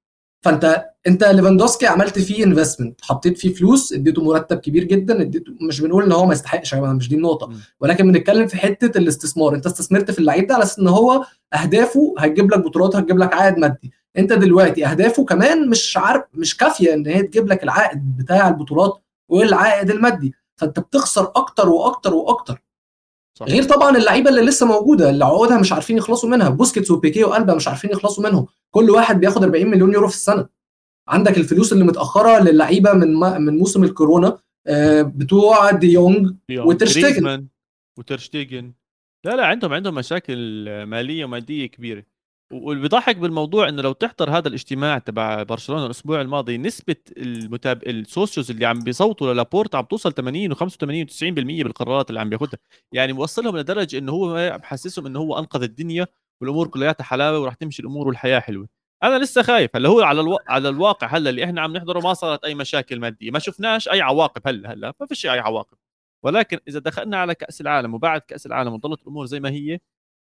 فانت 0.42 0.84
انت 1.06 1.24
ليفاندوفسكي 1.24 1.86
عملت 1.86 2.18
فيه 2.18 2.44
investment 2.44 3.00
حطيت 3.04 3.38
فيه 3.38 3.54
فلوس 3.54 3.92
اديته 3.92 4.24
مرتب 4.24 4.58
كبير 4.58 4.84
جدا 4.84 5.20
اديته 5.20 5.52
مش 5.68 5.80
بنقول 5.80 6.04
إن 6.04 6.12
هو 6.12 6.26
ما 6.26 6.32
يستحقش 6.32 6.72
يا 6.72 6.80
مش 6.80 7.08
دي 7.08 7.14
النقطة. 7.16 7.50
ولكن 7.80 8.12
بنتكلم 8.12 8.46
في 8.46 8.56
حتة 8.56 8.98
الاستثمار. 8.98 9.54
انت 9.54 9.66
استثمرت 9.66 10.10
في 10.10 10.18
اللعيب 10.18 10.46
ده 10.46 10.54
على 10.54 10.62
أساس 10.62 10.78
إن 10.78 10.88
هو 10.88 11.24
أهدافه 11.54 12.14
هتجيب 12.18 12.52
لك 12.52 12.58
بطولات 12.58 12.96
هتجيب 12.96 13.18
لك 13.18 13.34
عائد 13.34 13.58
مادي. 13.58 13.92
انت 14.18 14.32
دلوقتي 14.32 14.86
أهدافه 14.86 15.24
كمان 15.24 15.68
مش 15.68 15.96
عارف 15.96 16.22
مش 16.34 16.56
كافية 16.56 16.94
إن 16.94 17.06
هي 17.06 17.22
تجيب 17.22 17.48
لك 17.48 17.62
العائد 17.62 18.16
بتاع 18.16 18.48
البطولات 18.48 19.02
والعائد 19.28 19.90
المادي. 19.90 20.34
فأنت 20.56 20.80
بتخسر 20.80 21.32
أكتر 21.36 21.68
وأكتر 21.68 22.14
وأكتر. 22.14 22.62
صح. 23.38 23.46
غير 23.46 23.62
طبعا 23.62 23.96
اللعيبة 23.96 24.30
اللي 24.30 24.42
لسه 24.42 24.66
موجودة 24.66 25.10
اللي 25.10 25.24
عقودها 25.24 25.58
مش 25.58 25.72
عارفين 25.72 25.96
يخلصوا 25.96 26.28
منها. 26.28 26.48
بوسكيتس 26.48 26.90
وبيكي 26.90 27.24
وألبا 27.24 27.54
مش 27.54 27.68
عارفين 27.68 27.90
يخلصوا 27.90 28.24
منهم. 28.24 28.46
كل 28.70 28.90
واحد 28.90 29.20
بياخد 29.20 29.42
40 29.44 29.66
مليون 29.66 29.92
يورو 29.92 30.08
في 30.08 30.14
السنة. 30.14 30.48
عندك 31.08 31.38
الفلوس 31.38 31.72
اللي 31.72 31.84
متأخرة 31.84 32.42
للعيبة 32.42 32.92
من 32.92 33.14
من 33.18 33.58
موسم 33.58 33.84
الكورونا 33.84 34.38
آه، 34.66 35.02
بتوع 35.02 35.70
دي 35.70 36.58
يونج 36.58 36.81
دي 36.81 36.92
وتير 36.92 37.14
شتيجن 37.14 37.48
وتير 37.98 38.28
شتيجن 38.28 38.72
لا 39.24 39.36
لا 39.36 39.46
عندهم 39.46 39.72
عندهم 39.72 39.94
مشاكل 39.94 40.64
مالية 40.84 41.24
ومادية 41.24 41.66
كبيرة. 41.66 42.04
واللي 42.52 42.82
بيضحك 42.82 43.16
بالموضوع 43.16 43.68
إنه 43.68 43.82
لو 43.82 43.92
تحضر 43.92 44.30
هذا 44.30 44.48
الاجتماع 44.48 44.98
تبع 44.98 45.42
برشلونة 45.42 45.86
الأسبوع 45.86 46.20
الماضي 46.20 46.58
نسبة 46.58 46.96
المتاب 47.16 47.82
ال 47.88 47.97
socios 47.97 48.50
اللي 48.50 48.66
عم 48.66 48.78
بيصوتوا 48.78 49.32
للابورتا 49.32 49.74
عم 49.74 49.84
توصل 49.84 50.12
80 50.12 50.54
و85 50.54 50.58
و90% 51.08 51.24
بالقرارات 51.34 52.10
اللي 52.10 52.20
عم 52.20 52.28
بياخذها 52.28 52.58
يعني 52.92 53.12
موصلهم 53.12 53.56
لدرجة 53.56 53.98
إنه 53.98 54.12
هو 54.12 54.58
محسسهم 54.62 55.06
إنه 55.06 55.18
هو 55.18 55.38
أنقذ 55.38 55.62
الدنيا 55.62 56.06
والأمور 56.40 56.68
كلياتها 56.68 57.04
حلاوه 57.04 57.40
وراح 57.40 57.54
تمشي 57.54 57.82
الأمور 57.82 58.08
والحياة 58.08 58.40
حلوة. 58.40 58.68
أنا 59.02 59.18
لسه 59.18 59.42
خايف. 59.42 59.76
هلأ 59.76 59.88
هو 59.88 60.00
على 60.00 60.20
ألو... 60.20 60.38
على 60.48 60.68
الواقع 60.68 61.06
هلأ 61.06 61.30
اللي 61.30 61.44
إحنا 61.44 61.60
عم 61.60 61.72
نحضره 61.76 62.00
ما 62.00 62.14
صارت 62.14 62.44
أي 62.44 62.54
مشاكل 62.54 63.00
مادية. 63.00 63.30
ما 63.30 63.38
شفناش 63.38 63.88
أي 63.88 64.00
عواقب 64.00 64.42
هلأ 64.48 64.72
هلأ 64.72 64.94
ما 65.00 65.06
فيش 65.06 65.26
أي 65.26 65.38
عواقب. 65.38 65.76
ولكن 66.24 66.58
إذا 66.68 66.78
دخلنا 66.80 67.16
على 67.16 67.34
كأس 67.34 67.60
العالم 67.60 67.94
وبعد 67.94 68.20
كأس 68.20 68.46
العالم 68.46 68.72
وظلت 68.74 69.02
الأمور 69.02 69.26
زي 69.26 69.40
ما 69.40 69.50
هي 69.50 69.78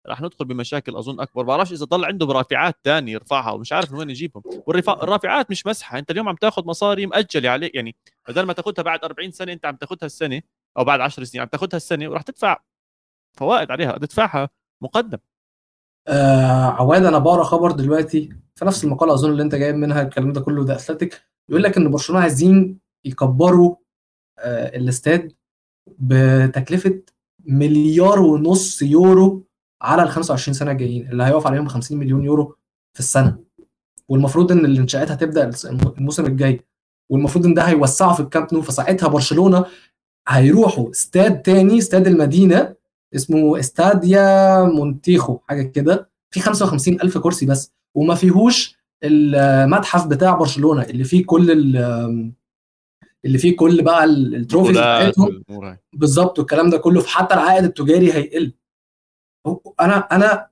راح 0.07 0.21
ندخل 0.21 0.45
بمشاكل 0.45 0.97
أظن 0.97 1.21
أكبر. 1.21 1.43
بعرفش 1.43 1.73
إذا 1.73 1.85
ضل 1.85 2.05
عنده 2.05 2.27
رافعات 2.27 2.77
ثانية 2.85 3.13
يرفعها 3.13 3.51
ومش 3.51 3.73
عارف 3.73 3.93
من 3.93 3.99
وين 3.99 4.11
يجيبهم. 4.11 4.43
والرافعات 4.67 5.51
مش 5.51 5.67
مسحة. 5.67 5.99
أنت 5.99 6.11
اليوم 6.11 6.29
عم 6.29 6.37
تاخذ 6.37 6.67
مصاري 6.67 7.07
مأجلة 7.07 7.51
عليك 7.51 7.75
يعني 7.75 7.97
بدل 8.29 8.43
ما 8.43 8.53
تاخذها 8.53 8.83
بعد 8.83 9.05
40 9.05 9.31
سنة 9.31 9.53
أنت 9.53 9.67
عم 9.67 9.77
تاخذها 9.77 10.07
السنة 10.07 10.43
أو 10.79 10.85
بعد 10.85 11.01
10 11.01 11.25
سنين 11.25 11.43
عم 11.43 11.49
تاخذها 11.49 11.77
السنة 11.77 12.09
وراح 12.09 12.23
تدفع 12.23 12.57
فوائد 13.39 13.71
عليها 13.71 13.99
تدفعها 13.99 14.49
مقدم. 14.83 15.19
آه 16.09 16.63
عواد 16.71 17.05
أنا 17.05 17.19
بقرأ 17.19 17.43
خبر 17.43 17.71
دلوقتي 17.73 18.29
في 18.55 18.65
نفس 18.65 18.85
المقاله 18.85 19.15
أظن 19.15 19.31
اللي 19.31 19.43
أنت 19.43 19.55
جايب 19.55 19.75
منها 19.75 20.03
الكلام 20.03 20.33
ده 20.33 20.41
كله 20.41 20.65
ذا 20.65 20.75
اثلتيك 20.75 21.23
يقول 21.49 21.63
لك 21.63 21.77
إن 21.77 21.91
برشلونة 21.91 22.23
عايزين 22.23 22.79
يكبروا 23.05 23.77
آه 24.39 24.77
الاستاد 24.77 25.33
بتكلفة 25.99 27.03
مليار 27.45 28.21
ونص 28.21 28.83
يورو 28.83 29.47
على 29.83 30.03
ال 30.03 30.09
25 30.09 30.55
سنة 30.55 30.71
الجايين 30.71 31.09
اللي 31.11 31.25
هيقف 31.25 31.47
عليهم 31.47 31.69
50 31.69 31.99
مليون 31.99 32.25
يورو 32.25 32.57
في 32.95 33.01
السنة. 33.01 33.39
والمفروض 34.09 34.53
إن 34.53 34.65
الانشاءات 34.65 35.11
هتبدأ 35.11 35.51
الموسم 35.99 36.27
الجاي. 36.27 36.61
والمفروض 37.11 37.47
إن 37.47 37.55
ده 37.55 37.63
هيوسعوا 37.63 38.13
في 38.13 38.21
الكامب 38.21 38.55
نو 38.55 38.63
فساعتها 38.63 39.09
برشلونة 39.09 39.65
هيروحوا 40.29 40.91
استاد 40.91 41.43
تاني 41.43 41.79
استاد 41.79 42.07
المدينة 42.07 42.75
اسمه 43.15 43.59
استاديو 43.59 44.63
مونتجويك 44.63 45.39
حاجة 45.49 45.63
كده. 45.63 46.11
في 46.31 46.41
55 46.41 47.01
ألف 47.01 47.19
كرسي 47.19 47.47
بس. 47.47 47.73
وما 47.95 48.15
فيهوش 48.15 48.77
المتحف 49.05 50.07
بتاع 50.07 50.35
برشلونة 50.35 50.83
اللي 50.83 51.05
فيه 51.05 51.27
كل 51.27 51.51
اللي 53.25 53.39
فيه 53.39 53.57
كل 53.57 53.83
بقى 53.83 54.05
ال 54.05 54.13
trophies 54.13 54.77
بتاعتهم. 54.79 55.43
بالظبط 55.93 56.39
والكلام 56.39 56.71
ده 56.71 56.79
كله. 56.79 57.01
فحتى 57.01 57.35
العائد 57.35 57.65
التجاري 57.65 58.13
هيقل. 58.13 58.53
أنا 59.81 59.97
أنا 59.97 60.51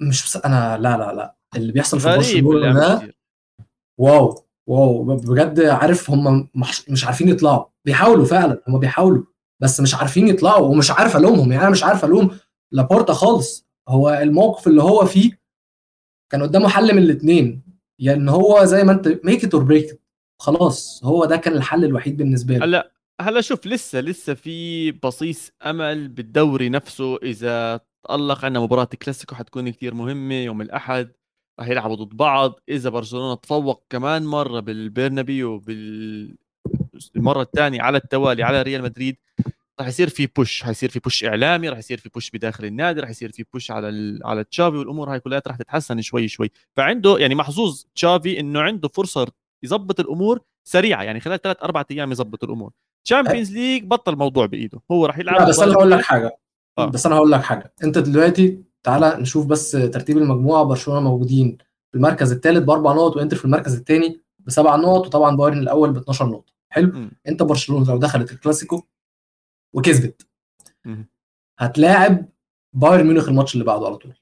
مش 0.00 0.24
بس 0.24 0.36
أنا 0.36 0.78
لا 0.78 0.96
لا 0.96 1.12
لا 1.12 1.36
اللي 1.56 1.72
بيحصل 1.72 2.00
في 2.00 2.16
برشلونة 2.16 2.72
ده 2.72 3.14
wow 4.00 4.44
wow 4.66 5.04
بجد 5.04 5.60
عارف 5.60 6.10
هم 6.10 6.48
مش 6.88 7.04
عارفين 7.04 7.28
يطلعوا. 7.28 7.64
بيحاولوا 7.84 8.24
فعلا 8.24 8.62
هم 8.68 8.78
بيحاولوا 8.78 9.24
بس 9.62 9.80
مش 9.80 9.94
عارفين 9.94 10.28
يطلعوا 10.28 10.68
ومش 10.68 10.90
عارف 10.90 11.16
ألومهم. 11.16 11.52
يعني 11.52 11.62
أنا 11.62 11.70
مش 11.70 11.84
عارف 11.84 12.04
ألوم 12.04 12.38
لابورتا 12.72 13.12
خالص. 13.12 13.66
هو 13.88 14.10
الموقف 14.10 14.66
اللي 14.66 14.82
هو 14.82 15.04
فيه 15.04 15.40
كان 16.32 16.42
قدامه 16.42 16.68
حل 16.68 16.94
من 16.94 17.02
الاثنين 17.02 17.62
يا 17.98 18.06
يعني 18.06 18.20
إن 18.22 18.28
هو 18.28 18.64
زي 18.64 18.84
ما 18.84 18.92
أنت 18.92 19.20
make 19.24 19.44
it 19.44 19.54
or 19.54 19.62
break 19.62 20.00
خلاص 20.40 21.04
هو 21.04 21.24
ده 21.24 21.36
كان 21.36 21.56
الحل 21.56 21.84
الوحيد 21.84 22.16
بالنسبة 22.16 22.56
له. 22.56 22.64
هلا 22.64 22.92
هلا 23.20 23.40
شوف 23.40 23.66
لسه 23.66 24.00
لسه 24.00 24.34
في 24.34 24.92
بصيص 24.92 25.50
أمل 25.66 26.08
بالدوري 26.08 26.68
نفسه 26.68 27.16
إذا 27.16 27.80
تالق 28.08 28.44
عندنا 28.44 28.60
مباراة 28.60 28.88
كلاسيكو 29.02 29.34
حتكون 29.34 29.70
كثير 29.70 29.94
مهمة 29.94 30.34
يوم 30.34 30.60
الأحد 30.60 31.12
راح 31.60 31.68
يلعبوا 31.68 31.96
ضد 31.96 32.16
بعض. 32.16 32.60
إذا 32.68 32.90
برشلونة 32.90 33.34
تفوق 33.34 33.84
كمان 33.90 34.26
مرة 34.26 34.60
بالبرنابيو 34.60 35.58
بالمرة 35.58 37.42
الثانية 37.42 37.82
على 37.82 37.98
التوالي 37.98 38.42
على 38.42 38.62
ريال 38.62 38.82
مدريد 38.82 39.16
راح 39.80 39.88
يصير 39.88 40.08
في 40.08 40.26
push 40.26 40.62
حيصير 40.62 40.90
في 40.90 40.98
push 40.98 41.24
إعلامي 41.24 41.68
راح 41.68 41.78
يصير 41.78 41.98
في 41.98 42.08
push 42.08 42.30
بداخل 42.30 42.64
النادي 42.64 43.00
راح 43.00 43.10
يصير 43.10 43.32
في 43.32 43.44
push 43.52 43.70
على 43.70 43.88
ال... 43.88 44.20
على 44.24 44.44
تشافي 44.44 44.76
والأمور 44.76 45.12
هاي 45.12 45.20
كلها 45.20 45.42
راح 45.46 45.56
تتحسن 45.56 46.00
شوي 46.00 46.28
شوي. 46.28 46.50
فعنده 46.76 47.18
يعني 47.18 47.34
محظوظ 47.34 47.84
تشافي 47.94 48.40
إنه 48.40 48.60
عنده 48.60 48.88
فرصة 48.88 49.26
يظبط 49.62 50.00
الأمور 50.00 50.40
سريعة 50.64 51.02
يعني 51.02 51.20
خلال 51.20 51.42
ثلاث 51.42 51.62
أربع 51.62 51.84
أيام 51.90 52.12
يظبط 52.12 52.44
الأمور. 52.44 52.72
Champions 53.04 53.52
League 53.52 53.84
بطل 53.84 54.12
الموضوع 54.12 54.46
بإيده 54.46 54.80
هو 54.90 55.06
راح 55.06 55.18
يلعب 55.18 55.48
بس 55.48 55.58
أنا 55.58 55.72
هقول 55.72 55.90
لك 55.90 56.04
حاجة. 56.04 56.38
آه. 56.78 56.86
بس 56.86 57.06
أنا 57.06 57.14
هقول 57.14 57.32
لك 57.32 57.42
حاجة. 57.42 57.72
أنت 57.84 57.98
دلوقتي 57.98 58.62
تعالى 58.82 59.16
نشوف 59.20 59.46
بس 59.46 59.70
ترتيب 59.70 60.18
المجموعة 60.18 60.64
برشلونة 60.64 61.00
موجودين 61.00 61.58
في 61.90 61.96
المركز 61.98 62.32
الثالث 62.32 62.58
بأربع 62.64 62.92
نقط 62.92 63.16
وإنتر 63.16 63.36
في 63.36 63.44
المركز 63.44 63.74
الثاني 63.74 64.20
بسبع 64.40 64.76
نقط 64.76 65.06
وطبعا 65.06 65.36
بايرن 65.36 65.58
الأول 65.58 65.92
ب 65.92 65.96
12 65.96 66.26
نقطة. 66.26 66.52
حلو؟ 66.68 66.86
م. 66.92 67.10
أنت 67.28 67.42
برشلونة 67.42 67.86
لو 67.88 67.96
دخلت 67.98 68.32
الكلاسيكو 68.32 68.82
وكسبت 69.72 70.26
هتلاعب 71.58 72.26
بايرن 72.72 73.06
ميونخ 73.06 73.28
الماتش 73.28 73.54
اللي 73.54 73.64
بعده 73.64 73.86
على 73.86 73.96
طول. 73.96 74.14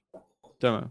تمام. 0.60 0.90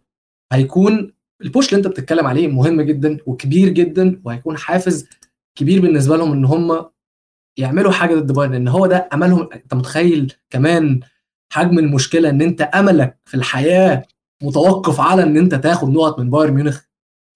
هيكون 0.52 1.14
ال 1.42 1.47
push 1.47 1.70
اللي 1.70 1.78
أنت 1.78 1.88
بتتكلم 1.88 2.28
عليه 2.28 2.48
مهم 2.48 2.82
جدا 2.82 3.18
وكبير 3.26 3.70
جدا 3.70 4.22
وهيكون 4.26 4.58
حافز 4.58 5.10
كبير 5.56 5.82
بالنسبة 5.82 6.18
لهم 6.18 6.32
إن 6.32 6.46
هم 6.46 6.86
يعملوا 7.58 7.92
حاجة 7.92 8.16
ضد 8.16 8.32
بايرن 8.32 8.54
إن 8.54 8.68
هو 8.68 8.88
ده 8.88 9.10
أملهم. 9.14 9.50
أنت 9.54 9.74
متخيل 9.74 10.34
كمان 10.50 11.00
حجم 11.52 11.80
المشكلة 11.80 12.30
إن 12.30 12.42
أنت 12.42 12.62
أملك 12.62 13.20
في 13.26 13.34
الحياة 13.34 14.06
متوقف 14.44 15.00
على 15.00 15.24
إن 15.24 15.38
أنت 15.38 15.56
تاخد 15.56 15.90
نقط 15.90 16.20
من 16.20 16.30
بايرن 16.30 16.54
ميونخ؟ 16.54 16.82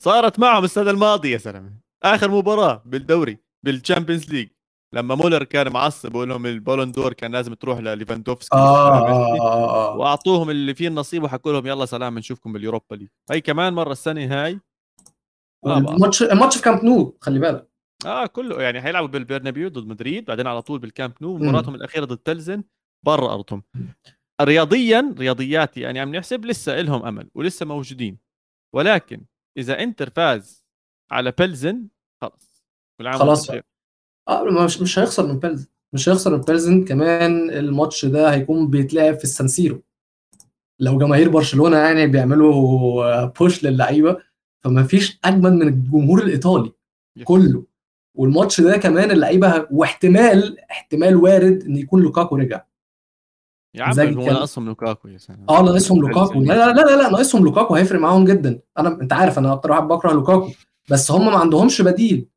صارت 0.04 0.40
معهم 0.40 0.64
السنة 0.64 0.92
الماضية 0.92 1.34
يا 1.34 1.38
زلمه 1.38 1.74
آخر 2.04 2.32
مباراة 2.32 2.84
بالدوري 2.86 3.38
بال 3.66 3.77
Champions 3.77 4.30
League 4.30 4.50
لما 4.94 5.16
مولر 5.16 5.44
كان 5.44 5.72
معصب 5.72 6.12
بقول 6.12 6.30
لهم 6.30 6.46
البالون 6.46 6.92
دور 6.92 7.14
كان 7.14 7.32
لازم 7.32 7.54
تروح 7.54 7.80
لليفاندوفسكي 7.80 8.56
آه, 8.56 8.98
آه, 8.98 9.40
آه, 9.40 9.92
آه. 9.94 9.98
وأعطوهم 9.98 10.50
اللي 10.50 10.74
فيه 10.74 10.88
النصيب 10.88 11.24
وحكوا 11.24 11.52
لهم 11.52 11.68
يلا 11.68 11.86
سلام 11.86 12.18
نشوفكم 12.18 12.54
بال 12.54 12.64
Europa 12.64 12.96
League. 12.96 13.08
هي 13.32 13.42
كمان 13.42 13.74
مرة 13.74 13.92
السنة 13.92 14.26
هاي. 14.26 14.60
الماتش 15.68 16.24
الماتش 16.24 16.58
في 16.58 16.64
كامب 16.64 16.84
نو 16.84 17.18
خلي 17.22 17.40
بالك. 17.40 17.70
آه 18.06 18.26
كله 18.26 18.62
يعني 18.62 18.82
حيلعبوا 18.82 19.08
بالبرنابيو 19.08 19.70
ضد 19.70 19.88
مدريد 19.88 20.26
بعدين 20.26 20.48
على 20.48 20.62
طول 20.62 20.80
بالكامب 20.80 21.14
نو 21.22 21.38
مباراتهم 21.38 21.76
الأخيرة 21.76 22.06
ضد 22.06 22.18
بلزن 22.18 22.64
برا 23.06 23.34
أرضهم. 23.34 23.64
رياضيا 24.42 25.16
رياضياتي 25.20 25.82
يعني 25.82 26.00
عم 26.00 26.16
نحسب 26.16 26.46
لسه 26.46 26.82
لهم 26.82 27.06
أمل 27.06 27.30
ولسه 27.36 27.66
موجودين. 27.66 28.18
ولكن 28.76 29.26
إذا 29.58 29.84
إنتر 29.84 30.10
فاز 30.10 30.66
على 31.12 31.34
بلزن 31.40 31.88
خلص. 32.22 32.66
خلاص. 33.20 33.50
آه 34.30 34.44
مش 34.66 34.82
مش 34.82 35.00
هيخسر 35.00 35.28
من 35.28 35.40
بلزن 35.40 35.68
مش 35.94 36.10
هيخسر 36.10 36.32
من 36.38 36.42
بلزن 36.42 36.86
كمان 36.86 37.50
الماتش 37.50 38.06
ده 38.06 38.34
هيكون 38.34 38.70
بيتلعب 38.70 39.18
في 39.18 39.24
السانسيرو 39.24 39.82
لو 40.80 40.98
جماهير 40.98 41.30
برشلونة 41.30 41.78
يعني 41.78 42.08
بيعملوا 42.08 43.26
بوش 43.26 43.64
للعيبة 43.64 44.18
فما 44.64 44.84
فيش 44.84 45.20
أجمل 45.26 45.54
من 45.54 45.68
الجمهور 45.68 46.24
الإيطالي 46.24 46.72
كله. 47.24 47.64
والماتش 48.18 48.62
ده 48.62 48.78
كمان 48.78 49.12
اللعيبة 49.12 49.68
واحتمال 49.72 50.60
احتمال 50.60 51.16
وارد 51.16 51.64
إن 51.64 51.78
يكون 51.78 52.02
لوكاكو 52.02 52.36
رجع. 52.36 52.66
يا 53.76 53.84
عم 53.84 54.00
هو 54.00 54.26
ناقصهم 54.26 54.66
لوكاكو 54.66 55.08
يا 55.08 55.18
سلام. 55.18 55.46
آه 55.50 55.62
ناقصهم 55.62 56.02
لوكاكو. 56.02 56.40
لا 56.42 56.54
لا 56.54 56.74
لا 56.74 56.96
لا 57.02 57.10
ناقصهم 57.10 57.44
لوكاكو 57.44 57.76
هيفرق 57.76 58.00
معاهم 58.00 58.26
جدا. 58.26 58.60
أنا 58.78 59.02
أنت 59.02 59.14
عارف 59.14 59.40
أنا 59.40 59.54
أكتر 59.54 59.72
واحد 59.72 59.84
بكره 59.84 60.12
لوكاكو. 60.14 60.50
بس 60.92 61.12
هم 61.12 61.26
ما 61.26 61.38
عندهمش 61.38 61.82
بديل. 61.82 62.28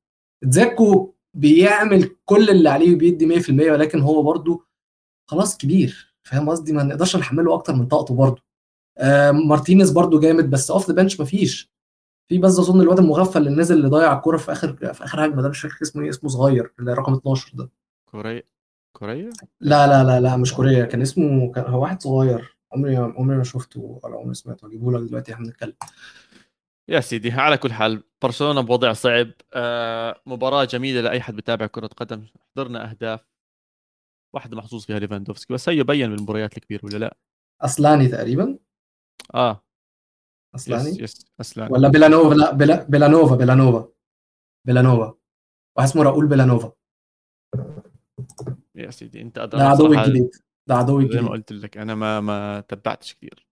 دجيكو 0.44 1.14
بيعمل 1.35 2.16
كل 2.24 2.51
اللي 2.51 2.68
عليه 2.68 2.94
وبيدي 2.94 3.40
100% 3.40 3.51
ولكن 3.51 4.01
هو 4.01 4.22
برده 4.22 4.61
خلاص 5.27 5.57
كبير. 5.57 6.14
فاهم 6.22 6.51
قصدي؟ 6.51 6.72
ما 6.72 6.83
نقدرش 6.83 7.16
نحمله 7.16 7.55
أكتر 7.55 7.74
من 7.74 7.87
طاقته 7.87 8.14
برده 8.14 8.42
آه 8.98 9.31
مارتينيز 9.31 9.90
برده 9.90 10.20
جامد 10.20 10.51
بس 10.51 10.70
off 10.71 10.88
the 10.88 10.94
bench 10.94 11.21
مفيش. 11.20 11.72
في 12.29 12.38
بس 12.38 12.59
أظن 12.59 12.81
الواد 12.81 12.98
المغفل 12.98 13.46
اللي 13.46 13.61
نزل 13.61 13.77
اللي 13.77 13.88
ضيع 13.88 14.12
الكورة 14.16 14.37
في 14.37 14.53
آخر 14.53 14.72
في 14.92 15.05
آخر 15.05 15.24
هجمة 15.27 15.42
ده 15.42 15.48
مش 15.48 15.61
فاكر 15.61 15.77
اسمه 15.83 16.03
إيه 16.03 16.11
اسمه 16.11 16.31
صغير 16.31 16.72
اللي 16.79 16.92
رقم 16.94 17.14
12 17.14 17.51
ده. 17.55 17.70
كوريا. 18.11 18.42
كوريا 18.99 19.31
لا 19.61 19.87
لا 19.87 20.05
لا 20.05 20.21
لا 20.21 20.37
مش 20.37 20.55
كوريا 20.55 20.85
كان 20.85 21.03
اسمه 21.03 21.53
كان 21.53 21.65
هو 21.65 21.83
واحد 21.83 22.03
صغير. 22.03 22.59
عمري 22.73 22.97
عمري 22.97 23.37
ما 23.37 23.45
شفته 23.45 24.01
ولا 24.03 24.17
عمري 24.17 24.35
سمعته. 24.35 24.67
اجيبه 24.67 24.93
لك 24.93 25.09
دلوقتي 25.09 25.35
إحنا 25.35 25.47
بنتكلم. 25.47 25.75
يا 26.89 27.01
سيدي 27.01 27.31
على 27.31 27.59
كل 27.59 27.73
حال 27.73 28.03
برشلونة 28.23 28.61
بوضع 28.61 28.93
صعب. 28.93 29.31
آه 29.55 30.23
مباراة 30.27 30.65
جميلة 30.65 31.01
لأي 31.01 31.21
حد 31.21 31.37
بتابع 31.37 31.67
كرة 31.67 31.87
قدم. 31.87 32.27
حضرنا 32.57 32.91
أهداف. 32.91 33.21
واحدة 34.35 34.57
محظوظ 34.57 34.85
فيها 34.85 34.99
ليفاندوفسكي. 34.99 35.55
بس 35.55 35.69
هي 35.69 35.83
بين 35.83 36.11
بالمباريات 36.11 36.57
الكبيرة 36.57 36.81
ولا 36.85 36.97
لا؟ 36.97 37.17
اصلاني 37.61 38.09
تقريبا. 38.09 38.59
آه. 39.35 39.65
اصلاني 40.55 40.89
يس 40.89 41.01
يس 41.01 41.33
اصلاني 41.41 41.73
ولا 41.73 41.89
بيلانوفا؟ 41.89 42.35
لا 42.35 42.53
بلا 42.53 42.85
بيلانوفا 42.85 43.37
بيلانوفا. 43.37 43.89
بيلانوفا. 44.67 45.15
واحد 45.77 45.89
اسمه 45.89 46.03
راؤول 46.03 46.27
بيلانوفا. 46.27 46.73
يا 48.79 48.91
سيدي 48.91 49.23
انت 49.23 49.38
ده 49.38 49.69
عدوي 49.69 49.99
الجديد 49.99 50.31
ده 50.67 50.75
عدوي 50.75 51.03
الجديد 51.03 51.21
زي 51.21 51.27
ما 51.27 51.31
قلت 51.31 51.53
لك 51.53 51.79
أنا 51.79 51.95
ما 51.95 52.21
ما 52.21 52.61
تبعتش 52.61 53.14
كثير 53.14 53.47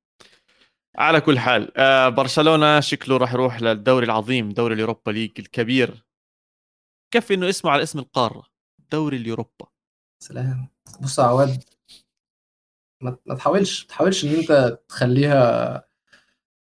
على 0.97 1.21
كل 1.21 1.39
حال 1.39 1.79
آه 1.79 2.09
برشلونة 2.09 2.81
شكله 2.81 3.17
راح 3.17 3.33
يروح 3.33 3.63
للدوري 3.63 4.07
العظيم 4.07 4.53
دوري 4.53 4.75
ال 4.75 4.80
Europa 4.80 5.11
League 5.11 5.33
الكبير. 5.39 6.05
كفي 7.15 7.35
إنه 7.35 7.49
اسمه 7.49 7.71
على 7.71 7.83
اسم 7.83 7.99
القارة 7.99 8.47
دوري 8.93 9.17
اليوروبا. 9.17 9.67
سلام. 10.23 10.69
بص 11.01 11.19
يا 11.19 11.25
عواد 11.25 11.65
ما, 13.03 13.19
ما 13.27 13.35
تحاولش 13.35 13.83
ما 13.83 13.89
تحاولش 13.89 14.25
إن 14.25 14.35
أنت 14.35 14.79
تخليها 14.89 15.85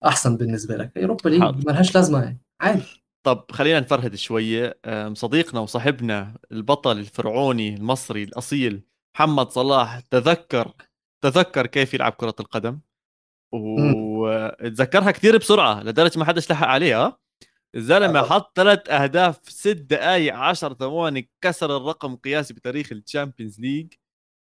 أحسن 0.04 0.36
بالنسبة 0.36 0.76
لك. 0.76 0.98
Europa 0.98 1.28
League 1.28 1.66
ملهاش 1.66 1.94
لازمة 1.94 2.22
يعني 2.22 2.38
عادي. 2.60 3.03
طب 3.24 3.44
خلينا 3.50 3.80
نفرهد 3.80 4.14
شوية. 4.14 4.78
صديقنا 5.12 5.60
وصاحبنا 5.60 6.38
البطل 6.52 6.98
الفرعوني 6.98 7.74
المصري 7.74 8.22
الأصيل 8.22 8.82
محمد 9.14 9.50
صلاح 9.50 10.00
تذكر 10.00 10.72
تذكر 11.24 11.66
كيف 11.66 11.94
يلعب 11.94 12.12
كرة 12.12 12.34
القدم. 12.40 12.80
وتذكرها 13.52 15.10
كثير 15.10 15.36
بسرعة 15.38 15.82
لدرجة 15.82 16.18
ما 16.18 16.24
حدش 16.24 16.50
لحق 16.50 16.66
عليها. 16.66 17.18
الزلمة 17.74 18.22
حط 18.22 18.56
ثلاث 18.56 18.90
أهداف 18.90 19.38
في 19.42 19.52
ست 19.52 19.68
دقائق 19.68 20.34
10 20.34 20.74
ثواني 20.74 21.30
كسر 21.40 21.76
الرقم 21.76 22.12
القياسي 22.12 22.54
بتاريخ 22.54 22.92
ال 22.92 22.99
Champions 22.99 23.60
League. 23.60 23.92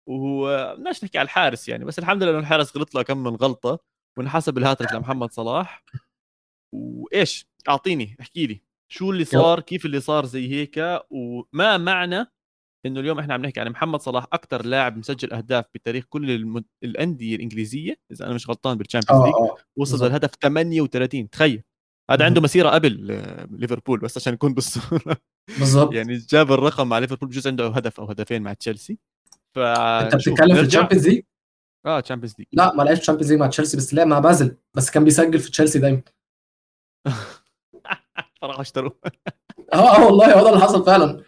وهو 0.08 0.74
بدناش 0.78 1.04
نحكي 1.04 1.18
على 1.18 1.26
الحارس 1.26 1.68
يعني 1.68 1.84
بس 1.84 1.98
الحمد 1.98 2.22
لله 2.22 2.32
إنه 2.32 2.38
الحارس 2.38 2.76
غلط 2.76 2.94
له 2.94 3.02
كم 3.02 3.18
من 3.18 3.36
غلطة. 3.36 3.78
وانحسب 4.18 4.58
الهاتريك 4.58 4.92
لمحمد 4.92 5.32
صلاح. 5.32 5.84
وإيش؟ 6.72 7.46
أعطيني 7.68 8.16
احكي 8.20 8.46
لي. 8.46 8.65
شو 8.88 9.10
اللي 9.10 9.24
صار؟ 9.24 9.60
كيف 9.60 9.86
اللي 9.86 10.00
صار 10.00 10.24
زي 10.24 10.50
هيك؟ 10.50 11.00
وما 11.10 11.76
معنى 11.76 12.26
إنه 12.86 13.00
اليوم 13.00 13.18
إحنا 13.18 13.34
عم 13.34 13.42
نحكي 13.42 13.60
عن 13.60 13.68
محمد 13.68 14.00
صلاح 14.00 14.26
أكثر 14.32 14.66
لاعب 14.66 14.96
مسجل 14.96 15.32
أهداف 15.32 15.64
بتاريخ 15.74 16.04
كل 16.08 16.30
المد... 16.30 16.64
الأندية 16.84 17.36
الإنجليزية 17.36 17.96
إذا 18.12 18.26
أنا 18.26 18.34
مش 18.34 18.48
غلطان 18.48 18.78
بال 18.78 18.87
Champions 18.87 19.24
League 19.24 19.34
آه، 19.34 19.50
آه، 19.50 19.56
وصل 19.76 20.06
للهدف 20.06 20.30
38 20.42 21.30
تخيل. 21.30 21.62
هذا 22.10 22.24
عنده 22.24 22.40
مسيرة 22.40 22.68
قبل 22.68 23.10
آه، 23.10 23.48
ليفربول 23.50 24.00
بس 24.00 24.16
عشان 24.16 24.34
يكون 24.34 24.54
بالصورة. 24.54 25.16
بالضبط. 25.58 25.94
يعني 25.94 26.16
جاب 26.16 26.52
الرقم 26.52 26.88
مع 26.88 26.98
ليفربول 26.98 27.28
بجوز 27.28 27.46
عنده 27.46 27.68
هدف 27.68 28.00
أو 28.00 28.06
هدفين 28.06 28.42
مع 28.42 28.52
تشيلسي. 28.52 28.98
ف 29.54 29.58
أنت 29.58 30.14
بتتكلم 30.14 30.54
في 30.54 30.60
ال 30.60 30.65
Champions 30.65 31.08
League؟ 31.08 31.22
آه 31.86 32.00
تشامبيونز 32.00 32.34
ليج 32.38 32.48
لا 32.52 32.74
ما 32.74 32.82
لعبش 32.82 32.98
Champions 32.98 33.32
League 33.32 33.40
مع 33.40 33.46
تشيلسي 33.46 33.76
بس 33.76 33.94
لعب 33.94 34.06
مع 34.06 34.18
بازل 34.18 34.56
بس 34.76 34.90
كان 34.90 35.04
بيسجل 35.04 35.38
في 35.38 35.50
تشيلسي 35.50 35.78
دايما. 35.78 36.02
فراحوا 38.40 38.60
اشتروه 38.60 38.96
آه 39.72 39.96
آه 39.96 40.06
والله 40.06 40.38
هو 40.38 40.44
ده 40.44 40.48
اللي 40.48 40.60
حصل 40.60 40.84
فعلا 40.86 41.22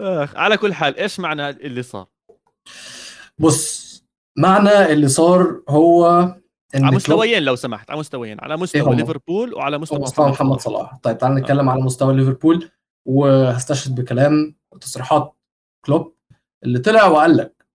آخ. 0.00 0.36
على 0.36 0.56
كل 0.56 0.74
حال 0.74 0.96
إيش 0.96 1.20
معنى 1.20 1.48
اللي 1.48 1.82
صار؟ 1.82 2.06
بص 3.38 3.84
معنى 4.38 4.92
اللي 4.92 5.08
صار 5.08 5.62
هو 5.68 6.08
إن 6.74 6.84
على 6.84 6.96
مستويين 6.96 7.42
لو 7.42 7.56
سمحت 7.56 7.90
على 7.90 8.00
مستويين 8.00 8.40
على 8.40 8.56
مستوى 8.56 8.90
إيه 8.92 8.96
ليفربول 8.96 9.54
وعلى 9.54 9.78
مستوى, 9.78 9.98
مستوى 9.98 10.28
محمد 10.28 10.60
صلاح 10.60 10.96
طيب 11.02 11.18
تعال 11.18 11.34
نتكلم 11.34 11.68
آه. 11.68 11.72
على 11.72 11.82
مستوى 11.82 12.14
ليفربول 12.14 12.70
وهستشهد 13.08 13.94
بكلام 13.94 14.56
وتصريحات 14.72 15.36
كلوب 15.86 16.14
اللي 16.64 16.78
طلع 16.78 17.06
وقال 17.06 17.36
لك 17.36 17.66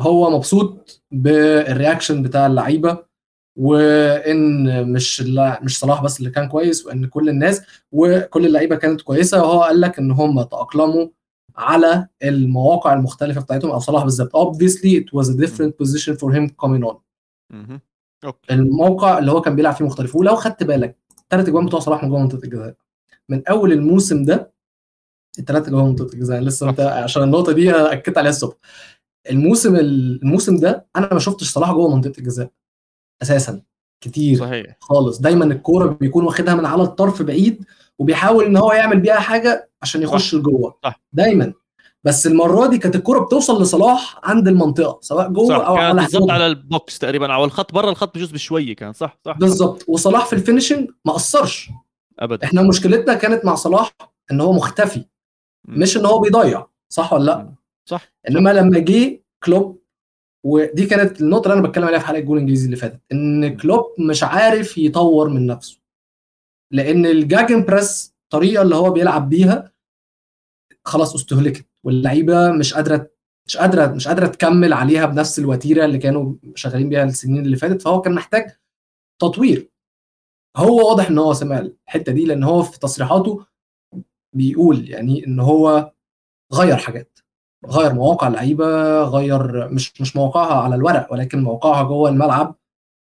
هو 0.00 0.30
مبسوط 0.30 1.02
بال 1.10 1.32
reaction 1.32 2.22
بتاع 2.22 2.46
اللعيبة 2.46 3.09
وإن 3.56 4.92
مش 4.92 5.22
مش 5.62 5.78
صلاح 5.78 6.02
بس 6.02 6.18
اللي 6.18 6.30
كان 6.30 6.48
كويس 6.48 6.86
وإن 6.86 7.06
كل 7.06 7.28
الناس 7.28 7.62
وكل 7.92 8.46
اللعيبة 8.46 8.76
كانت 8.76 9.02
كويسة. 9.02 9.42
وهو 9.42 9.62
قال 9.62 9.80
لك 9.80 9.98
إن 9.98 10.10
هم 10.10 10.42
تأقلموا 10.42 11.08
على 11.56 12.08
المواقع 12.22 12.92
المختلفة 12.92 13.40
بتاعتهم 13.40 13.70
أو 13.70 13.78
صلاح 13.78 14.04
بالذات 14.04 14.28
obviously 14.36 15.00
it 15.00 15.18
was 15.18 15.26
a 15.28 15.36
different 15.36 15.72
position 15.82 16.16
for 16.16 16.32
him 16.32 16.48
coming 16.64 16.90
on. 16.90 16.96
okay. 18.24 18.54
الموقع 18.54 19.18
اللي 19.18 19.32
هو 19.32 19.40
كان 19.40 19.56
بيلعب 19.56 19.74
فيه 19.74 19.84
مختلف. 19.84 20.16
ولو 20.16 20.36
خدت 20.36 20.62
بالك 20.62 20.98
الثلاث 21.22 21.48
أجوان 21.48 21.66
بتوع 21.66 21.80
صلاح 21.80 22.02
من 22.02 22.08
جوه 22.08 22.20
منطقة 22.20 22.44
الجزاء. 22.44 22.74
من 23.28 23.48
أول 23.48 23.72
الموسم 23.72 24.24
ده 24.24 24.52
الثلاث 25.38 25.68
أجوان 25.68 25.84
من 25.84 25.90
منطقة 25.90 26.14
الجزاء. 26.14 26.40
لسه 26.40 26.70
أنت 26.70 26.80
عشان 26.80 27.22
النقطة 27.22 27.52
دي 27.52 27.70
أكدت 27.70 28.18
عليها 28.18 28.30
الصبح. 28.30 28.54
الموسم 29.30 29.76
الموسم 29.76 30.56
ده 30.56 30.86
أنا 30.96 31.12
ما 31.12 31.18
شفتش 31.18 31.50
صلاح 31.52 31.72
جوه 31.72 31.94
منطقة 31.94 32.18
الجزاء. 32.18 32.50
أساسا. 33.22 33.62
كتير 34.00 34.38
صحيح. 34.38 34.76
خالص. 34.80 35.18
دايما 35.18 35.44
الكورة 35.44 35.86
بيكون 35.86 36.24
واخدها 36.24 36.54
من 36.54 36.66
على 36.66 36.82
الطرف 36.82 37.22
بعيد 37.22 37.64
وبيحاول 37.98 38.44
إن 38.44 38.56
هو 38.56 38.72
يعمل 38.72 39.00
بيها 39.00 39.20
حاجة 39.20 39.70
عشان 39.82 40.02
يخش 40.02 40.34
لجوه. 40.34 40.74
دايما. 41.12 41.52
بس 42.04 42.26
المرة 42.26 42.66
دي 42.66 42.78
كانت 42.78 42.96
الكورة 42.96 43.18
بتوصل 43.18 43.62
لصلاح 43.62 44.20
عند 44.22 44.48
المنطقة 44.48 44.98
سواء 45.02 45.28
جوه 45.28 45.48
صح. 45.48 45.66
أو 45.66 45.76
على 45.76 45.94
بالضبط 46.00 46.14
حدود. 46.16 46.30
على 46.30 46.46
البوكس 46.46 46.98
تقريبا 46.98 47.34
أو 47.34 47.44
الخط 47.44 47.74
برا 47.74 47.90
الخط 47.90 48.14
بجوز 48.14 48.30
بشوية 48.30 48.76
كان. 48.76 48.92
صح 48.92 49.18
صح. 49.24 49.38
بالظبط. 49.38 49.84
وصلاح 49.88 50.26
في 50.26 50.32
ال 50.32 50.38
finishing 50.38 50.90
ما 51.04 51.12
قصرش. 51.12 51.70
ابدا. 52.18 52.46
إحنا 52.46 52.62
مشكلتنا 52.62 53.14
كانت 53.14 53.44
مع 53.44 53.54
صلاح 53.54 53.92
إن 54.32 54.40
هو 54.40 54.52
مختفي. 54.52 55.04
مش 55.68 55.96
إن 55.96 56.06
هو 56.06 56.18
بيضيع 56.18 56.66
صح 56.88 57.12
ولا 57.12 57.24
لأ. 57.24 57.54
صح. 57.88 58.08
إنما 58.30 58.50
لما 58.50 58.78
جه 58.78 59.22
كلوب 59.44 59.79
ودي 60.44 60.86
كانت 60.86 61.20
النقطة 61.20 61.48
اللي 61.48 61.60
أنا 61.60 61.68
بتكلم 61.68 61.84
عليها 61.84 61.98
في 61.98 62.06
حلقة 62.06 62.18
الجول 62.20 62.36
الانجليزي 62.36 62.64
اللي 62.66 62.76
فاتت 62.76 63.00
إن 63.12 63.56
كلوب 63.56 63.94
مش 63.98 64.22
عارف 64.22 64.78
يطور 64.78 65.28
من 65.28 65.46
نفسه. 65.46 65.80
لأن 66.72 67.06
ال 67.06 67.64
Gegenpress 67.64 68.14
الطريقة 68.24 68.62
اللي 68.62 68.74
هو 68.76 68.90
بيلعب 68.90 69.28
بيها 69.28 69.72
خلاص 70.84 71.14
استهلكت 71.14 71.66
واللعيبة 71.84 72.52
مش 72.52 72.74
قادرة 72.74 73.10
مش 73.46 73.56
قادرة 73.56 73.86
مش 73.86 74.08
قادرة 74.08 74.26
تكمل 74.26 74.72
عليها 74.72 75.06
بنفس 75.06 75.38
الوتيرة 75.38 75.84
اللي 75.84 75.98
كانوا 75.98 76.34
شغالين 76.54 76.88
بيها 76.88 77.04
السنين 77.04 77.44
اللي 77.44 77.56
فاتت. 77.56 77.82
فهو 77.82 78.00
كان 78.00 78.14
محتاج 78.14 78.50
تطوير. 79.20 79.70
هو 80.56 80.88
واضح 80.88 81.08
إن 81.08 81.18
هو 81.18 81.32
سمع 81.32 81.58
الحتة 81.58 82.12
دي 82.12 82.24
لأن 82.24 82.42
هو 82.44 82.62
في 82.62 82.78
تصريحاته 82.78 83.46
بيقول 84.36 84.90
يعني 84.90 85.26
إن 85.26 85.40
هو 85.40 85.92
غير 86.52 86.76
حاجات. 86.76 87.18
غير 87.66 87.92
مواقع 87.94 88.28
لعيبة 88.28 89.02
غير 89.02 89.68
مش 89.68 90.00
مش 90.00 90.16
مواقعها 90.16 90.62
على 90.62 90.74
الورق 90.74 91.12
ولكن 91.12 91.42
مواقعها 91.42 91.82
جوه 91.82 92.10
الملعب 92.10 92.56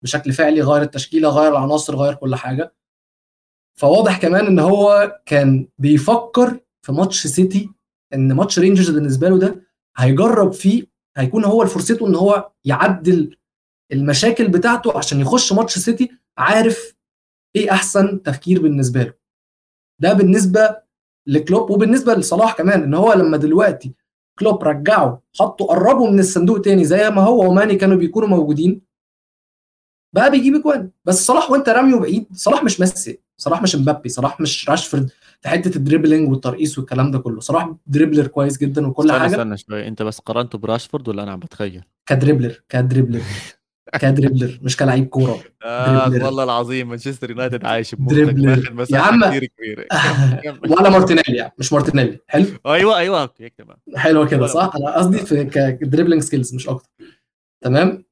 بشكل 0.03 0.33
فعلي 0.33 0.61
غير 0.61 0.83
التشكيلة 0.83 1.29
غير 1.29 1.53
العناصر 1.53 1.97
غير 1.97 2.15
كل 2.15 2.35
حاجة. 2.35 2.75
فواضح 3.79 4.21
كمان 4.21 4.47
إن 4.47 4.59
هو 4.59 5.17
كان 5.27 5.69
بيفكر 5.79 6.61
في 6.83 6.93
ماتش 6.93 7.27
سيتي 7.27 7.71
إن 8.15 8.33
ماتش 8.33 8.59
رينجرز 8.59 8.91
بالنسبة 8.91 9.29
له 9.29 9.39
ده 9.39 9.63
هيجرب 9.97 10.53
فيه 10.53 10.87
هيكون 11.17 11.45
هو 11.45 11.67
فرصته 11.67 12.07
إن 12.07 12.15
هو 12.15 12.51
يعدل 12.65 13.37
المشاكل 13.93 14.49
بتاعته 14.49 14.99
عشان 14.99 15.21
يخش 15.21 15.53
ماتش 15.53 15.79
سيتي 15.79 16.11
عارف 16.39 16.97
إيه 17.57 17.71
أحسن 17.73 18.23
تفكير 18.23 18.63
بالنسبة 18.63 19.03
له. 19.03 19.13
ده 20.01 20.13
بالنسبة 20.13 20.77
لكلوب 21.27 21.71
وبالنسبة 21.71 22.15
لصلاح 22.15 22.57
كمان 22.57 22.83
إن 22.83 22.95
هو 22.95 23.13
لما 23.13 23.37
دلوقتي 23.37 23.95
كلوب 24.39 24.65
رجعه 24.65 25.23
حطه 25.39 25.65
قربه 25.67 26.11
من 26.11 26.19
الصندوق 26.19 26.61
تاني 26.61 26.85
زي 26.85 27.11
ما 27.11 27.23
هو 27.23 27.51
وماني 27.51 27.75
كانوا 27.77 27.97
بيكونوا 27.97 28.29
موجودين. 28.29 28.81
بقى 30.15 30.31
بيجيب 30.31 30.55
اجوان. 30.55 30.91
بس 31.05 31.27
صلاح 31.27 31.51
وانت 31.51 31.69
راميه 31.69 31.97
بعيد 31.97 32.27
صلاح 32.33 32.65
مش 32.65 32.81
ميسي 32.81 33.21
صلاح 33.37 33.63
مش 33.63 33.77
مبابي 33.77 34.09
صلاح 34.09 34.41
مش 34.41 34.71
راشفورد 34.71 35.11
في 35.41 35.49
حتة 35.49 35.77
ال 35.77 35.82
dribbling 35.82 36.31
والترقيص 36.31 36.79
والكلام 36.79 37.11
ده 37.11 37.19
كله. 37.19 37.41
صلاح 37.41 37.73
dribbler 37.87 38.27
كويس 38.27 38.59
جدا 38.59 38.87
وكل 38.87 39.05
استنى 39.05 39.21
حاجة. 39.21 39.31
استنى 39.31 39.57
شوي 39.57 39.89
انت 39.89 40.03
بس 40.03 40.19
قارنته 40.19 40.59
براشفورد 40.59 41.09
ولا 41.09 41.23
أنا 41.23 41.33
عم 41.33 41.39
بتخيل؟ 41.39 41.85
ك 42.07 42.13
dribbler 42.13 42.63
ك 42.69 42.74
dribbler. 42.74 43.21
ك 43.99 44.05
dribbler 44.05 44.59
مش 44.63 44.77
كلاعب 44.77 45.07
كورة. 45.07 45.41
آه 45.63 46.09
dribbler. 46.09 46.27
والله 46.27 46.45
العظيم 46.45 46.89
مانشستر 46.89 47.31
يونايتد 47.31 47.65
عايش 47.65 47.95
dribbler. 47.95 48.87
يا 48.91 48.99
عم. 48.99 49.25
كثير 49.25 49.45
كبيره 49.45 49.87
ولا 50.71 50.91
مارتينيلي 50.91 51.37
يعني 51.37 51.53
مش 51.59 51.73
مارتينيلي. 51.73 52.19
حلو؟ 52.29 52.47
أيوه 52.67 52.99
أيوه 52.99 53.27
تمام 53.59 53.77
حلوة 53.97 54.27
كده 54.27 54.47
صح؟ 54.47 54.71
أنا 54.77 54.97
قصدي 54.97 55.19
في 55.19 55.45
ك 55.81 55.85
dribbling 55.85 56.23
skills 56.23 56.55
مش 56.55 56.69
أكتر. 56.69 56.91
تمام؟ 57.65 58.05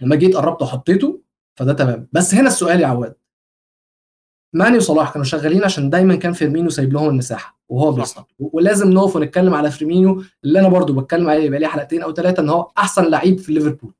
لما 0.00 0.16
جيت 0.16 0.36
قربت 0.36 0.62
وحطيته 0.62 1.22
فده 1.58 1.72
تمام. 1.72 2.08
بس 2.12 2.34
هنا 2.34 2.48
السؤال 2.48 2.80
يا 2.80 2.86
عواد. 2.86 3.14
ماني 4.54 4.76
وصلاح 4.76 5.10
كانوا 5.12 5.24
شغالين 5.24 5.64
عشان 5.64 5.90
دايما 5.90 6.16
كان 6.16 6.32
فيرمينو 6.32 6.70
سايب 6.70 6.92
لهم 6.92 7.08
المساحة 7.08 7.60
وهو. 7.68 7.92
بيصطاد. 7.92 8.24
ولازم 8.38 8.90
نقف 8.90 9.16
ونتكلم 9.16 9.54
على 9.54 9.70
فيرمينو 9.70 10.22
اللي 10.44 10.60
أنا 10.60 10.68
برضو 10.68 10.92
بتكلم 10.92 11.28
عليه 11.30 11.50
بقى 11.50 11.58
لي 11.58 11.66
حلقتين 11.66 12.02
أو 12.02 12.12
ثلاثة 12.14 12.42
إن 12.42 12.48
هو 12.48 12.70
أحسن 12.78 13.10
لعيب 13.10 13.38
في 13.38 13.52
ليفربول. 13.52 13.94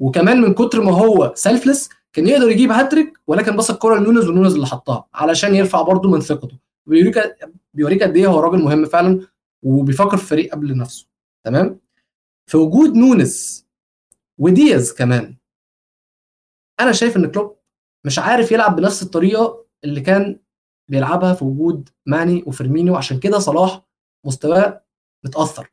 وكمان 0.00 0.40
من 0.40 0.54
كتر 0.54 0.80
ما 0.82 0.92
هو 0.92 1.32
selfless 1.34 1.88
كان 2.12 2.28
يقدر 2.28 2.50
يجيب 2.50 2.70
هاتريك 2.70 3.18
ولكن 3.26 3.56
بص 3.56 3.70
الكرة 3.70 3.96
لنونز 3.98 4.28
ونونز 4.28 4.54
اللي 4.54 4.66
حطها 4.66 5.08
علشان 5.14 5.54
يرفع 5.54 5.82
برضو 5.82 6.08
من 6.10 6.20
ثقته. 6.20 6.58
بيوريك 6.86 7.36
بيوريك 7.74 8.02
قد 8.02 8.16
إيه 8.16 8.26
هو 8.26 8.40
راجل 8.40 8.62
مهم 8.62 8.84
فعلا 8.84 9.26
وبيفكر 9.62 10.16
في 10.16 10.26
فريق 10.26 10.52
قبل 10.52 10.76
نفسه. 10.76 11.06
تمام؟ 11.44 11.80
في 12.46 12.56
وجود 12.56 12.94
نونز 12.94 13.66
ودياز 14.38 14.92
كمان 14.92 15.36
أنا 16.80 16.92
شايف 16.92 17.16
إن 17.16 17.30
كلوب 17.30 17.56
مش 18.06 18.18
عارف 18.18 18.52
يلعب 18.52 18.76
بنفس 18.76 19.02
الطريقة 19.02 19.64
اللي 19.84 20.00
كان 20.00 20.40
بيلعبها 20.88 21.34
في 21.34 21.44
وجود 21.44 21.88
ماني 22.06 22.44
وفيرمينيو 22.46 22.96
عشان 22.96 23.18
كده 23.20 23.38
صلاح 23.38 23.82
مستواه 24.26 24.84
متأثر. 25.24 25.70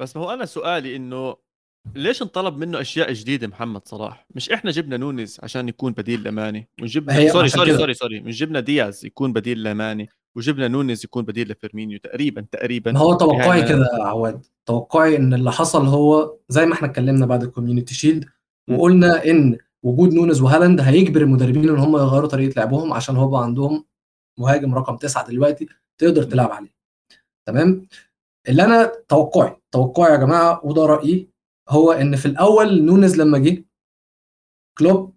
بس 0.00 0.16
ما 0.16 0.22
هو 0.22 0.30
أنا 0.30 0.44
سؤالي 0.44 0.96
إنه 0.96 1.36
ليش 1.94 2.22
انطلب 2.22 2.56
منه 2.56 2.80
أشياء 2.80 3.12
جديدة 3.12 3.46
محمد 3.46 3.88
صلاح؟ 3.88 4.26
مش 4.34 4.50
إحنا 4.50 4.70
جبنا 4.70 4.96
نونز 4.96 5.38
عشان 5.42 5.68
يكون 5.68 5.92
بديل 5.92 6.22
لماني 6.24 6.68
وجبنا 6.82 7.28
سوري 7.32 7.48
سوري. 7.48 7.76
سوري 7.76 7.94
سوري 7.94 8.20
مش 8.20 8.38
جبنا 8.38 8.60
دياز 8.60 9.06
يكون 9.06 9.32
بديل 9.32 9.62
لماني 9.62 10.08
وجبنا 10.36 10.68
نونز 10.68 11.04
يكون 11.04 11.24
بديل 11.24 11.50
لفيرمينيو 11.52 11.98
تقريبا 11.98 12.46
تقريبا 12.52 12.92
ما 12.92 13.00
هو 13.00 13.14
توقعي 13.14 13.68
كده 13.68 13.88
يا 13.98 14.04
عواد. 14.04 14.46
توقعي 14.66 15.16
إن 15.16 15.34
اللي 15.34 15.52
حصل 15.52 15.86
هو 15.86 16.38
زي 16.48 16.66
ما 16.66 16.74
إحنا 16.74 16.88
اتكلمنا 16.88 17.26
بعد 17.26 17.42
ال 17.42 17.47
Community 17.47 17.94
Shield. 17.94 18.24
وقلنا 18.70 19.24
إن 19.24 19.58
وجود 19.82 20.12
نونز 20.14 20.40
وهالاند 20.40 20.80
هيجبر 20.80 21.20
المدربين 21.20 21.68
إن 21.68 21.78
هم 21.78 21.96
يغيروا 21.96 22.28
طريقة 22.28 22.58
لعبهم 22.58 22.92
عشان 22.92 23.16
هو 23.16 23.28
بقى 23.28 23.42
عندهم 23.42 23.84
مهاجم 24.38 24.74
رقم 24.74 24.96
تسعة 24.96 25.28
دلوقتي 25.28 25.68
تقدر 25.98 26.22
تلعب 26.22 26.50
عليه. 26.50 26.74
تمام؟ 27.46 27.86
اللي 28.48 28.64
أنا 28.64 28.92
توقعي 29.08 29.56
توقعي 29.72 30.12
يا 30.12 30.16
جماعة 30.16 30.60
وده 30.66 30.86
رأيي 30.86 31.30
هو 31.68 31.92
إن 31.92 32.16
في 32.16 32.26
الأول 32.26 32.82
نونز 32.84 33.20
لما 33.20 33.38
جه 33.38 33.64
كلوب 34.78 35.16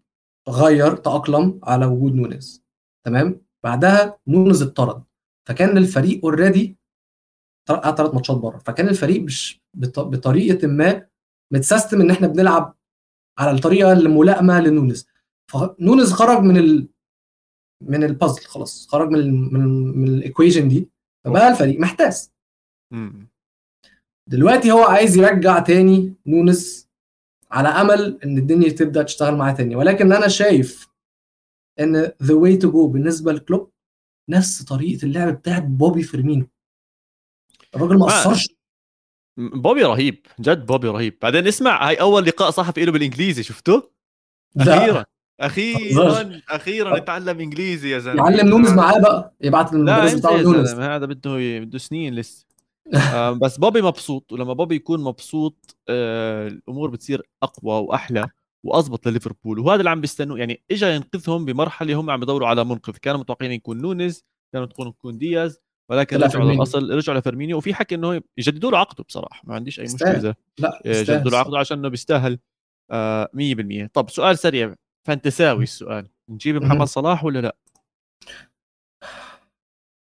غير 0.49 0.95
تأقلم 0.95 1.59
على 1.63 1.85
وجود 1.85 2.15
نونز 2.15 2.63
تمام؟ 3.05 3.41
بعدها 3.63 4.19
نونز 4.27 4.61
اتطرد 4.61 5.03
فكان 5.47 5.77
الفريق 5.77 6.21
already 6.25 6.77
قعد 7.69 7.97
ثلاث 7.97 8.13
ماتشات 8.13 8.37
بره 8.37 8.57
فكان 8.57 8.87
الفريق 8.87 9.21
مش 9.21 9.61
بط- 9.73 9.99
بطريقة 9.99 10.67
ما 10.67 11.07
متسيستم 11.53 12.01
إن 12.01 12.11
إحنا 12.11 12.27
بنلعب 12.27 12.77
على 13.39 13.51
الطريقة 13.51 13.93
اللي 13.93 14.09
ملائمه 14.09 14.59
لنونز 14.59 15.07
فنونز 15.51 16.11
خرج 16.13 16.43
من 16.43 16.57
ال 16.57 16.89
من 17.83 18.03
البازل 18.03 18.41
خلاص 18.41 18.87
خرج 18.87 19.09
من 19.09 19.19
ال 19.19 19.33
من, 19.53 19.61
ال- 19.61 19.97
من 19.97 20.07
ال 20.07 20.14
equation 20.14 20.67
دي 20.67 20.89
فبقى 21.25 21.49
الفريق 21.49 21.79
محتاس. 21.79 22.31
مم. 22.91 23.27
دلوقتي 24.29 24.71
هو 24.71 24.83
عايز 24.83 25.17
يرجع 25.17 25.59
تاني 25.59 26.13
نونز 26.25 26.87
على 27.51 27.67
أمل 27.67 28.19
إن 28.23 28.37
الدنيا 28.37 28.69
تبدأ 28.69 29.03
تشتغل 29.03 29.35
معاه 29.35 29.53
تاني. 29.53 29.75
ولكن 29.75 30.13
أنا 30.13 30.27
شايف 30.27 30.87
إن 31.79 32.11
the 32.23 32.33
way 32.33 32.57
to 32.57 32.71
go 32.71 32.87
بالنسبة 32.87 33.33
لكلوب 33.33 33.71
نفس 34.29 34.63
طريقة 34.63 35.05
اللعب 35.05 35.33
بتاعت 35.33 35.63
بوبي 35.63 36.03
فيرمينو. 36.03 36.47
الراجل 37.75 37.97
ما 37.97 38.05
قصرش. 38.05 38.49
بوبي 39.37 39.83
رهيب 39.83 40.25
جد 40.39 40.65
بوبي 40.65 40.87
رهيب. 40.87 41.17
بعدين 41.21 41.47
اسمع 41.47 41.87
هاي 41.87 41.95
أول 41.95 42.25
لقاء 42.25 42.49
صحفي 42.49 42.85
له 42.85 42.91
بالإنجليزي 42.91 43.43
شفته؟ 43.43 43.91
أخيرا 44.57 45.05
أخيرا 45.39 46.41
أخيرا 46.49 46.97
اتعلم 46.97 47.39
إنجليزي 47.39 47.89
يا 47.89 47.99
زلمة. 47.99 48.23
يعلم 48.23 48.47
نونز 48.47 48.71
معاه 48.71 48.99
بقى 48.99 49.35
يبعت 49.41 49.73
المدرس 49.73 50.13
بتاعه 50.13 50.41
نونز 50.41 50.73
هذا 50.73 51.05
بده 51.05 51.59
بده 51.59 51.77
سنين 51.77 52.15
لسه. 52.15 52.46
بس 53.41 53.57
بوبي 53.57 53.81
مبسوط 53.81 54.31
ولما 54.33 54.53
بوبي 54.53 54.75
يكون 54.75 55.03
مبسوط 55.03 55.75
آه، 55.89 56.47
الأمور 56.47 56.89
بتصير 56.89 57.21
أقوى 57.43 57.73
وأحلى 57.87 58.29
واضبط 58.65 59.07
لليفربول. 59.07 59.59
وهذا 59.59 59.79
اللي 59.79 59.89
عم 59.89 60.01
بيستنوا 60.01 60.37
يعني 60.37 60.63
اجى 60.71 60.85
ينقذهم 60.95 61.45
بمرحلة 61.45 61.95
هم 61.99 62.09
عم 62.09 62.23
يدوروا 62.23 62.47
على 62.47 62.63
منقذ. 62.63 62.93
كانوا 62.93 63.19
متوقعين 63.19 63.51
يكون 63.51 63.81
نونز 63.81 64.25
كانوا 64.53 64.65
متوقعين 64.67 64.89
يكون 64.89 65.17
دياز 65.17 65.59
ولكن 65.89 66.17
رجعوا. 66.17 66.51
للأصل 66.51 66.91
رجعوا 66.91 67.19
لفيرمينيو. 67.19 67.57
وفي 67.57 67.73
حكي 67.73 67.95
إنه 67.95 68.21
يجددوا 68.37 68.71
له 68.71 68.77
عقده 68.77 69.03
بصراحة. 69.03 69.41
ما 69.43 69.55
عنديش 69.55 69.79
أي. 69.79 69.85
مشكلة. 69.85 70.11
اذا 70.11 70.35
لا 70.59 70.81
يجددوا 70.85 71.31
له. 71.31 71.37
عقده 71.37 71.57
عشان 71.57 71.77
إنه 71.79 71.87
بيستاهل 71.89 72.39
آه 72.91 73.29
100% 73.33 73.89
طب 73.93 74.09
سؤال 74.09 74.37
سريع 74.37 74.75
فانتساوي 75.07 75.63
السؤال. 75.63 76.07
نجيب. 76.29 76.55
محمد 76.63 76.87
صلاح 76.87 77.23
ولا 77.23 77.39
لا؟ 77.39 77.57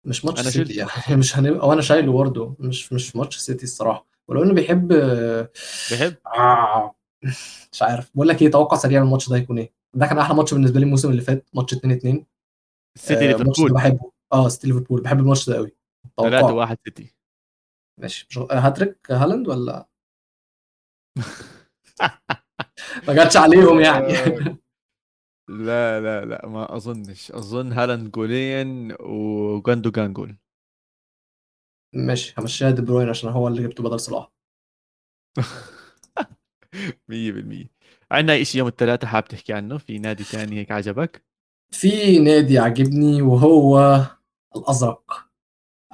مش 0.06 0.26
ماتش 0.26 0.42
أنا 0.42 0.50
سيتي 0.50 0.74
شلته. 0.74 0.90
يعني. 1.08 1.20
مش 1.22 1.38
هنبقى 1.38 1.68
وأنا 1.68 1.82
شايله 1.82 2.12
برضه. 2.14 2.56
مش 2.60 2.94
مش 2.94 3.16
ماتش 3.16 3.38
سيتي 3.38 3.64
الصراحة. 3.64 4.06
ولو 4.28 4.44
إنه 4.44 4.54
بيحب 4.54 4.88
بحب 5.92 6.16
آه. 6.38 6.96
مش 7.72 7.82
عارف. 7.82 8.12
بقول 8.16 8.28
لك 8.28 8.42
إيه 8.42 8.52
توقع 8.52 8.78
سريع 8.78 9.02
الماتش 9.02 9.30
ده 9.30 9.36
هيكون 9.36 9.58
إيه. 9.60 9.74
ده 9.94 10.06
كان 10.08 10.18
أحلى 10.20 10.36
ماتش 10.38 10.54
بالنسبة 10.54 10.80
لي 10.80 10.84
الموسم 10.86 11.10
اللي 11.10 11.22
فات 11.22 11.50
ماتش 11.54 11.74
2 11.74 11.96
2 11.96 12.26
سيتي 12.98 13.28
ده 13.28 13.38
ليفربول. 13.38 13.74
بحبه. 13.74 14.12
آه 14.34 14.50
سيتي 14.50 14.68
ليفربول. 14.68 15.02
بحب 15.02 15.20
الماتش 15.20 15.50
ده 15.50 15.56
قوي 15.56 15.72
3 16.18 16.40
توقع 16.40 16.54
1 16.54 16.78
سيتي. 16.86 17.16
ماشي. 18.00 18.28
مش- 18.30 18.38
هاتريك 18.38 19.12
هالاند 19.12 19.48
ولا؟ 19.48 19.88
ما 23.08 23.14
جاتش 23.14 23.38
عليهم 23.38 23.80
يعني. 23.82 24.14
لا 25.52 26.02
لا 26.02 26.26
لا 26.26 26.48
ما 26.48 26.76
أظنش. 26.76 27.32
أظن 27.32 27.72
هالاند 27.72 28.12
جولين 28.12 28.96
وجوندوجان 29.00 30.14
جول. 30.14 30.36
ماشي 31.94 32.34
همشيها 32.38 32.72
دي 32.72 32.82
بروين 32.82 33.10
عشان 33.10 33.30
هو 33.30 33.48
اللي 33.48 33.64
جبته 33.64 33.84
بدل 33.84 34.00
صلاح. 34.00 34.32
100% 37.12 37.68
عندنا 38.12 38.44
شيء 38.44 38.60
يوم 38.60 38.68
الثلاثاء 38.68 39.10
حاب 39.10 39.26
تحكي 39.26 39.54
عنه؟ 39.54 39.78
في 39.78 40.00
نادي 40.00 40.24
ثاني 40.24 40.56
هيك 40.60 40.72
عجبك؟ 40.72 41.24
في 41.72 42.20
نادي 42.20 42.60
عجبني 42.60 43.22
وهو 43.22 44.02
الأزرق. 44.56 45.28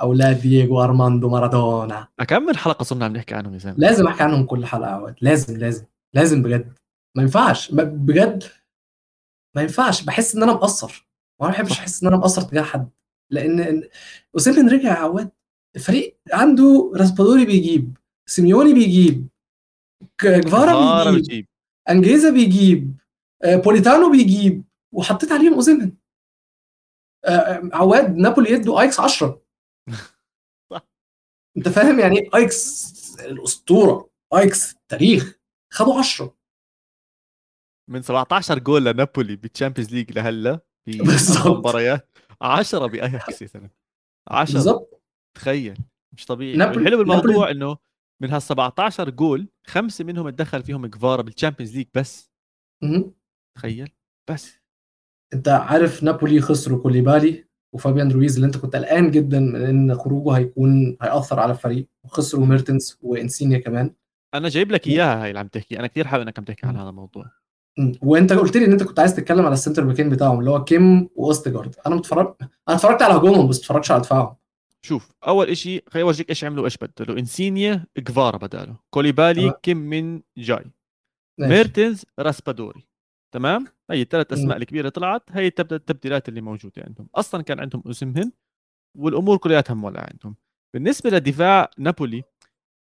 أولاد 0.01 0.41
دييغو 0.41 0.83
أرماندو 0.83 1.29
مارادونا. 1.29 2.07
كم 2.27 2.43
من 2.43 2.57
حلقة 2.57 2.83
صرنا 2.83 3.05
عم 3.05 3.13
نحكي 3.13 3.35
عنهم 3.35 3.53
يا 3.53 3.59
زلمة. 3.59 3.77
لازم 3.77 4.07
أحكي 4.07 4.23
عنهم 4.23 4.45
كل 4.45 4.65
حلقة 4.65 4.89
عواد 4.89 5.15
لازم 5.21 5.57
لازم 5.57 5.85
لازم 6.13 6.43
بجد. 6.43 6.73
ما 7.15 7.23
ينفعش. 7.23 7.71
بجد 7.71 8.43
ما 9.57 9.63
ينفعش 9.63 10.03
بحس 10.03 10.35
إن 10.35 10.43
أنا 10.43 10.53
مقصر. 10.53 11.07
ما 11.41 11.47
بحبش. 11.47 11.71
أحس 11.71 12.01
إن 12.03 12.07
أنا 12.07 12.17
مقصر 12.17 12.41
تجاه 12.41 12.61
حد. 12.61 12.89
لأن 13.31 13.89
اوسيمين 14.35 14.69
رجع 14.69 14.89
يا 14.89 14.93
عواد 14.93 15.31
الفريق 15.75 16.17
عنده 16.33 16.91
راسبادوري 16.95 17.45
بيجيب 17.45 17.97
سيميوني 18.29 18.73
بيجيب 18.73 19.27
ك- 20.17 20.25
جفارا 20.27 20.71
فارا 20.73 21.11
بيجيب 21.11 21.23
بتجيب 21.23 21.47
أنجويسا 21.89 22.29
بيجيب 22.29 22.97
آه، 23.43 23.55
بوليتانو 23.55 24.11
بيجيب 24.11 24.63
وحطيت 24.93 25.31
عليهم 25.31 25.53
اوسيمين 25.53 25.91
آه، 27.25 27.29
آه، 27.31 27.69
عواد 27.73 28.15
نابولي 28.15 28.51
يدوا 28.51 28.81
أياكس 28.81 28.99
10 28.99 29.41
صح. 30.71 30.87
أنت 31.57 31.69
فاهم 31.69 31.99
يعني 31.99 32.19
إيه 32.19 32.29
أياكس 32.35 32.93
الأسطورة؟ 33.19 34.09
أياكس 34.37 34.71
التاريخ 34.73 35.39
خدوا 35.73 35.99
10 35.99 36.36
من 37.89 38.01
17 38.01 38.59
جول 38.59 38.85
لنابولي 38.85 39.35
بال 39.35 39.46
Champions 39.46 39.93
League 39.93 40.11
لهلا 40.11 40.59
في 40.85 41.01
مباريات. 41.57 42.09
10 42.41 42.87
باياكس 42.87 43.41
يا 43.41 43.47
زلمه 43.47 43.69
10 44.27 44.53
بالظبط 44.53 45.01
تخيل. 45.37 45.77
مش 46.13 46.25
طبيعي. 46.25 46.57
نابولي- 46.57 46.77
والحلو 46.77 46.97
بالموضوع 46.97 47.51
إنه 47.51 47.77
من 48.21 48.29
هال 48.29 48.41
17 48.41 49.09
جول 49.09 49.49
خمسة 49.67 50.05
منهم 50.05 50.27
اتدخل 50.27 50.63
فيهم 50.63 50.87
كفارا 50.87 51.21
بال 51.21 51.31
Champions 51.31 51.75
League 51.77 51.87
بس. 51.95 52.31
مهم. 52.83 53.13
تخيل. 53.57 53.89
بس. 54.29 54.57
أنت 55.33 55.47
عارف 55.47 56.03
نابولي 56.03 56.41
خسروا 56.41 56.81
كوليبالي 56.83 57.47
وفابيان 57.73 58.11
رويز 58.11 58.35
اللي 58.35 58.45
أنت 58.47 58.57
كنت 58.57 58.75
قلقان 58.75 59.11
جدا 59.11 59.39
من 59.39 59.55
إن 59.61 59.95
خروجه 59.95 60.37
هيكون 60.37 60.97
هيأثر 61.01 61.39
على 61.39 61.51
الفريق. 61.51 61.87
وخسروا 62.05 62.45
ميرتنس 62.45 62.97
وإنسينيا 63.01 63.59
كمان. 63.59 63.93
أنا 64.33 64.49
جايب 64.49 64.71
لك 64.71 64.87
إياها 64.87 65.23
هاي 65.23 65.29
اللي 65.29 65.39
عم 65.39 65.47
تحكي. 65.47 65.79
أنا 65.79 65.87
كثير 65.87 66.07
حابب 66.07 66.23
إنك 66.23 66.39
عم 66.39 66.45
تحكي 66.45 66.65
عن 66.67 66.77
هذا 66.77 66.89
الموضوع. 66.89 67.23
مم. 67.23 67.31
وانت 68.01 68.33
قلت 68.33 68.57
لي 68.57 68.65
ان 68.65 68.71
انت 68.71 68.83
كنت 68.83 68.99
عايز 68.99 69.15
تتكلم 69.15 69.45
على 69.45 69.53
ال 69.53 69.58
centre 69.58 69.83
backين 69.83 70.09
بتاعهم 70.09 70.39
اللي 70.39 70.51
هو 70.51 70.63
كيم 70.63 71.09
واوستجارد 71.15 71.75
أنا 71.87 71.95
متفرج 71.95 72.35
أنا 72.41 72.77
اتفرجت 72.77 73.01
على 73.01 73.13
هجومهم 73.13 73.47
بس 73.47 73.59
اتفرجتش 73.59 73.91
على 73.91 74.01
دفاعهم. 74.01 74.35
شوف 74.85 75.11
أول 75.27 75.57
شيء 75.57 75.83
خليني 75.89 76.03
اورجيك 76.03 76.29
إيش 76.29 76.43
عملوا 76.43 76.63
وايش 76.63 76.77
بدلوا 76.77 77.19
إنسينيا 77.19 77.85
كفارا 77.95 78.37
بداله. 78.37 78.75
كوليبالي 78.89 79.41
تمام. 79.41 79.53
كيم 79.63 79.77
من 79.77 80.21
جاي. 80.37 80.65
ماشي. 81.39 81.53
ميرتنز 81.53 82.05
راسبادوري. 82.19 82.87
تمام؟ 83.33 83.65
هي 83.91 84.01
الثلاث. 84.01 84.33
أسماء 84.33 84.57
الكبيرة 84.57 84.89
طلعت. 84.89 85.23
هي 85.29 85.49
تبدا 85.49 85.75
التبديلات 85.75 86.29
اللي 86.29 86.41
موجودة 86.41 86.83
عندهم. 86.87 87.07
أصلا 87.15 87.41
كان 87.41 87.59
عندهم 87.59 87.83
اسمهن 87.89 88.31
والأمور 88.97 89.37
كلياتها 89.37 89.73
مولعه 89.73 90.07
عندهم. 90.11 90.35
بالنسبة 90.73 91.09
لدفاع 91.09 91.71
نابولي 91.77 92.23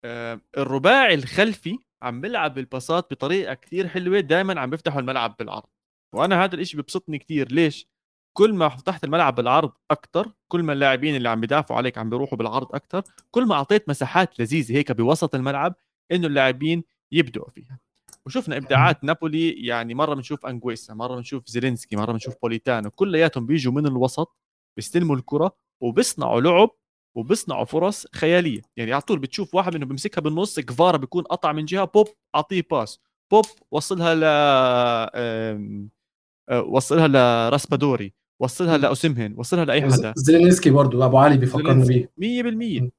آه 0.06 0.42
الرباعي 0.58 1.14
الخلفي 1.14 1.80
عم 2.02 2.22
بيلعب 2.22 2.58
الباصات 2.58 3.12
بطريقة 3.12 3.54
كثير 3.54 3.88
حلوة 3.88 4.20
دائما 4.20 4.60
عم 4.62 4.70
بيفتحوا 4.70 5.00
الملعب 5.00 5.36
بالعرض. 5.40 5.70
وأنا 6.14 6.44
هذا 6.44 6.56
الإشي 6.56 6.78
بيبسطني 6.78 7.18
كثير 7.18 7.52
ليش؟ 7.52 7.88
كل 8.34 8.54
ما 8.54 8.70
فتحت 8.70 9.04
الملعب 9.04 9.36
بالعرض 9.36 9.72
أكثر 9.92 10.32
كل 10.48 10.64
ما 10.64 10.74
اللاعبين 10.74 11.16
اللي 11.16 11.30
عم 11.30 11.42
بيدافعوا 11.42 11.78
عليك 11.78 11.98
عم 11.98 12.10
بيروحوا 12.10 12.38
بالعرض 12.38 12.76
أكثر 12.76 13.04
كل 13.32 13.46
ما 13.46 13.56
أعطيت 13.56 13.90
مساحات 13.90 14.40
لذيذة 14.40 14.74
هيك 14.74 14.92
بوسط 14.92 15.36
الملعب 15.36 15.76
إنه 16.12 16.28
اللاعبين 16.28 16.84
يبدعوا 17.12 17.50
فيها. 17.50 17.80
وشفنا 18.26 18.58
إبداعات 18.58 19.04
نابولي 19.04 19.50
يعني 19.52 19.94
مرة 19.94 20.14
بنشوف 20.16 20.46
انجويسا 20.46 20.94
مرة 20.94 21.16
بنشوف 21.16 21.48
زيلينسكي 21.48 21.96
مرة 21.96 22.12
بنشوف 22.12 22.36
بوليتانو 22.42 22.90
كلياتهم 22.92 23.46
بيجوا 23.46 23.74
من 23.74 23.88
الوسط 23.88 24.38
بيستلموا 24.78 25.16
الكرة 25.16 25.56
وبيصنعوا 25.82 26.42
لعب 26.42 26.70
وبيصنعوا 27.16 27.66
فرص 27.66 28.08
خيالية. 28.16 28.62
يعني 28.78 28.94
على 28.94 29.02
طول 29.02 29.20
بتشوف 29.20 29.56
واحد 29.56 29.76
منهم 29.76 29.88
بيمسكها 29.88 30.22
بالنص 30.22 30.60
كفارا 30.60 30.98
بيكون 30.98 31.24
قطع 31.24 31.52
من 31.52 31.66
جهة 31.66 31.86
بوب 31.86 32.08
أعطيه 32.36 32.64
pass. 32.72 33.00
بوب 33.32 33.46
وصلها 33.72 34.16
ل 34.16 34.22
آه، 34.24 35.62
وصلها 36.62 37.08
لراسبادوري 37.08 38.14
وصلها. 38.42 38.78
لاوسمهن 38.78 39.34
وصلها 39.38 39.66
لأي 39.66 39.82
حدا. 39.82 40.14
زيلينسكي 40.16 40.70
برضو 40.70 41.06
أبو 41.06 41.18
علي 41.18 41.38
بيفكرني 41.38 41.86
بيه. 41.86 42.12
100% 42.18 42.82
مم. 42.82 42.92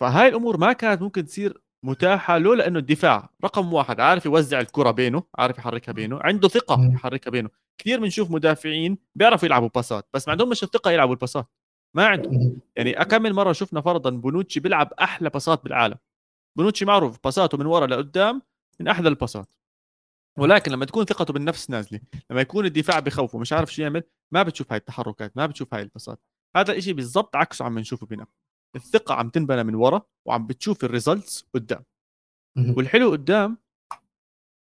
فهاي 0.00 0.28
الأمور 0.28 0.56
ما 0.56 0.72
كانت 0.72 1.02
ممكن 1.02 1.24
تصير 1.26 1.60
متاحة 1.84 2.38
لولا 2.38 2.66
انه 2.68 2.78
الدفاع 2.78 3.30
رقم 3.44 3.72
واحد 3.72 4.00
عارف 4.00 4.26
يوزع 4.26 4.60
الكرة 4.60 4.90
بينه 4.90 5.22
عارف 5.38 5.58
يحركها 5.58 5.92
بينه 5.92 6.18
عنده 6.22 6.48
ثقة. 6.48 6.90
يحركها 6.94 7.30
بينه. 7.30 7.48
كثير 7.78 8.00
بنشوف 8.00 8.30
مدافعين 8.30 8.98
بيعرفوا 9.14 9.46
يلعبوا 9.46 9.68
باسات 9.74 10.08
بس 10.14 10.28
ما 10.28 10.32
عندهم 10.32 10.48
مش 10.48 10.62
الثقة 10.62 10.90
يلعبوا 10.90 11.14
الباسات 11.14 11.46
ما 11.94 12.06
عندهم 12.06 12.34
مم. 12.34 12.56
يعني 12.76 13.00
أكمل 13.00 13.32
مرة 13.32 13.52
شفنا 13.52 13.80
فرضا 13.80 14.10
بونوتشي 14.10 14.60
بيلعب 14.60 14.92
أحلى 14.92 15.30
باسات 15.30 15.64
بالعالم. 15.64 15.96
بونوتشي 16.58 16.84
معروف 16.84 17.18
باساته 17.24 17.58
من 17.58 17.66
ورا 17.66 17.86
لقدام 17.86 18.42
من 18.80 18.88
أحلى 18.88 19.08
الباسات. 19.08 19.48
ولكن 20.38 20.72
لما 20.72 20.84
تكون 20.84 21.04
ثقته 21.04 21.32
بالنفس 21.32 21.70
نازلة 21.70 22.00
لما 22.30 22.40
يكون 22.40 22.66
الدفاع 22.66 22.98
بخوفه 22.98 23.38
مش 23.38 23.52
عارف 23.52 23.74
شو 23.74 23.82
يعمل 23.82 24.02
ما 24.32 24.42
بتشوف 24.42 24.72
هاي 24.72 24.78
التحركات 24.78 25.36
ما 25.36 25.46
بتشوف 25.46 25.74
هاي 25.74 25.82
الباسات. 25.82 26.20
هذا 26.56 26.72
الشيء 26.72 26.94
بالضبط 26.94 27.36
عكسه 27.36 27.64
عم 27.64 27.78
نشوفه 27.78 28.06
بنا. 28.06 28.26
الثقة 28.76 29.14
عم 29.14 29.28
تنبنى 29.28 29.64
من 29.64 29.74
ورا 29.74 30.02
وعم 30.26 30.46
بتشوف 30.46 30.84
ال 30.84 30.92
results 30.92 31.46
قدام. 31.54 31.84
والحلو 32.76 33.10
قدام 33.10 33.58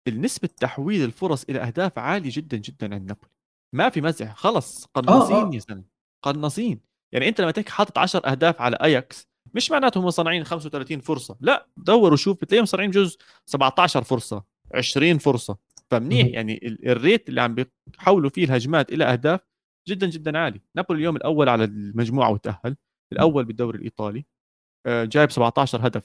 النسبة 0.07 0.47
تحويل 0.47 1.03
الفرص 1.03 1.43
إلى 1.43 1.59
أهداف 1.59 1.99
عالية 1.99 2.29
جدا 2.33 2.57
جدا 2.57 2.93
عند 2.93 3.07
نابولي. 3.07 3.31
ما 3.75 3.89
في 3.89 4.01
مزح. 4.01 4.35
خلص 4.35 4.85
قناصين 4.85 5.35
آه. 5.35 5.51
يا 5.53 5.59
زلمة. 5.59 5.83
قناصين. 6.25 6.86
يعني 7.13 7.27
أنت 7.27 7.41
لما 7.41 7.51
تحكي 7.51 7.71
حاطط 7.71 7.97
10 7.97 8.19
أهداف 8.31 8.61
على 8.61 8.75
أياكس 8.81 9.27
مش 9.53 9.71
معناته 9.71 9.99
هم 9.99 10.09
صانعين 10.09 10.43
35 10.43 10.99
فرصة 10.99 11.37
لا 11.41 11.67
دوروا 11.77 12.17
شوف 12.17 12.37
بتلاقيهم 12.41 12.65
صانعين 12.65 12.89
بجوز 12.89 13.17
17 13.45 14.03
فرصة 14.03 14.43
20 14.73 15.17
فرصة 15.17 15.57
فمنيح. 15.91 16.27
يعني 16.27 16.59
ال- 16.63 16.89
ال 16.89 16.97
rate 16.97 17.29
اللي 17.29 17.41
عم 17.41 17.55
بيحولوا 17.55 18.29
فيه 18.29 18.43
الهجمات 18.45 18.91
إلى 18.91 19.03
أهداف 19.05 19.39
جدا 19.87 20.07
جدا 20.07 20.37
عالي 20.37 20.61
نابولي 20.75 20.99
اليوم 20.99 21.15
الأول 21.15 21.49
على 21.49 21.63
المجموعة 21.63 22.31
وتأهل 22.31 22.75
الأول 23.11 23.45
بالدوري 23.45 23.77
الإيطالي 23.77 24.25
آه، 24.85 25.03
جايب 25.05 25.31
17 25.31 25.87
هدف 25.87 26.03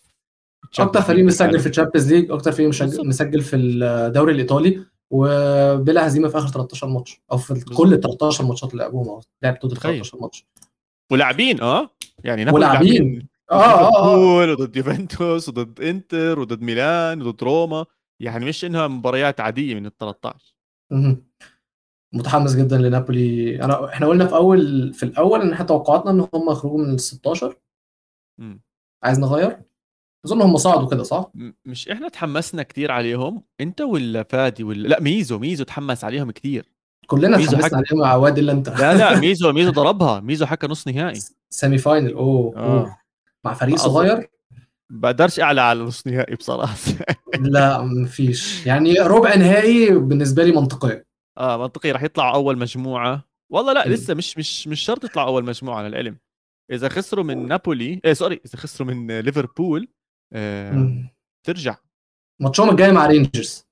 أكتر 0.79 1.03
فريق 1.03 1.25
مسجل. 1.25 1.61
في 1.61 1.69
ال 1.69 1.73
Champions 1.73 2.13
League 2.13 2.31
أكتر 2.31 2.53
فريق 2.53 2.69
مسجل, 3.05 3.43
في 3.43 3.57
الدوري 3.57 4.33
الإيطالي 4.33 4.85
وبلا 5.11 6.07
هزيمة 6.07 6.29
في 6.29 6.39
آخر 6.39 6.49
13 6.49 6.87
ماتش 6.87 7.21
أو 7.33 7.37
في. 7.39 7.65
كل 7.77 7.93
ال 7.95 8.01
13 8.01 8.45
ماتشات 8.45 8.73
اللي 8.73 8.83
لعبوهم. 8.85 9.21
لعب 9.43 9.59
total 9.59 9.77
تخيل. 9.77 9.93
13 10.05 10.19
ماتش 10.21 10.47
ولاعبين. 11.13 11.61
آه. 11.61 11.91
يعني 12.25 12.45
نابولي 12.45 12.67
ولاعبين. 12.67 12.93
لاعبين. 12.93 13.29
آه 13.51 13.55
آه 13.55 13.87
ليفربول 13.91 14.51
وضد 14.51 14.77
يوفنتوس 14.77 15.49
وضد 15.49 15.81
إنتر 15.81 16.39
وضد 16.41 16.63
ميلان 16.63 17.23
وضد 17.23 17.43
روما. 17.45 17.85
يعني 18.21 18.45
مش 18.45 18.65
إنها 18.65 18.89
مباريات 18.89 19.41
عادية 19.41 19.75
من 19.75 19.87
ال 19.87 19.97
13 19.97 20.55
مهم. 20.93 21.25
متحمس 22.15 22.55
جدا 22.57 22.79
لنابولي. 22.79 23.63
انا 23.65 23.89
إحنا 23.89 24.07
قلنا 24.07 24.27
في 24.27 24.35
اول 24.35 24.93
في 24.95 25.03
الأول 25.03 25.41
إن 25.41 25.53
إحنا 25.53 25.65
توقعاتنا 25.67 26.11
إن 26.11 26.21
هم 26.21 26.51
يخرجوا 26.51 26.79
من 26.79 26.95
ال 26.95 27.01
16 27.01 27.57
مم. 28.41 28.63
عايز 29.05 29.19
نغير؟ 29.19 29.63
أظن 30.27 30.43
هم 30.43 30.57
صعدوا 30.57 30.89
كده 30.91 31.03
صح؟ 31.03 31.31
م- 31.35 31.53
مش 31.65 31.89
إحنا 31.89 32.09
تحمسنا 32.09 32.63
كثير 32.63 32.93
عليهم. 32.93 33.43
انت 33.61 33.81
ولا 33.81 34.23
فادي 34.23 34.65
ولا 34.65 34.89
لا 34.89 35.01
ميزو 35.01 35.39
ميزو 35.39 35.65
تحمس 35.65 36.05
عليهم 36.05 36.31
كثير 36.31 36.73
كلنا 37.07 37.37
اتحمسنا. 37.37 37.77
عليهم 37.79 38.01
مع 38.01 38.09
عواد 38.09 38.39
إلا 38.39 38.53
أنت. 38.53 38.69
لا 38.69 38.95
لا 38.95 39.19
ميزو 39.21 39.53
ميزو 39.53 39.71
ضربها. 39.71 40.21
ميزو 40.21 40.47
حكى 40.47 40.67
نص 40.67 40.89
نهائي. 40.89 41.21
semi 41.51 41.79
final. 41.79 42.13
أوه, 42.13 42.57
آه. 42.57 42.81
أوه. 42.81 42.99
مع 43.45 43.55
فريق 43.55 43.77
صغير؟ 43.77 44.29
بقدرش 44.91 45.41
أعلى 45.41 45.61
على 45.61 45.81
نص 45.83 46.07
نهائي 46.07 46.37
بصراحة. 46.37 46.77
لا 47.41 47.83
مفيش. 47.83 48.67
يعني 48.67 48.95
ربع 48.95 49.35
نهائي 49.35 49.91
بالنسبة 49.91 50.45
لي 50.45 50.53
منطقيه 50.53 51.07
آه 51.39 51.57
منطقي. 51.57 51.91
راح 51.93 52.03
يطلعوا 52.03 52.35
أول 52.35 52.59
مجموعة. 52.59 53.25
والله 53.53 53.73
لا. 53.73 53.89
لسه 53.89 54.15
مش 54.15 54.39
مش 54.39 54.69
مش 54.69 54.81
شرط 54.81 55.05
يطلعوا 55.05 55.29
أول 55.29 55.45
مجموعة 55.45 55.83
للعلم 55.83 56.19
إذا 56.71 56.89
خسروا 56.89 57.25
من 57.25 57.49
نابولي 57.49 58.01
إيه 58.05 58.13
sorry 58.13 58.41
إذا 58.47 58.59
خسروا 58.59 58.89
من 58.89 59.19
ليفربول 59.21 59.89
آه 60.33 61.11
ترجع. 61.47 61.77
ماتشهم 62.41 62.71
الجاي 62.71 62.93
مع 62.93 63.07
رينجرز. 63.07 63.67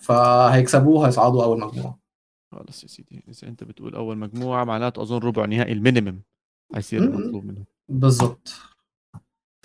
فهيكسبوه 0.00 1.06
هيصعدوا 1.06 1.44
أول 1.44 1.60
مجموعة. 1.60 1.98
خلص 2.52 2.82
يا 2.82 2.88
سيدي 2.88 3.24
إذا 3.28 3.48
أنت 3.48 3.64
بتقول 3.64 3.94
أول 3.94 4.18
مجموعة 4.18 4.64
معناته 4.64 5.02
اظن 5.02 5.18
ربع 5.18 5.44
نهائي 5.44 5.72
ال 5.72 5.78
minimum 5.78 6.22
حيصير 6.74 7.02
المطلوب 7.02 7.44
منهم 7.44 7.64
بالظبط 7.88 8.54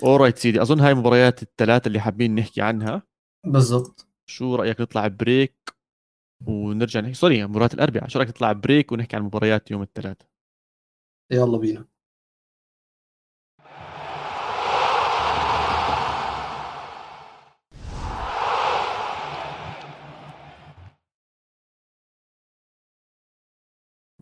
alright 0.03 0.37
سيدي 0.37 0.61
أظن 0.61 0.79
هاي 0.79 0.91
المباريات 0.91 1.43
الثلاثة 1.43 1.87
اللي 1.87 1.99
حابين 1.99 2.35
نحكي 2.35 2.61
عنها. 2.61 3.03
بالظبط 3.45 4.07
شو 4.25 4.55
رأيك 4.55 4.81
نطلع 4.81 5.07
break 5.07 5.55
ونرجع 6.47 6.99
نحكي؟ 6.99 7.13
sorry 7.13 7.47
مباراة 7.47 7.69
الأربعاء. 7.73 8.07
شو 8.07 8.19
رأيك 8.19 8.29
نطلع 8.29 8.51
break 8.51 8.91
ونحكي 8.91 9.15
عن 9.15 9.23
مباريات 9.23 9.71
يوم 9.71 9.81
الثلاثاء؟ 9.81 10.27
يلا 11.31 11.57
بينا. 11.57 11.90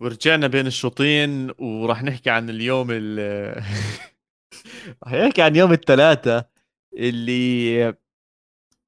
ورجعنا 0.02 0.47
بين 0.47 0.68
الشوطين 0.68 1.52
وراح 1.60 2.04
نحكي 2.04 2.30
عن 2.30 2.50
اليوم 2.50 2.88
ال 2.91 3.20
راح 5.04 5.14
نحكي 5.14 5.41
عن 5.41 5.56
يوم 5.56 5.74
الثلاثاء 5.74 6.50
اللي 6.93 7.89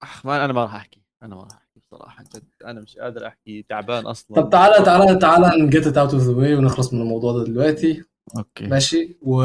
أخ 0.04 0.26
ما 0.26 0.46
أنا 0.46 0.54
ما 0.54 0.64
راح 0.64 0.76
أحكي 0.76 1.02
أنا 1.24 1.36
ما 1.36 1.42
راح 1.42 1.52
أحكي 1.52 1.80
بصراحة 1.80 2.24
جد 2.24 2.44
أنا 2.66 2.82
مش 2.82 2.98
قادر 2.98 3.28
أحكي 3.28 3.66
تعبان 3.70 4.06
أصلا. 4.06 4.42
طب 4.42 4.50
تعالى 4.50 4.86
تعالى 4.86 5.16
تعالى 5.16 5.64
نجيت 5.64 5.88
ات 5.88 5.98
اوت 5.98 6.14
اوف 6.14 6.24
ذا 6.24 6.36
واي 6.36 6.56
ونخلص 6.56 6.94
من 6.94 7.02
الموضوع 7.02 7.34
ده 7.34 7.44
دلوقتي. 7.44 8.04
okay. 8.38 8.68
ماشي. 8.68 9.18
و 9.22 9.44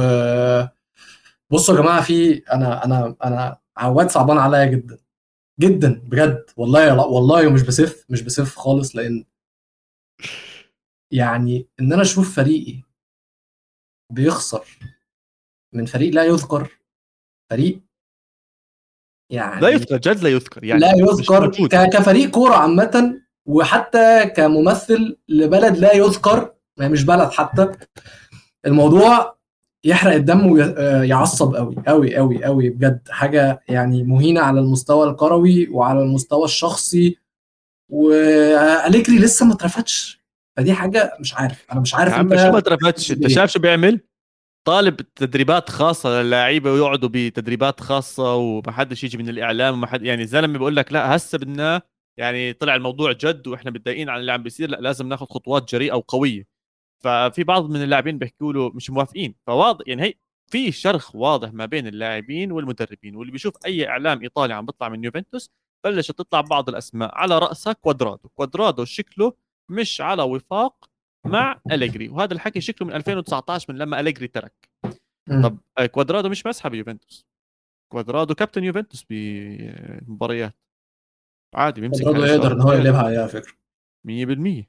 بصوا 1.51 1.77
يا 1.77 1.81
جماعة 1.81 2.03
في 2.03 2.39
أنا 2.53 2.85
أنا 2.85 3.17
أنا 3.25 3.59
عواد 3.77 4.11
صعبان 4.11 4.39
عليا 4.39 4.65
جدا 4.65 4.99
جدا 5.61 6.03
بجد 6.05 6.45
والله 6.57 7.07
والله 7.07 7.47
ومش 7.47 7.63
بسف 7.63 8.05
مش 8.09 8.23
بسف 8.23 8.57
خالص 8.57 8.97
لأن 8.97 9.25
يعني 11.13 11.67
إن 11.81 11.93
أنا 11.93 12.03
أشوف 12.03 12.37
فريقي 12.37 12.83
بيخسر 14.13 14.79
من 15.75 15.87
فريق 15.87 16.15
لا 16.15 16.25
يذكر 16.25 16.79
فريق 17.51 17.81
يعني 19.33 19.61
لا 19.61 19.69
يذكر 19.69 19.97
جد 19.97 20.23
لا 20.23 20.29
يذكر 20.29 20.65
يعني 20.65 20.81
لا 20.81 20.93
يذكر 20.97 21.51
كفريق 21.69 22.31
كورة 22.31 22.55
عامة 22.55 23.21
وحتى 23.49 24.27
كممثل 24.27 25.19
لبلد 25.29 25.77
لا 25.77 25.95
يذكر 25.95 26.55
يعني 26.79 26.93
مش 26.93 27.05
بلد 27.05 27.31
حتى 27.31 27.73
الموضوع 28.67 29.37
يحرق 29.85 30.15
الدم 30.15 30.47
ويعصب 30.47 31.57
قوي 31.57 31.77
قوي 31.87 32.17
قوي 32.17 32.45
قوي 32.45 32.71
بجد. 32.71 33.09
حاجة 33.09 33.63
يعني 33.69 34.03
مهينة 34.03 34.41
على 34.41 34.61
المستوى 34.61 35.11
الكروي 35.11 35.69
وعلى 35.69 36.03
المستوى 36.03 36.45
الشخصي 36.45 37.19
وأليجري 37.93 39.19
لسه 39.19 39.47
ما 39.47 39.55
اترفدش. 39.55 40.26
فدي 40.57 40.73
حاجة 40.73 41.17
مش 41.21 41.35
عارف. 41.35 41.67
أنا 41.73 41.81
مش 41.81 41.95
عارف 41.95 42.13
يا 42.13 42.19
عم 42.19 42.37
شو 42.37 42.51
ما 42.51 42.59
اترفدش 42.59 43.13
أنت 43.13 43.27
شايف 43.27 43.51
شو 43.51 43.61
بيعمل؟ 43.61 44.01
طالب 44.67 44.97
تدريبات 44.97 45.71
خاصة 45.71 46.23
للاعيبه 46.23 46.73
ويقعدوا 46.73 47.09
بتدريبات 47.13 47.81
خاصة 47.81 48.35
وما 48.35 48.73
حدش 48.73 49.05
يجي 49.05 49.19
من 49.19 49.29
الإعلام 49.29 49.75
وما 49.75 49.87
حد 49.87 50.03
يعني 50.03 50.23
الزلمه 50.23 50.59
بيقول 50.59 50.77
لك 50.77 50.93
لا 50.93 51.17
هسه 51.17 51.39
بدنا 51.39 51.83
يعني 52.19 52.53
طلع 52.53 52.75
الموضوع 52.75 53.13
جد 53.13 53.47
وإحنا 53.47 53.71
متضايقين 53.71 54.09
على 54.09 54.21
اللي 54.21 54.33
عم 54.33 54.43
بيصير 54.43 54.71
لا 54.71 54.77
لازم 54.77 55.09
ناخذ 55.09 55.27
خطوات 55.27 55.73
جريئة 55.73 55.95
وقوية. 55.95 56.47
ففي 57.05 57.45
بعض 57.45 57.71
من 57.71 57.83
اللاعبين 57.83 58.19
بيحكوا 58.19 58.53
له 58.53 58.71
مش 58.71 58.91
موافقين. 58.91 59.35
فواضح 59.47 59.85
يعني 59.89 60.03
هي 60.03 60.15
في 60.51 60.73
شرخ 60.73 61.17
واضح 61.17 61.53
ما 61.53 61.67
بين 61.67 61.87
اللاعبين 61.87 62.53
والمدربين 62.53 63.17
واللي 63.17 63.33
بيشوف 63.33 63.55
أي 63.67 63.89
إعلام 63.89 64.23
إيطالي 64.23 64.55
عم 64.55 64.67
بيطلع 64.67 64.89
من 64.89 65.05
يوفنتوس 65.05 65.51
بلشت 65.85 66.19
تطلع 66.19 66.41
بعض 66.41 66.69
الأسماء 66.69 67.15
على 67.15 67.39
رأسها 67.39 67.73
كوادرادو. 67.73 68.29
كوادرادو 68.29 68.85
شكله 68.85 69.33
مش 69.69 70.01
على 70.01 70.23
وفاق 70.23 70.91
مع 71.27 71.61
أليجري 71.73 72.09
وهذا 72.09 72.33
الحكي 72.35 72.61
شكله 72.61 72.89
من 72.89 72.95
2019 72.95 73.73
من 73.73 73.79
لما 73.79 74.01
أليجري 74.01 74.29
ترك. 74.29 74.69
طب 75.43 75.59
كوادرادو 75.87 76.29
مش 76.29 76.47
مسحه 76.47 76.69
بيوفنتوس 76.69 77.27
كوادرادو 77.93 78.35
كابتن 78.35 78.65
يوفنتوس 78.65 79.05
بمباريات 79.11 80.55
عادي 81.55 81.81
بيمسك 81.81 82.03
كوادرادو 82.05 82.33
يقدر 82.33 82.53
إن 82.53 82.61
هو 82.61 82.73
يقلبها 82.73 83.03
على 83.03 83.29
فكرة. 83.29 83.53
100% 84.05 84.65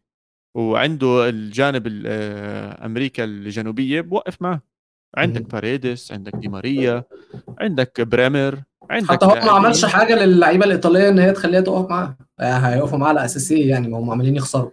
وعنده 0.58 1.30
الجانب 1.30 2.04
آه، 2.06 2.86
أمريكا 2.86 3.24
الجنوبية 3.24 4.02
بوقف 4.02 4.41
معه 4.41 4.62
عندك 5.18 5.41
باريدس 5.41 6.12
عندك 6.12 6.36
دي 6.36 6.48
ماريا 6.48 7.04
عندك 7.60 8.02
بريمر 8.02 8.64
عندك 8.89 9.12
حتى 9.12 9.26
هو 9.26 9.30
ما 9.36 9.52
عملش 9.52 9.86
حاجة 9.86 10.26
للعيبة 10.26 10.66
الإيطالية 10.66 11.10
إن 11.10 11.20
هي 11.20 11.32
تخليها 11.32 11.62
تقف 11.62 11.89
معاه. 11.89 12.18
هيقفوا 12.39 12.98
معاه 12.98 13.10
على 13.10 13.26
أساس 13.26 13.52
إيه 13.52 13.70
يعني 13.70 13.88
ما 13.88 13.98
هم 14.00 14.12
عمالين 14.12 14.36
يخسروا. 14.36 14.72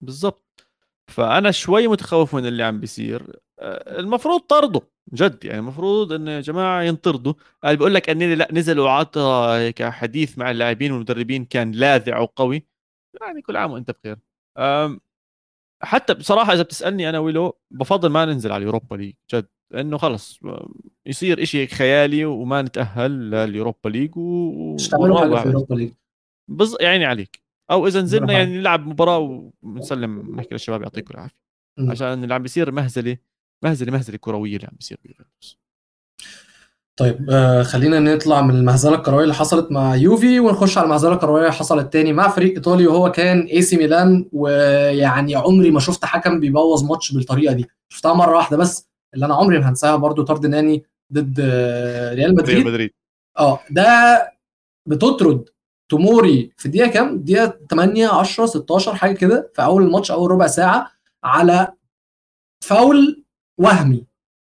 بالضبط. 0.00 0.66
فأنا 1.10 1.50
شوي 1.50 1.88
متخوف 1.88 2.34
من 2.34 2.46
اللي 2.46 2.62
عم 2.62 2.80
بيصير. 2.80 3.40
آه، 3.58 4.00
المفروض 4.00 4.40
طرده 4.40 4.80
جد 5.14 5.44
يعني 5.44 5.58
المفروض 5.58 6.12
انه 6.12 6.30
يا 6.30 6.40
جماعة 6.40 6.82
ينطردوا. 6.82 7.34
قال 7.64 7.76
بيقول 7.76 7.94
لك 7.94 8.10
أنييلي 8.10 8.48
نزل 8.52 8.78
وعطى 8.78 9.46
هيك 9.58 9.82
حديث 9.82 10.38
مع 10.38 10.50
اللاعبين 10.50 10.92
والمدربين 10.92 11.44
كان 11.44 11.72
لاذع 11.72 12.18
وقوي. 12.18 12.66
يعني 13.20 13.42
كل 13.42 13.56
عام 13.56 13.72
وأنت 13.72 13.90
بخير. 13.90 14.18
حتى 15.82 16.14
بصراحة 16.14 16.52
إذا 16.52 16.62
بتسألني 16.62 17.08
أنا 17.08 17.18
ويلا 17.18 17.58
بفضل 17.70 18.08
ما 18.08 18.24
ننزل 18.24 18.52
على 18.52 18.60
ال 18.60 18.65
Europa 18.65 18.96
League 18.96 19.14
جد. 19.34 19.48
لأنه 19.72 19.98
خلص 19.98 20.40
يصير 21.06 21.42
إشي 21.42 21.66
خيالي 21.66 22.24
وما 22.24 22.62
نتأهل 22.62 23.30
لل 23.30 23.44
Europa 23.44 23.88
League 23.88 24.16
و... 24.16 24.76
حاجة 25.18 25.34
في 25.36 25.46
ال 25.46 25.50
Europa 25.50 25.74
League. 25.74 25.92
بز... 26.48 26.76
يعني 26.80 27.04
عليك. 27.04 27.42
أو 27.70 27.86
إذا 27.86 28.02
نزلنا 28.02 28.32
يعني 28.32 28.58
نلعب 28.58 28.86
مباراة 28.86 29.50
ونسلم 29.62 30.36
نحكي 30.36 30.48
للشباب 30.52 30.82
يعطيكم 30.82 31.14
العافية. 31.14 31.36
عشان 31.78 32.22
اللي 32.24 32.34
عم 32.34 32.42
بيصير 32.42 32.70
مهزله 32.72 33.16
مهزله 33.64 33.92
مهزله 33.92 34.16
كرويه 34.16 34.56
اللي 34.56 34.66
عم 34.66 34.76
بيصير 34.76 34.98
بيوفنتوس. 35.04 35.58
طيب 36.96 37.30
آه 37.30 37.62
خلينا 37.62 38.00
نطلع 38.00 38.42
من 38.42 38.54
المهزلة 38.54 38.94
الكروية 38.94 39.22
اللي 39.22 39.34
حصلت 39.34 39.72
مع 39.72 39.96
يوفي 39.96 40.40
ونخش 40.40 40.78
على 40.78 40.84
المهزلة 40.84 41.12
الكروية 41.12 41.40
اللي 41.42 41.52
حصلت 41.52 41.92
تاني 41.92 42.12
مع 42.12 42.28
فريق 42.28 42.54
إيطالي 42.54 42.86
وهو 42.86 43.12
كان 43.12 43.40
إي 43.40 43.62
سي 43.62 43.76
ميلان. 43.76 44.28
ويعني 44.32 45.34
عمري 45.34 45.70
ما 45.70 45.80
شفت 45.80 46.04
حكم 46.04 46.40
بيبوظ 46.40 46.84
ماتش 46.84 47.12
بالطريقة 47.12 47.54
دي. 47.54 47.66
شفتها 47.88 48.14
مرة 48.14 48.36
واحدة 48.36 48.56
بس 48.56 48.88
اللي 49.14 49.26
أنا 49.26 49.34
عمري 49.34 49.58
ما 49.58 49.68
هنساها 49.68 49.96
برضو 49.96 50.22
طرد 50.22 50.46
ناني 50.46 50.84
ضد 51.12 51.40
آه، 51.40 52.14
ريال 52.14 52.34
مدريد. 52.34 52.56
ريال 52.56 52.66
مدريد. 52.66 52.90
آه 53.38 53.60
ده 53.70 53.86
بتطرد 54.86 55.48
توموري 55.90 56.52
في 56.56 56.66
الدقيقة 56.66 56.88
كام؟ 56.88 57.08
الدقيقة 57.14 57.58
8 57.70 58.08
10 58.08 58.46
16 58.46 58.94
حاجة 58.94 59.12
كده 59.16 59.50
في 59.54 59.62
أول 59.62 59.82
الماتش 59.82 60.10
أول 60.10 60.30
ربع 60.30 60.46
ساعة 60.46 60.90
على 61.24 61.72
فاول 62.64 63.24
وهمي. 63.58 64.06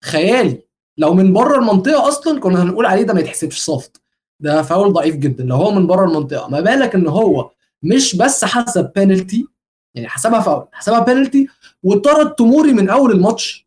خيالي. 0.04 0.66
لو 0.98 1.14
من 1.14 1.34
بره 1.34 1.60
المنطقة 1.60 2.08
أصلا 2.08 2.40
كنا 2.40 2.64
هنقول 2.64 2.86
عليه 2.86 3.04
ده 3.04 3.14
ما 3.14 3.20
يتحسبش 3.20 3.60
صافت 3.60 4.02
ده 4.40 4.62
فاول 4.62 4.94
ضعيف 4.94 5.16
جدا. 5.16 5.44
لو 5.44 5.56
هو 5.56 5.72
من 5.72 5.88
بره 5.88 6.06
المنطقة 6.06 6.48
ما 6.50 6.60
بالك 6.60 6.96
إن 6.96 7.08
هو 7.08 7.52
مش 7.84 8.16
بس 8.16 8.46
حسب 8.46 8.92
بينالتي 8.96 9.48
يعني 9.96 10.08
حسبها 10.10 10.40
فاول 10.40 10.68
حسبها 10.72 11.00
بينالتي 11.00 11.48
وطرد 11.84 12.36
توموري 12.36 12.74
من 12.74 12.90
أول 12.90 13.12
الماتش. 13.12 13.66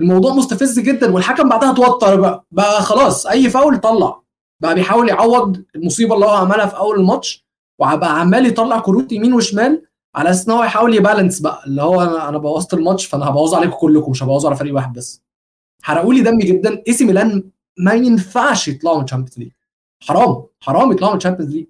الموضوع 0.00 0.34
مستفز 0.34 0.78
جدا 0.80 1.12
والحكم 1.12 1.48
بعدها 1.48 1.72
توتر 1.72 2.20
بقى 2.20 2.44
بقى 2.50 2.82
خلاص 2.82 3.26
أي 3.26 3.50
فاول 3.50 3.78
طلع. 3.78 4.22
بقى 4.60 4.74
بيحاول 4.74 5.08
يعوض 5.08 5.64
المصيبة 5.76 6.14
اللي 6.14 6.26
هو 6.26 6.30
عملها 6.30 6.66
في 6.66 6.76
أول 6.76 7.00
الماتش 7.00 7.46
وبقى 7.78 8.20
عمال 8.20 8.46
يطلع 8.46 8.78
كروت 8.78 9.12
يمين 9.12 9.32
وشمال 9.34 9.82
على 10.14 10.30
أساس 10.30 10.48
إن 10.48 10.54
هو 10.54 10.64
يحاول 10.64 10.94
ي 10.94 11.00
balance 11.00 11.40
بقى 11.40 11.62
اللي 11.66 11.82
هو 11.82 12.02
أنا 12.02 12.28
أنا 12.28 12.38
بوظت 12.38 12.74
الماتش 12.74 13.06
فأنا 13.06 13.28
هبوظ 13.28 13.54
عليكم 13.54 13.76
كلكم 13.76 14.10
مش 14.10 14.22
هبوظ 14.22 14.46
على 14.46 14.56
فريق 14.56 14.74
واحد 14.74 14.92
بس. 14.92 15.22
حرقوا 15.82 16.14
لي 16.14 16.20
دمي 16.20 16.44
جدا 16.44 16.82
إي 16.88 16.92
سي 16.92 17.04
ميلان 17.04 17.50
ما 17.78 17.92
ينفعش 17.94 18.68
يطلعوا 18.68 18.98
من 18.98 19.04
Champions 19.04 19.38
League 19.38 19.52
حرام 20.02 20.46
حرام 20.60 20.92
يطلعوا 20.92 21.12
من 21.12 21.18
Champions 21.18 21.54
League 21.54 21.66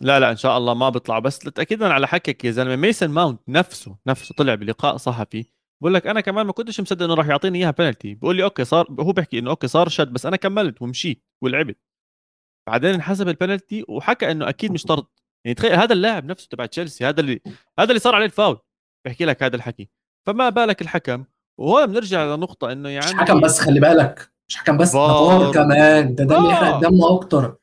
لا 0.00 0.20
لا 0.20 0.30
إن 0.30 0.36
شاء 0.36 0.58
الله 0.58 0.74
ما 0.74 0.88
بيطلع 0.88 1.18
بس 1.18 1.38
تاكيدا 1.38 1.92
على 1.92 2.06
حكيك 2.06 2.44
يا 2.44 2.50
زلمة 2.50 2.76
ميسن 2.76 3.10
ماونت 3.10 3.40
نفسه 3.48 3.96
نفسه 4.06 4.34
طلع 4.38 4.54
بلقاء 4.54 4.96
صحفي 4.96 5.46
بقول 5.80 5.94
لك 5.94 6.06
أنا 6.06 6.20
كمان 6.20 6.46
ما 6.46 6.52
كنتش 6.52 6.80
مصدق 6.80 7.04
إنه 7.04 7.14
راح 7.14 7.26
يعطيني 7.26 7.58
إياها 7.58 7.70
بنالتي 7.70 8.14
بقول 8.14 8.36
لي 8.36 8.44
okay 8.44 8.64
صار 8.64 8.86
هو 9.00 9.12
بيحكي 9.12 9.38
إنه 9.38 9.50
okay 9.50 9.66
صار 9.68 9.88
شد 9.88 10.12
بس 10.12 10.26
أنا 10.26 10.36
كملت 10.36 10.82
ومشيت 10.82 11.24
ولعبت. 11.42 11.78
بعدين 12.68 12.94
انحسب 12.94 13.28
البنالتي 13.28 13.84
وحكى 13.88 14.30
إنه 14.30 14.48
أكيد 14.48 14.72
مش 14.72 14.82
طرد. 14.82 15.06
يعني 15.44 15.54
تخيل 15.54 15.72
هذا 15.72 15.92
اللاعب 15.92 16.24
نفسه 16.24 16.48
تبع 16.50 16.66
تشيلسي 16.66 17.04
هذا 17.04 17.20
اللي 17.20 17.40
هذا 17.78 17.88
اللي 17.88 17.98
صار 17.98 18.14
عليه 18.14 18.26
الفاول. 18.26 18.58
بيحكي 19.04 19.24
لك 19.24 19.42
هذا 19.42 19.56
الحكي. 19.56 19.88
فما 20.26 20.48
بالك 20.48 20.82
الحكم؟ 20.82 21.24
وهون 21.60 21.86
بنرجع 21.86 22.24
لنقطة 22.34 22.72
إنه 22.72 22.88
يعني 22.88 23.06
مش 23.06 23.20
حكم 23.20 23.40
بس 23.40 23.60
خلي 23.60 23.80
بالك. 23.80 24.32
مش 24.48 24.56
حكم 24.56 24.76
بس 24.76 24.96
ده 24.96 25.50
كمان. 25.54 26.14
ده 26.14 26.24
ده 26.24 26.38
اللي 26.38 26.48
يحرق 26.48 26.80
دمه 26.80 27.14
أكتر. 27.14 27.56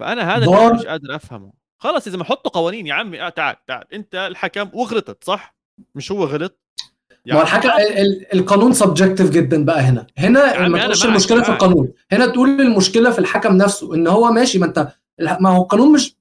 فأنا 0.00 0.36
هذا 0.36 0.44
اللي 0.44 0.72
مش 0.72 0.86
قادر 0.86 1.16
أفهمه. 1.16 1.52
خلص 1.82 2.06
إذا 2.06 2.16
ما 2.16 2.24
حطوا 2.24 2.50
قوانين 2.50 2.86
يا 2.86 2.94
عمي 2.94 3.22
آه 3.22 3.28
تعال 3.28 3.56
تعال. 3.66 3.94
أنت 3.94 4.14
الحكم 4.14 4.70
وغلطت 4.74 5.24
صح؟ 5.24 5.56
مش 5.94 6.12
هو 6.12 6.24
غلط. 6.24 6.61
يعني 7.26 7.40
ما 7.40 7.44
الحكم 7.44 7.70
القانون 8.34 8.72
subjective 8.72 9.30
جدا 9.30 9.64
بقى 9.64 9.80
هنا. 9.80 10.06
هنا 10.18 10.68
ما 10.68 10.78
تقولش 10.78 11.04
المشكلة 11.04 11.36
معك. 11.36 11.46
في 11.46 11.52
القانون. 11.52 11.92
هنا 12.12 12.26
تقول 12.26 12.60
المشكلة 12.60 13.10
في 13.10 13.18
الحكم 13.18 13.56
نفسه 13.56 13.94
إن 13.94 14.06
هو 14.06 14.30
ماشي 14.30 14.58
ما 14.58 14.66
أنت 14.66 14.88
ما 15.40 15.50
هو 15.50 15.62
القانون 15.62 15.92
مش 15.92 16.16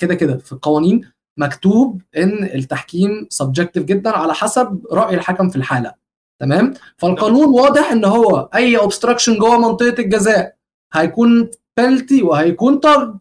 كده 0.00 0.14
كده. 0.14 0.36
في 0.38 0.52
القوانين 0.52 1.10
مكتوب 1.38 2.02
إن 2.16 2.44
التحكيم 2.44 3.26
subjective 3.30 3.84
جدا 3.84 4.10
على 4.10 4.34
حسب 4.34 4.86
رأي 4.92 5.14
الحكم 5.14 5.48
في 5.50 5.56
الحالة. 5.56 5.94
تمام؟ 6.40 6.74
فالقانون 6.96 7.46
واضح 7.46 7.92
إن 7.92 8.04
هو 8.04 8.48
أي 8.54 8.76
obstruction 8.78 9.38
جوه 9.38 9.58
منطقة 9.58 9.94
الجزاء 10.02 10.56
هيكون 10.94 11.50
بلتي 11.78 12.22
وهيكون 12.22 12.78
طرد. 12.78 13.18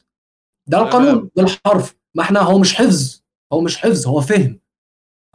ده 0.67 0.77
القانون 0.77 1.29
بالحرف 1.35 1.95
ما 2.15 2.23
إحنا 2.23 2.39
هو 2.39 2.59
مش 2.59 2.75
حفظ. 2.75 3.21
هو 3.53 3.61
مش 3.61 3.77
حفظ 3.77 4.07
هو 4.07 4.21
فهم. 4.21 4.59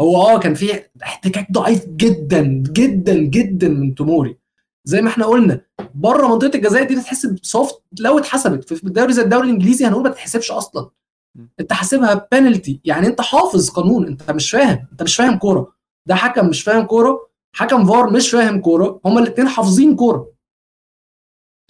هو 0.01 0.17
آه 0.23 0.39
كان 0.39 0.55
في 0.55 0.85
احتكاك 1.03 1.53
ضعيف 1.53 1.87
جدا 1.89 2.43
جدا 2.73 3.15
جدا 3.15 3.69
من 3.69 3.95
توموري. 3.95 4.39
زي 4.85 5.03
ما 5.03 5.09
إحنا 5.09 5.27
قلنا 5.27 5.61
بره 5.95 6.27
منطقة 6.27 6.57
الجزاء 6.57 6.85
دي 6.85 6.95
تتحسب 6.95 7.39
soft 7.43 7.83
لو 8.01 8.19
اتحسبت. 8.19 8.73
في 8.73 8.85
الدوري 8.85 9.13
زي 9.13 9.23
الدوري 9.23 9.47
الإنجليزي 9.49 9.87
هنقول 9.87 10.03
ما 10.03 10.09
تتحسبش 10.11 10.51
أصلا. 10.51 10.91
أنت 11.61 11.73
حاسبها 11.73 12.29
بنالتي 12.33 12.81
يعني 12.85 13.07
أنت 13.07 13.21
حافظ 13.21 13.71
قانون 13.71 14.07
أنت 14.07 14.31
مش 14.31 14.51
فاهم 14.51 14.87
أنت 14.93 15.03
مش 15.03 15.17
فاهم 15.17 15.39
كورة. 15.39 15.73
ده 16.07 16.15
حكم 16.15 16.49
مش 16.49 16.63
فاهم 16.63 16.85
كورة 16.87 17.31
حكم 17.57 17.85
فار 17.87 18.11
مش 18.11 18.31
فاهم 18.31 18.61
كورة. 18.61 19.01
هما 19.05 19.21
الاثنين 19.21 19.49
حافظين 19.49 19.97
كورة. 19.97 20.33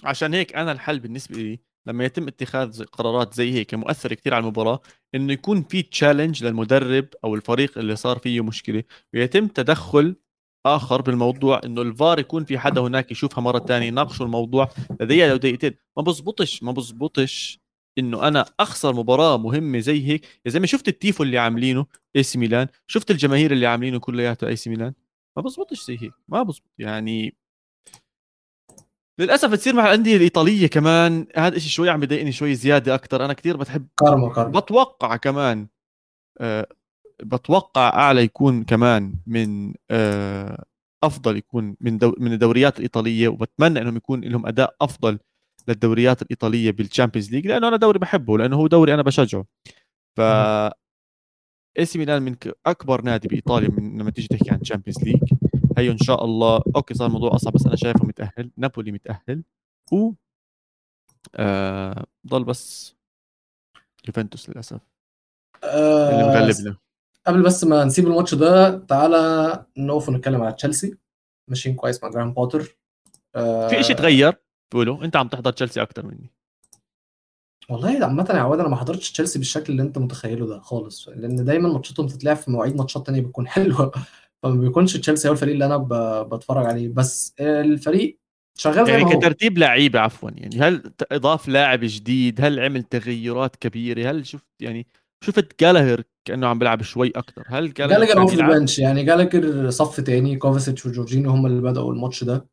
عشان 0.05 0.35
هيك 0.35 0.57
أنا 0.57 0.73
الحل 0.73 1.01
بالنسبة 1.01 1.37
لي 1.37 1.61
لما 1.87 2.05
يتم 2.05 2.29
اتخاذ 2.29 2.85
قرارات 2.85 3.35
زي 3.35 3.53
هيك 3.53 3.75
مؤثره 3.75 4.15
كثير 4.15 4.35
على 4.35 4.43
المباراة 4.43 4.81
إنه 5.15 5.33
يكون 5.33 5.63
في 5.63 5.83
challenge 5.83 6.45
للمدرب 6.45 7.09
أو 7.25 7.35
الفريق 7.35 7.79
اللي 7.79 7.97
صار 7.97 8.19
فيه 8.19 8.41
مشكلة 8.45 8.85
ويتم 9.15 9.47
تدخل 9.47 10.17
آخر 10.67 11.03
بالموضوع 11.03 11.61
إنه 11.65 11.83
الفار 11.83 12.19
يكون 12.19 12.45
في 12.45 12.59
حدا 12.59 12.81
هناك 12.81 13.11
يشوفها 13.13 13.43
مرة 13.43 13.59
ثانية 13.59 13.87
يناقشوا 13.87 14.27
الموضوع 14.27 14.69
لدقيقة 15.01 15.31
أو 15.33 15.37
دقيقتين. 15.37 15.75
ما 15.97 16.03
بزبطش 16.03 16.63
ما 16.63 16.73
بزبطش 16.73 17.61
إنه 17.99 18.29
أنا 18.29 18.45
أخسر 18.61 18.95
مباراة 18.95 19.39
مهمة 19.39 19.79
زي 19.79 20.07
هيك. 20.09 20.25
يا 20.47 20.51
زلمة 20.51 20.67
شفت 20.67 20.89
التيفو 20.89 21.23
اللي 21.23 21.39
عاملينه 21.39 21.87
AC 22.17 22.39
Milan 22.39 22.67
شفت 22.87 23.11
الجماهير 23.11 23.53
اللي 23.53 23.67
عاملينه 23.67 23.99
كلياته 23.99 24.47
AC 24.49 24.71
Milan 24.71 24.93
ما 25.37 25.43
بزبطش 25.43 25.85
زي 25.87 25.99
هيك 26.03 26.13
ما 26.29 26.43
بزبط. 26.43 26.71
يعني 26.79 27.37
للأسف 29.21 29.55
تصير 29.55 29.75
مع 29.75 29.87
الأندية 29.87 30.17
الإيطالية 30.17 30.67
كمان. 30.67 31.27
هذا 31.37 31.57
الشيء 31.57 31.71
شوي 31.71 31.91
عم 31.91 32.01
بضايقني 32.01 32.33
شوي 32.33 32.55
زيادة 32.55 32.95
أكثر 32.95 33.25
أنا 33.25 33.33
كثير 33.33 33.57
بتحب 33.57 33.87
كارما 33.99 34.33
كارما. 34.33 34.61
بتوقع 34.61 35.17
كمان 35.17 35.67
أه 36.41 36.67
بتوقع 37.23 37.89
أعلى 37.89 38.23
يكون 38.23 38.65
كمان 38.65 39.15
من 39.27 39.75
أه 39.91 40.65
أفضل 41.05 41.37
يكون 41.37 41.77
من 41.81 41.99
دو 41.99 42.15
من 42.19 42.33
الدوريات 42.33 42.77
الإيطالية 42.77 43.29
وبتمنى 43.29 43.81
إنهم 43.81 43.97
يكون 43.97 44.21
لهم 44.21 44.47
أداء 44.47 44.75
أفضل 44.81 45.19
للدوريات 45.69 46.23
الإيطالية 46.23 46.71
بال 46.71 46.82
Champions 46.82 47.31
League 47.31 47.47
لأنه 47.47 47.69
أنا 47.69 47.77
دوري 47.77 47.99
بحبه 47.99 48.39
لأنه 48.39 48.57
هو 48.57 48.67
دوري 48.67 48.95
أنا 48.95 49.03
بشجعه. 49.03 49.45
ف 50.17 50.21
AC 51.79 51.99
Milan 51.99 52.23
من 52.23 52.37
أكبر 52.67 53.03
نادي 53.03 53.29
بإيطاليا 53.29 53.69
من 53.69 53.99
لما 53.99 54.11
تيجي 54.11 54.29
تحكي 54.29 54.51
عن 54.51 54.61
Champions 54.61 55.05
League 55.05 55.23
هي 55.79 55.91
إن 55.91 55.99
شاء 55.99 56.25
الله. 56.25 56.63
okay 56.77 56.95
صار 56.95 57.07
الموضوع 57.07 57.35
أصعب 57.35 57.53
بس 57.53 57.67
أنا 57.67 57.77
شايفه 57.77 58.05
متأهل. 58.05 58.51
نابولي 58.57 58.93
متأهل. 58.93 59.43
و 59.93 60.13
آه 61.35 62.07
ضل 62.27 62.45
بس 62.45 62.95
يوفنتوس 64.09 64.51
للأسف. 64.51 64.81
آه 65.65 66.11
اللي 66.11 66.25
مغلبنا 66.25 66.77
قبل 67.27 67.43
بس 67.43 67.65
ما 67.65 67.85
نسيب 67.85 68.07
الماتش 68.07 68.35
ده 68.35 68.79
تعالى 68.79 69.67
نقف 69.77 70.09
ونتكلم 70.09 70.43
على 70.43 70.53
تشيلسي. 70.53 70.97
ماشيين 71.49 71.75
كويس 71.77 72.03
مع 72.03 72.11
جراهام 72.11 72.33
بوتر. 72.33 72.77
آه 73.35 73.69
في 73.69 73.83
شيء 73.83 73.97
تغير 73.97 74.43
بقولوا 74.73 75.05
أنت 75.05 75.17
عم 75.17 75.29
تحضر 75.29 75.53
تشيلسي 75.53 75.83
أكثر 75.83 76.07
مني. 76.07 76.31
والله 77.69 78.05
عامة 78.05 78.27
يا 78.31 78.41
عواد 78.41 78.61
أنا 78.61 78.69
ما 78.69 78.77
حضرتش 78.77 79.13
تشيلسي 79.13 79.39
بالشكل 79.39 79.73
اللي 79.73 79.83
أنت 79.83 79.99
متخيله 79.99 80.47
ده 80.47 80.61
خالص. 80.61 81.09
لأن 81.09 81.45
دايما 81.45 81.69
ماتشاتهم 81.69 82.07
بتتلعب 82.07 82.37
في 82.37 82.51
مواعيد 82.51 82.77
ماتشات 82.77 83.07
تانية 83.07 83.21
بتكون 83.21 83.49
حلوة. 83.49 83.93
فما 84.43 84.61
بيكونش 84.61 84.97
تشيلسي 84.97 85.29
هو 85.29 85.33
الفريق 85.33 85.53
اللي 85.53 85.67
أنا 85.67 85.77
بتفرج 86.23 86.67
عليه 86.67 86.89
بس 86.89 87.35
الفريق 87.41 88.21
شغال 88.59 88.89
يعني 88.89 89.17
كترتيب 89.17 89.59
لعيبة 89.59 90.01
عفوا 90.01 90.31
يعني 90.35 90.61
هل 90.61 90.83
إضاف 91.13 91.49
لاعب 91.49 91.81
جديد؟ 91.83 92.41
هل 92.41 92.61
عمل 92.61 92.83
تغيرات 92.83 93.57
كبيرة؟ 93.57 94.11
هل 94.11 94.27
شفت 94.27 94.47
يعني 94.61 94.87
شفت 95.25 95.61
جالاجر 95.61 96.03
كأنه 96.25 96.47
عم 96.47 96.59
بيلعب 96.59 96.83
شوي 96.83 97.13
أكثر 97.17 97.45
هل 97.47 97.73
جالاجر 97.73 98.21
off 98.21 98.35
ال 98.35 98.42
bench 98.42 98.79
يعني 98.79 99.05
جالاجر 99.05 99.71
صف 99.71 100.01
تاني 100.01 100.37
كوفاسيتش 100.37 100.87
وجورجينيو 100.87 101.31
هم 101.31 101.47
اللي 101.47 101.63
بدأوا 101.63 101.93
الماتش 101.93 102.25
ده. 102.25 102.49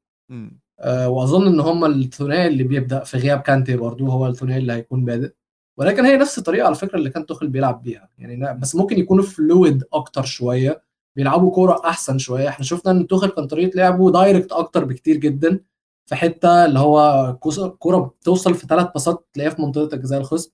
آه 0.79 1.09
وأظن 1.09 1.47
إن 1.47 1.59
هم 1.59 1.85
الثنائي 1.85 2.47
اللي 2.47 2.63
بيبدأ 2.63 3.03
في 3.03 3.17
غياب 3.17 3.39
كانتي 3.39 3.77
برضو 3.77 4.07
هو 4.07 4.27
الثنائي 4.27 4.59
اللي 4.59 4.73
هيكون 4.73 5.05
بادئ. 5.05 5.33
ولكن 5.77 6.05
هي 6.05 6.17
نفس 6.17 6.37
الطريقة 6.37 6.65
على 6.65 6.75
فكرة 6.75 6.97
اللي 6.97 7.09
كان 7.09 7.25
توخل 7.25 7.47
بيلعب 7.47 7.81
بيها 7.83 8.09
يعني 8.17 8.59
بس 8.59 8.75
ممكن 8.75 8.99
يكونوا 8.99 9.23
fluid 9.23 9.83
أكتر 9.93 10.23
شوية. 10.23 10.86
بيلعبوا 11.17 11.51
كورة 11.51 11.81
أحسن 11.85 12.17
شوية. 12.17 12.49
إحنا 12.49 12.65
شفنا 12.65 12.91
إن 12.91 13.07
توخيل 13.07 13.27
كان 13.27 13.47
طريقة 13.47 13.75
لعبه 13.75 14.11
direct 14.11 14.51
أكتر 14.51 14.85
بكتير 14.85 15.17
جدا 15.17 15.59
في 16.05 16.15
حتة 16.15 16.65
اللي 16.65 16.79
هو 16.79 17.35
كورة 17.79 18.13
بتوصل 18.21 18.55
في 18.55 18.67
ثلاث 18.67 18.87
باصات 18.93 19.27
تلاقيها 19.33 19.53
في 19.53 19.61
منطقة 19.61 19.95
الجزاء 19.95 20.19
الخصم. 20.19 20.51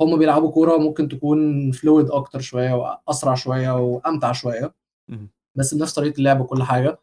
هم 0.00 0.18
بيلعبوا 0.18 0.50
كورة 0.50 0.76
ممكن 0.76 1.08
تكون 1.08 1.70
fluid 1.70 2.10
أكتر 2.10 2.40
شوية 2.40 2.72
وأسرع 2.72 3.34
شوية 3.34 3.70
وأمتع 3.70 4.32
شوية. 4.32 4.74
بس 5.54 5.74
بنفس 5.74 5.94
طريقة 5.94 6.18
اللعب 6.18 6.40
وكل 6.40 6.62
حاجة. 6.62 7.00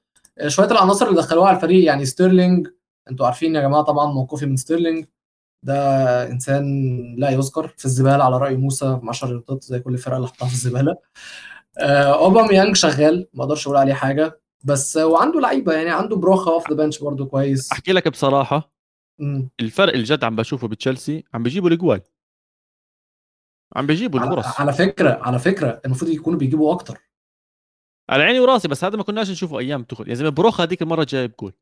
شوية 0.48 0.72
العناصر 0.72 1.08
اللي 1.08 1.18
دخلوها 1.18 1.48
على 1.48 1.56
الفريق 1.56 1.86
يعني 1.86 2.06
ستيرلينج. 2.06 2.68
أنتوا 3.10 3.26
عارفين 3.26 3.56
يا 3.56 3.62
جماعة 3.62 3.84
طبعا 3.84 4.14
موقفي 4.14 4.46
من 4.46 4.58
ستيرلينج. 4.58 5.06
ده 5.64 6.32
إنسان 6.32 6.66
لا 7.18 7.30
يذكر 7.30 7.68
في 7.78 7.86
الزبالة 7.86 8.24
على 8.24 8.38
رأي 8.38 8.56
موسى 8.56 9.00
10 9.04 9.28
رياضات 9.30 9.64
زي 9.64 9.80
كل 9.80 9.94
الفرقه 9.94 10.18
اللي 10.18 10.28
حطها 10.28 10.48
في 10.48 10.54
الزبالة. 10.54 10.98
آه، 11.80 12.24
أوباميانج 12.26 12.76
شغال 12.76 13.28
ما 13.34 13.44
أقدرش 13.44 13.68
أقول 13.68 13.78
عليه 13.78 13.94
حاجة 13.94 14.42
بس 14.64 14.98
وعنده 14.98 15.40
لعيبة 15.40 15.74
يعني 15.74 15.90
عنده 15.90 16.16
بروخا 16.16 16.52
off 16.52 16.70
the 16.70 16.76
bench 16.76 17.00
برضه 17.00 17.26
كويس. 17.26 17.72
أحكي 17.72 17.92
لك 17.94 18.08
بصراحة 18.08 18.72
م. 19.20 19.48
الفرق 19.60 19.94
الجد 19.94 20.24
عم 20.24 20.36
بشوفه 20.36 20.68
بتشيلسي 20.68 21.24
عم 21.34 21.44
بيجيبوا 21.44 21.70
الأجوان. 21.70 22.02
عم 23.76 23.88
بيجيبوا 23.88 24.20
الفرص. 24.20 24.60
على 24.62 24.74
فكرة 24.74 25.20
على 25.22 25.40
فكرة 25.40 25.82
المفروض 25.86 26.12
يكونوا 26.12 26.40
بيجيبوا 26.40 26.74
أكتر. 26.74 27.00
على 28.10 28.24
عيني 28.24 28.40
وراسي 28.40 28.68
بس 28.68 28.84
هذا 28.84 28.98
ما 28.98 29.04
كناش 29.04 29.32
نشوفه 29.32 29.60
أيام 29.60 29.84
توخيل 29.84 30.10
يا 30.10 30.14
زلمة 30.14 30.30
بروخا 30.30 30.62
هذيك 30.62 30.82
المرة 30.82 31.04
جايب 31.04 31.32
جول 31.40 31.54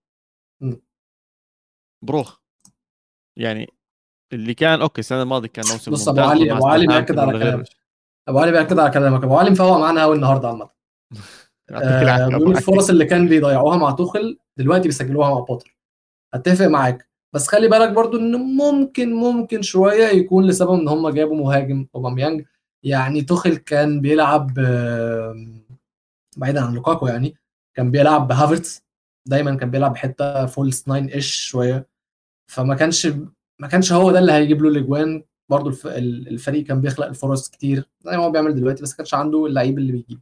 بروخ. 2.01 2.39
يعني 3.37 3.73
اللي 4.33 4.53
كان 4.53 4.81
okay 4.81 4.99
السنة 4.99 5.21
الماضية 5.21 5.47
كان 5.47 5.65
موسم 5.71 5.91
بص 5.91 6.07
أبو 6.07 6.21
علي 6.21 6.51
أبو 6.51 6.67
علي 6.67 6.87
بياكد 6.87 7.19
على 7.19 7.39
كلامك. 7.39 7.84
أبو 8.27 8.39
علي 8.39 8.51
بياكد 8.51 8.79
على 8.79 8.91
كلامك 8.91 9.23
أبو 9.23 9.37
علي 9.37 9.49
مفوق 9.49 9.77
معانا 9.77 10.01
قوي 10.01 10.15
النهارده 10.15 10.47
عامة. 10.47 10.69
آه 11.71 12.27
الفرص 12.27 12.89
اللي 12.89 13.05
كان 13.05 13.27
بيضيعوها 13.27 13.77
مع 13.77 13.91
توخيل 13.91 14.37
دلوقتي 14.57 14.87
بيسجلوها 14.87 15.29
مع 15.29 15.39
بوتر. 15.39 15.77
أتفق 16.33 16.65
معاك. 16.65 17.09
بس 17.33 17.47
خلي 17.47 17.67
بالك 17.67 17.89
برضو 17.89 18.17
إن 18.17 18.35
ممكن 18.35 19.13
ممكن 19.13 19.61
شوية 19.61 20.05
يكون 20.05 20.47
لسبب 20.47 20.73
إن 20.73 20.87
هم 20.87 21.09
جابوا 21.09 21.35
مهاجم 21.37 21.87
أوباميانج. 21.95 22.45
يعني 22.83 23.21
توخيل 23.21 23.55
كان 23.55 24.01
بيلعب 24.01 24.53
بعيدا 26.37 26.61
عن 26.61 26.73
لوكاكو 26.73 27.07
يعني 27.07 27.35
كان 27.75 27.91
بيلعب 27.91 28.27
بهافرتس 28.27 28.83
دايما 29.27 29.55
كان 29.55 29.71
بيلعب 29.71 29.93
بحته 29.93 30.45
false 30.45 30.87
nine 30.87 31.05
إيش 31.05 31.35
شوية. 31.35 31.87
فما 32.51 32.75
كانش 32.75 33.07
ما 33.59 33.67
كانش 33.67 33.93
هو 33.93 34.11
ده 34.11 34.19
اللي 34.19 34.31
هيجيب 34.31 34.61
له 34.61 34.69
الأجوان. 34.69 35.23
برضه 35.49 35.77
الفريق 35.85 36.63
كان 36.63 36.81
بيخلق 36.81 37.07
الفرص 37.07 37.49
كتير 37.49 37.89
زي 37.99 38.17
ما 38.17 38.23
هو 38.23 38.31
بيعمل 38.31 38.55
دلوقتي 38.55 38.83
بس 38.83 38.95
كانش 38.95 39.13
عنده 39.13 39.45
اللعيب 39.45 39.77
اللي 39.77 39.91
بيجيب. 39.91 40.21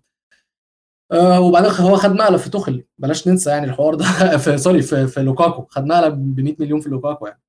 آه 1.11 1.41
وبعدين 1.41 1.71
هو 1.71 1.95
خد 1.95 2.11
مقلب 2.11 2.38
في 2.38 2.49
توخيل 2.49 2.84
بلاش 2.97 3.28
ننسى 3.28 3.49
يعني 3.49 3.65
الحوار 3.65 3.95
ده 3.95 4.05
في 4.43 4.57
sorry 4.58 4.82
في, 4.82 5.07
في 5.07 5.24
لوكاكو 5.24 5.65
خد 5.69 5.86
مقلب 5.86 6.36
ب 6.36 6.39
100 6.39 6.55
مليون 6.59 6.80
في 6.80 6.89
لوكاكو 6.89 7.28
يعني. 7.28 7.41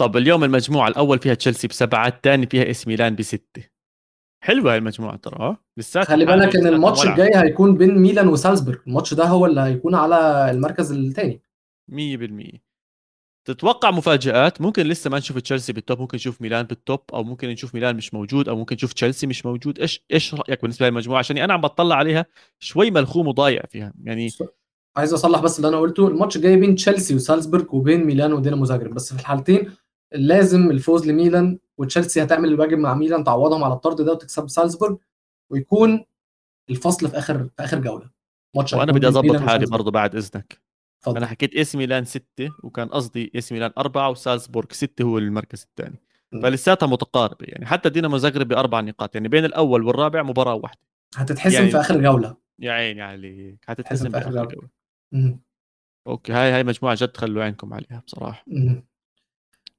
طب 0.00 0.16
اليوم 0.16 0.44
المجموعة 0.44 0.88
الأول 0.88 1.18
فيها 1.18 1.34
تشيلسي 1.34 1.68
بسبعة 1.68 2.08
الثاني 2.08 2.46
فيها 2.46 2.70
AC 2.70 2.88
Milan 2.88 3.16
بستة. 3.16 3.78
حلوة 4.44 4.72
هاي 4.72 4.78
المجموعة 4.78 5.16
ترى 5.16 5.36
آه 5.40 5.56
لسه 5.76 6.04
خلي 6.04 6.24
بالك 6.24 6.56
إن 6.56 6.66
الماتش 6.66 7.06
الجاي 7.06 7.30
هيكون 7.36 7.76
بين 7.76 7.98
ميلان 7.98 8.28
وسالزبورغ 8.28 8.78
الماتش 8.86 9.14
ده 9.14 9.24
هو 9.24 9.46
اللي 9.46 9.60
هيكون 9.60 9.94
على 9.94 10.50
المركز 10.50 10.92
الثاني 10.92 11.42
100% 11.90 12.67
تتوقع 13.54 13.90
مفاجآت؟ 13.90 14.60
ممكن 14.60 14.86
لسه 14.86 15.10
ما 15.10 15.18
نشوف 15.18 15.38
تشيلسي 15.38 15.72
بال 15.72 15.83
top 15.83 16.00
ممكن 16.00 16.16
نشوف 16.16 16.42
ميلان 16.42 16.66
بال 16.66 16.80
top 16.80 17.00
أو 17.14 17.24
ممكن 17.24 17.48
نشوف 17.48 17.74
ميلان 17.74 17.96
مش 17.96 18.14
موجود 18.14 18.48
أو 18.48 18.56
ممكن 18.56 18.74
نشوف 18.74 18.92
تشيلسي 18.92 19.26
مش 19.26 19.46
موجود. 19.46 19.78
إيش 19.78 20.04
إيش 20.12 20.34
رأيك 20.34 20.62
بالنسبة 20.62 20.88
للمجموعة؟ 20.88 21.18
عشان 21.18 21.38
أنا 21.38 21.54
عم 21.54 21.60
بطلع 21.60 21.96
عليها 21.96 22.26
شوي 22.58 22.90
ملخوم 22.90 23.28
وضايع 23.28 23.62
فيها. 23.68 23.92
يعني 24.04 24.28
عايز 24.96 25.12
أصلح 25.12 25.40
بس 25.40 25.56
اللي 25.56 25.68
أنا 25.68 25.78
قلته 25.78 26.08
الماتش 26.08 26.36
الجاي 26.36 26.56
بين 26.56 26.74
تشيلسي 26.74 27.14
وسالزبورغ 27.14 27.64
وبين 27.76 28.04
ميلان 28.04 28.32
ودينامو 28.32 28.64
زاجرب 28.64 28.94
بس 28.94 29.12
في 29.12 29.20
الحالتين 29.20 29.72
لازم 30.12 30.70
الفوز 30.70 31.06
لميلان 31.06 31.58
وتشيلسي 31.78 32.22
هتعمل 32.22 32.48
الواجب 32.48 32.78
مع 32.78 32.94
ميلان 32.94 33.24
تعوضهم 33.24 33.64
على 33.64 33.74
الطرد 33.74 34.02
ده 34.02 34.12
وتكسب 34.12 34.48
سالزبورغ 34.48 34.96
ويكون 35.50 36.04
الفصل 36.70 37.08
في 37.08 37.18
آخر 37.18 37.44
في 37.44 37.64
آخر 37.64 37.78
جولة. 37.78 38.10
ماتش 38.56 38.72
وأنا 38.72 38.92
بدي 38.92 39.08
أظبط 39.08 39.36
حالي. 39.36 39.66
برضه 39.66 39.90
بعد 39.90 40.16
إذنك. 40.16 40.67
اتفضل. 40.98 41.16
أنا 41.16 41.26
حكيت 41.26 41.54
AC 41.54 41.78
Milan 41.78 42.04
ستة 42.04 42.48
وكان 42.62 42.88
قصدي 42.88 43.30
AC 43.34 43.54
Milan 43.54 43.70
أربعة 43.78 44.10
وسالزبورغ 44.10 44.66
ستة 44.72 45.02
هو 45.02 45.18
المركز 45.18 45.62
الثاني. 45.70 45.96
فلساتها 46.42 46.86
متقاربة 46.86 47.46
يعني 47.48 47.66
حتى 47.66 47.88
دينامو 47.90 48.16
زغرب 48.18 48.48
بأربع 48.48 48.80
نقاط 48.80 49.14
يعني 49.14 49.28
بين 49.28 49.44
الأول 49.44 49.82
والرابع 49.82 50.22
مباراة 50.22 50.54
واحدة. 50.54 50.80
هتتحسم 51.16 51.54
يعني- 51.54 51.70
في 51.70 51.80
آخر 51.80 52.02
جولة. 52.02 52.36
يا 52.58 52.72
عيني 52.72 53.02
عليك 53.02 53.58
حسن 53.64 53.72
هتتحسم 53.72 54.10
في 54.20 54.30
جولة. 54.30 54.44
جولة. 54.44 54.68
مم. 55.12 55.40
أوكي 56.06 56.32
هاي 56.32 56.50
هاي 56.52 56.64
مجموعة 56.64 56.96
جد 57.00 57.16
خلوا 57.16 57.44
عينكم 57.44 57.74
عليها 57.74 58.02
بصراحة. 58.06 58.44
مم. 58.46 58.86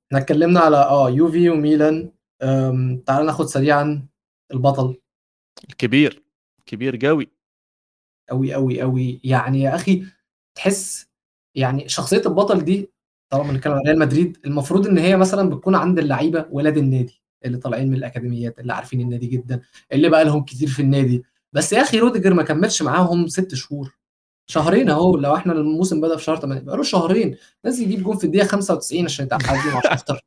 إحنا 0.08 0.20
اتكلمنا 0.20 0.60
على 0.60 0.78
آه 0.78 1.10
يوفي 1.10 1.50
وميلان 1.50 2.12
أم، 2.44 3.00
تعال 3.00 3.26
ناخد 3.26 3.46
سريعا 3.46 4.08
البطل. 4.54 5.02
الكبير 5.70 6.24
كبير 6.66 7.06
قوي. 7.08 7.32
قوي 8.30 8.54
قوي 8.54 8.82
قوي 8.82 9.22
يعني 9.24 9.62
يا 9.62 9.76
أخي 9.76 10.06
تحس 10.56 11.09
يعني 11.60 11.90
شخصية 11.90 12.22
البطل 12.26 12.66
دي 12.66 12.92
طالما 13.30 13.52
بنتكلم 13.52 13.74
عن 13.74 13.82
ريال 13.86 14.00
مدريد 14.00 14.38
المفروض 14.46 14.88
إن 14.88 14.98
هي 14.98 15.18
مثلا 15.18 15.50
بتكون 15.50 15.76
عند 15.76 16.00
اللعيبة 16.00 16.46
ولاد 16.52 16.78
النادي 16.78 17.22
اللي 17.46 17.58
طالعين 17.58 17.88
من 17.90 17.94
الأكاديميات 17.96 18.60
اللي 18.60 18.74
عارفين 18.74 19.02
النادي 19.02 19.28
جدا 19.28 19.62
اللي 19.92 20.10
بقى 20.10 20.26
لهم 20.26 20.44
كتير 20.44 20.68
في 20.68 20.82
النادي. 20.82 21.24
بس 21.54 21.74
يا 21.74 21.82
أخي 21.82 22.00
روديجر 22.00 22.34
ما 22.34 22.44
كملش 22.44 22.82
معاهم 22.82 23.28
ست 23.28 23.56
شهور. 23.56 23.96
شهرين 24.50 24.90
أهو 24.90 25.18
لو 25.18 25.36
إحنا 25.36 25.54
الموسم 25.54 26.02
بدأ 26.02 26.18
في 26.18 26.24
شهر 26.24 26.40
8 26.40 26.62
بقاله 26.62 26.84
شهرين. 26.84 27.36
لازم 27.64 27.84
يجيب 27.84 28.04
جون 28.04 28.18
في 28.18 28.24
الدقيقة 28.24 28.48
95 28.48 29.06
عشان 29.06 29.26
يتعادل 29.26 29.74
مع 29.74 29.82
شفتر 29.96 30.24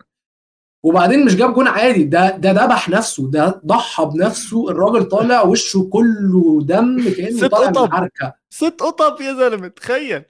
وبعدين 0.85 1.25
مش 1.25 1.37
جاب 1.37 1.55
جون 1.55 1.69
عادي 1.69 2.05
ده 2.05 2.37
ده 2.37 2.53
ذبح 2.53 2.89
نفسه 2.89 3.31
ده 3.31 3.63
ضحى 3.67 4.05
بنفسه 4.05 4.71
الراجل 4.71 5.05
طالع 5.05 5.43
وشه 5.43 5.89
كله 5.93 6.63
دم 6.63 7.11
كأنه 7.17 7.47
طالع 7.49 7.71
من. 7.71 7.93
عركه 7.93 8.35
ست 8.51 8.77
غرز 8.81 9.21
يا 9.21 9.35
زلمة 9.35 9.69
تخيل. 9.69 10.23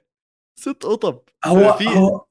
ست 0.63 0.83
غرز. 0.85 1.19
هو 1.45 1.73
في- 1.73 1.87
هو 1.97 2.25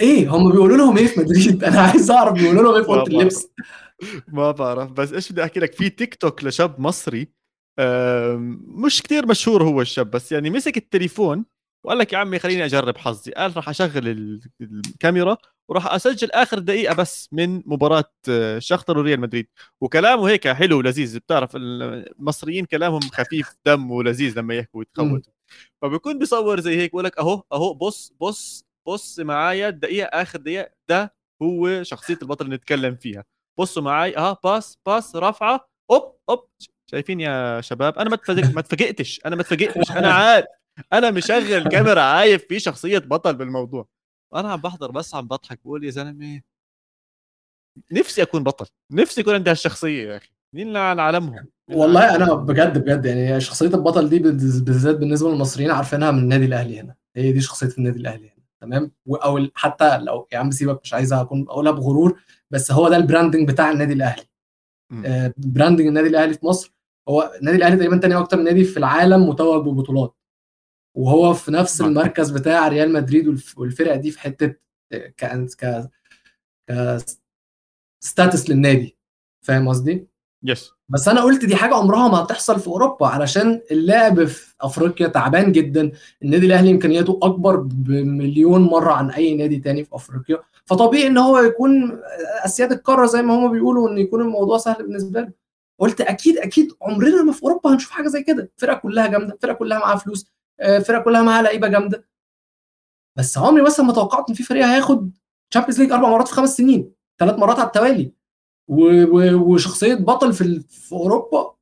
إيه؟ 0.00 0.28
هم 0.36 0.52
بيقولوا 0.52 0.76
لهم 0.76 0.96
إيه 0.98 1.06
في 1.06 1.20
مدريد؟ 1.20 1.64
أنا 1.64 1.80
عايز 1.80 2.10
أعرف 2.10 2.32
بيقولوا 2.32 2.62
لهم 2.62 2.74
إيه 2.74 2.82
في 2.82 2.88
أوضة 2.88 3.20
اللبس. 3.20 3.48
ما 4.28 4.50
بعرف. 4.50 4.90
بس 4.92 5.12
إيش 5.12 5.32
بدي 5.32 5.42
أحكي 5.44 5.60
لك 5.60 5.72
في 5.72 5.90
تيك 5.90 6.14
توك 6.14 6.44
لشاب 6.44 6.80
مصري 6.80 7.28
مش 8.84 9.02
كتير 9.02 9.26
مشهور 9.26 9.62
هو 9.62 9.80
الشاب 9.80 10.10
بس 10.10 10.32
يعني 10.32 10.50
مسك 10.50 10.76
التليفون 10.76 11.44
وقال 11.86 11.98
لك 11.98 12.12
يا 12.12 12.18
عمي 12.18 12.38
خليني 12.38 12.64
أجرب 12.64 12.96
حظي. 12.98 13.32
قال 13.32 13.56
راح 13.56 13.68
أشغل 13.68 14.08
ال- 14.08 14.40
الكاميرا 14.62 15.36
وراح 15.70 15.94
أسجل 15.94 16.30
آخر 16.30 16.58
دقيقة 16.58 16.94
بس 16.94 17.28
من 17.32 17.62
مباراة 17.66 18.04
آه، 18.28 18.58
شختر 18.58 18.98
وريال 18.98 19.20
مدريد. 19.20 19.46
وكلامه 19.80 20.28
هيك 20.28 20.48
حلو 20.48 20.78
ولذيذ 20.78 21.18
بتعرف 21.18 21.50
المصريين 21.56 22.64
كلامهم 22.64 23.00
خفيف 23.00 23.54
دم 23.66 23.90
ولذيذ 23.90 24.38
لما 24.38 24.54
يحكوا 24.54 24.78
ويتخوتوا. 24.80 25.32
فبيكون 25.82 26.18
بيصور 26.18 26.60
زي 26.60 26.76
هيك 26.76 26.90
بقول 26.90 27.04
لك 27.04 27.18
أهو 27.18 27.42
أهو 27.52 27.74
بص 27.74 28.12
بص 28.20 28.64
بص 28.86 29.20
معايا 29.20 29.68
الدقيقة 29.68 30.06
آخر 30.06 30.38
دقيقة 30.38 30.70
ده 30.88 31.14
هو 31.42 31.82
شخصية 31.82 32.18
البطل 32.22 32.44
اللي 32.44 32.56
نتكلم 32.56 32.96
فيها. 32.96 33.24
بصوا 33.58 33.82
معي 33.82 34.16
آه 34.16 34.38
باس 34.44 34.78
باس 34.86 35.16
رافعة 35.16 35.68
أوب 35.90 36.16
أوب 36.28 36.48
شايفين 36.90 37.20
يا 37.20 37.60
شباب؟ 37.60 37.98
أنا 37.98 38.10
ما 38.10 38.18
ما 38.54 38.60
اتفاجئتش 38.60 39.20
أنا 39.26 39.36
ما 39.36 39.42
اتفاجئتش 39.42 39.90
أنا 39.90 40.12
عارف 40.22 40.46
أنا 40.92 41.10
مشغل 41.10 41.68
كاميرا 41.68 42.00
عايف 42.00 42.44
في 42.48 42.58
شخصية 42.60 42.98
بطل 42.98 43.34
بالموضوع. 43.34 43.88
أنا 44.34 44.52
عم 44.52 44.60
بحضر 44.60 44.90
بس 44.90 45.14
عم 45.14 45.26
بضحك 45.28 45.60
بقول 45.64 45.84
يا 45.84 45.90
زلمة 45.90 46.42
نفسي 47.92 48.22
أكون 48.22 48.44
بطل 48.44 48.66
نفسي 48.90 49.20
يكون 49.20 49.34
عندي 49.34 49.50
هالشخصية 49.50 50.08
يا 50.08 50.16
أخي. 50.16 50.28
مين 50.52 50.76
على 50.76 51.02
عالمهم 51.02 51.46
والله 51.70 52.14
أنا؟ 52.16 52.34
بجد 52.34 52.78
بجد 52.78 53.04
يعني 53.06 53.40
شخصية 53.40 53.66
البطل 53.66 54.08
دي 54.08 54.18
بالذات 54.18 54.96
بالنسبة 54.96 55.30
للمصريين 55.30 55.70
عارفينها 55.70 56.10
من 56.10 56.18
النادي 56.18 56.44
الأهلي 56.44 56.80
هنا 56.80 56.94
هي 57.16 57.32
دي 57.32 57.40
شخصية 57.40 57.68
النادي 57.78 57.98
الأهلي 57.98 58.28
هنا 58.28 58.36
تمام 58.60 58.92
أو 59.08 59.46
حتى 59.54 59.98
لو 59.98 60.28
يا 60.32 60.38
عم 60.38 60.50
سيبك 60.50 60.80
مش 60.84 60.94
عايز 60.94 61.12
أكون 61.12 61.42
أقولها 61.48 61.72
بغرور 61.72 62.20
بس 62.50 62.72
هو 62.72 62.88
ده 62.88 62.96
ال 62.96 63.02
branding 63.02 63.48
بتاع 63.50 63.70
النادي 63.70 63.92
الأهلي 63.92 64.24
مم. 64.90 65.02
آه، 65.06 65.34
branding 65.36 65.86
النادي 65.86 66.08
الأهلي 66.08 66.34
في 66.34 66.46
مصر 66.46 66.74
هو 67.08 67.32
النادي 67.40 67.56
الأهلي 67.56 67.76
تقريبا 67.76 67.96
تاني 67.96 68.14
أكتر 68.16 68.36
نادي 68.36 68.64
في 68.64 68.76
العالم 68.76 69.28
متوج 69.28 69.64
ببطولات 69.68 70.16
وهو 70.96 71.34
في 71.34 71.50
نفس. 71.52 71.80
المركز 71.80 72.30
بتاع 72.30 72.68
ريال 72.68 72.92
مدريد 72.92 73.26
والف- 73.28 73.58
والفرق 73.58 73.94
دي 73.96 74.10
في 74.10 74.20
حتة 74.20 74.54
آه، 74.92 75.06
ك 75.08 75.24
ك 75.56 75.90
ك 76.70 77.04
status 78.04 78.50
للنادي 78.50 78.98
فاهم 79.46 79.68
قصدي؟ 79.68 80.08
yes 80.42 80.72
بس 80.88 81.08
أنا 81.08 81.20
قلت 81.22 81.44
دي 81.44 81.56
حاجة 81.56 81.74
عمرها 81.74 82.08
ما 82.08 82.22
هتحصل 82.22 82.60
في 82.60 82.66
أوروبا 82.68 83.06
علشان 83.06 83.60
اللعب 83.70 84.24
في 84.24 84.54
أفريقيا 84.60 85.08
تعبان 85.08 85.52
جدا. 85.52 85.92
النادي 86.22 86.46
الأهلي 86.46 86.70
إمكانياته 86.70 87.18
أكبر 87.22 87.56
بمليون 87.56 88.60
مرة 88.62 88.92
عن 88.92 89.10
أي 89.10 89.34
نادي 89.34 89.58
تاني 89.58 89.84
في 89.84 89.94
أفريقيا. 89.94 90.38
فطبيعي 90.66 91.06
إن 91.06 91.18
هو 91.18 91.38
يكون 91.38 92.00
اسياد 92.44 92.72
القارة 92.72 93.06
زي 93.06 93.22
ما 93.22 93.34
هم 93.34 93.52
بيقولوا 93.52 93.90
إن 93.90 93.98
يكون 93.98 94.20
الموضوع 94.20 94.58
سهل 94.58 94.82
بالنسبة 94.82 95.20
له 95.20 95.30
قلت 95.78 96.00
أكيد 96.00 96.38
أكيد 96.38 96.72
عمرنا 96.82 97.22
ما 97.22 97.32
في 97.32 97.42
أوروبا 97.42 97.70
هنشوف 97.74 97.90
حاجة 97.90 98.08
زي 98.08 98.22
كده. 98.22 98.50
الفرقه 98.56 98.76
كلها 98.78 99.06
جامدة 99.06 99.34
الفرقه 99.34 99.54
كلها 99.54 99.78
معاها 99.78 99.96
فلوس 99.96 100.26
آه، 100.60 100.76
الفرقه 100.76 101.02
كلها 101.02 101.22
معاها 101.22 101.42
لعيبة 101.42 101.68
جامدة. 101.68 102.06
بس 103.16 103.38
عمري 103.38 103.62
مثلا 103.62 103.86
ما 103.86 103.92
توقعت 103.92 104.28
إن 104.28 104.34
في 104.34 104.42
فريق 104.42 104.66
هياخد 104.66 105.10
Champions 105.50 105.80
League 105.80 105.92
أربع 105.92 106.08
مرات 106.08 106.28
في 106.28 106.34
خمس 106.34 106.56
سنين 106.56 106.92
ثلاث 107.18 107.38
مرات 107.38 107.58
على 107.58 107.66
التوالي. 107.66 108.12
وشخصية 108.68 109.94
بطل 109.94 110.32
في 110.32 110.60
في 110.60 110.92
أوروبا 110.92 111.54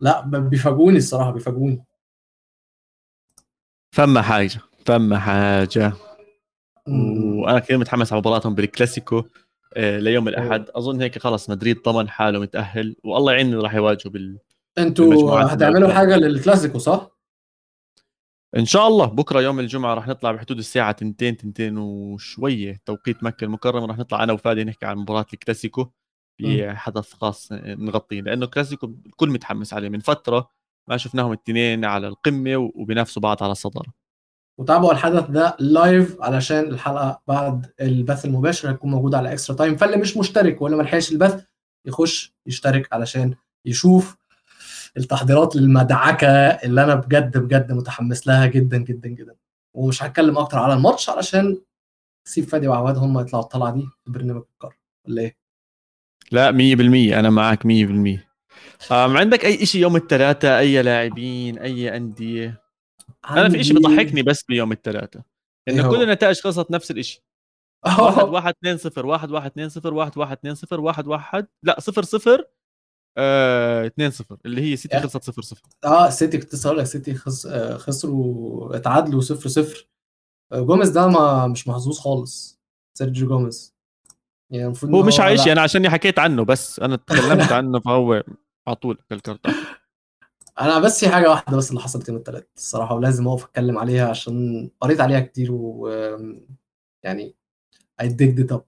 لا 0.00 0.20
بيفاجئوني 0.20 0.96
الصراحة 0.96 1.30
بيفاجئوني 1.30 1.84
فما 3.94 4.22
حاجة 4.22 4.60
فما 4.86 5.18
حاجة 5.18 5.92
مم. 6.86 7.38
وأنا 7.38 7.58
كثير 7.58 7.78
متحمس 7.78 8.12
على 8.12 8.20
مباراتهم 8.20 8.54
بالكلاسيكو 8.54 9.22
آه، 9.74 9.98
ليوم 9.98 10.28
الأحد 10.28 10.70
أظن 10.70 11.00
هيك 11.00 11.18
خلص 11.18 11.50
مدريد 11.50 11.82
ضمن 11.82 12.08
حاله 12.08 12.38
متأهل 12.38 12.96
والله 13.04 13.32
يعين 13.32 13.46
اللي 13.46 13.62
راح 13.62 13.74
يواجهوا 13.74 14.12
بال... 14.12 14.38
أنتوا 14.78 15.40
هتعملوا. 15.42 15.92
حاجة 15.92 16.16
للكلاسيكو 16.16 16.78
صح؟ 16.78 17.17
إن 18.56 18.64
شاء 18.64 18.88
الله. 18.88 19.06
بكرة 19.06 19.40
يوم 19.40 19.60
الجمعة 19.60 19.94
راح 19.94 20.08
نطلع 20.08 20.32
بحدود 20.32 20.58
الساعة 20.58 20.90
2 20.90 21.14
2 21.34 21.78
وشوية 21.78 22.80
توقيت 22.84 23.22
مكة 23.24 23.44
المكرمة. 23.44 23.86
راح 23.86 23.98
نطلع 23.98 24.22
أنا 24.22 24.32
وفادي 24.32 24.64
نحكي 24.64 24.86
عن 24.86 24.96
مباراة 24.98 25.26
الكلاسيكو 25.34 25.90
في 26.36 26.70
حدث 26.72 27.12
خاص 27.12 27.48
نغطيه 27.52 28.20
لأنه 28.20 28.44
الكلاسيكو 28.44 28.86
الكل 29.06 29.30
متحمس 29.30 29.74
عليه. 29.74 29.88
من 29.88 30.00
فترة 30.00 30.50
ما 30.88 30.96
شفناهم 30.96 31.32
الاثنين 31.32 31.84
على 31.84 32.08
القمة 32.08 32.70
وبينافسوا 32.74 33.22
بعض 33.22 33.42
على 33.42 33.52
الصدارة. 33.52 33.92
وتابعوا 34.58 34.92
الحدث 34.92 35.30
ده 35.30 35.56
live 35.60 36.22
علشان 36.22 36.58
الحلقة 36.58 37.22
بعد 37.26 37.72
البث 37.80 38.24
المباشر 38.24 38.70
هتكون 38.70 38.90
موجوده 38.90 39.18
على 39.18 39.32
Extra 39.32 39.56
Time 39.56 39.76
فاللي 39.76 39.96
مش 39.96 40.16
مشترك 40.16 40.62
ولا 40.62 40.76
ما 40.76 40.82
لحقش 40.82 41.12
البث 41.12 41.44
يخش 41.86 42.34
يشترك 42.46 42.92
علشان 42.92 43.34
يشوف 43.64 44.16
التحضيرات 44.96 45.56
للمدعكة 45.56 46.28
اللي 46.28 46.84
أنا 46.84 46.94
بجد 46.94 47.38
بجد 47.38 47.72
متحمس 47.72 48.26
لها 48.26 48.46
جدا 48.46 48.78
جدا 48.78 49.08
جدا. 49.08 49.34
ومش 49.74 50.02
هتكلم 50.02 50.38
أكتر 50.38 50.58
على 50.58 50.74
الماتش 50.74 51.10
علشان 51.10 51.58
سيب 52.24 52.44
فادي 52.44 52.68
وعواد 52.68 52.96
هم 52.98 53.20
يطلعوا 53.20 53.44
الطلعة 53.44 53.74
دي 53.74 53.88
في 54.04 54.10
برنامج 54.10 54.42
القاره 54.54 54.76
ولا 55.08 55.22
إيه؟ 55.22 55.36
لا 56.32 56.52
100% 56.52 57.18
أنا 57.18 57.30
معك 57.30 57.66
100% 57.66 57.68
أم 58.92 59.16
عندك 59.16 59.44
أي 59.44 59.66
شيء 59.66 59.80
يوم 59.80 59.96
الثلاثاء 59.96 60.58
أي 60.58 60.82
لاعبين؟ 60.82 61.58
أي 61.58 61.96
أندية؟ 61.96 62.62
أنا 63.30 63.48
في 63.48 63.64
شيء 63.64 63.78
بضحكني 63.78 64.22
بس 64.22 64.42
بيوم 64.42 64.72
الثلاثاء 64.72 65.22
إيه 65.68 65.74
انه 65.74 65.86
هو؟ 65.86 65.90
كل 65.90 66.02
النتائج 66.02 66.40
خلصت 66.40 66.70
نفس 66.70 66.90
الشيء 66.90 67.22
واحد 67.86 68.28
واحد 68.28 68.54
اثنين 68.58 68.76
صفر. 68.76 69.06
واحد 69.06 69.30
واحد 69.30 69.50
اثنين 69.50 69.68
صفر. 69.68 69.94
واحد 69.94 70.18
واحد 70.18 70.36
اثنين 70.36 70.54
صفر. 70.54 70.80
واحد 70.80 71.06
واحد. 71.06 71.46
لا 71.62 71.80
صفر 71.80 72.02
صفر. 72.02 72.44
آه، 73.18 73.86
اثنين 73.86 74.10
صفر 74.10 74.36
اللي 74.46 74.62
هي 74.62 74.76
سيتي. 74.76 75.00
خلصت 75.00 75.22
صفر 75.24 75.42
صفر. 75.42 75.62
آه 75.84 76.10
سيتي 76.10 76.38
كنت 76.38 76.54
لسه 76.54 76.66
هقول 76.68 76.78
لك 76.78 76.84
سيتي 76.86 77.14
خس... 77.14 77.46
آه، 77.46 77.76
خسروا 77.76 78.76
اتعادلوا 78.76 79.20
0 79.20 79.48
0 79.48 79.86
جوميز 80.52 80.88
ده 80.88 81.06
ما 81.08 81.46
مش 81.46 81.68
محظوظ 81.68 81.98
خالص 81.98 82.60
سيرجيو 82.98 83.28
جوميز. 83.28 83.74
يعني 84.52 84.64
المفروض 84.66 84.94
هو 84.94 85.02
مش 85.02 85.20
عايش. 85.20 85.46
يعني 85.46 85.60
عشان 85.60 85.88
حكيت 85.90 86.18
عنه 86.18 86.44
بس 86.44 86.80
أنا 86.80 86.96
تكلمت 86.96 87.52
عنه 87.58 87.80
فهو 87.80 88.22
على 88.68 88.76
طول 88.76 88.98
ال 89.12 89.19
card 89.19 89.46
أنا 90.60 90.78
بس 90.78 91.00
في 91.04 91.08
حاجة 91.08 91.30
واحدة 91.30 91.56
بس 91.56 91.70
اللي 91.70 91.80
حصلت 91.80 92.08
يوم 92.08 92.18
الثلاث 92.18 92.44
الصراحة 92.56 92.94
ولازم 92.94 93.28
أقف 93.28 93.44
أتكلم 93.44 93.78
عليها 93.78 94.08
عشان 94.08 94.70
قريت 94.80 95.00
عليها 95.00 95.20
كتير 95.20 95.52
و 95.52 95.88
يعني 97.04 97.34
I 98.02 98.04
digged 98.04 98.44
it 98.44 98.56
up. 98.56 98.60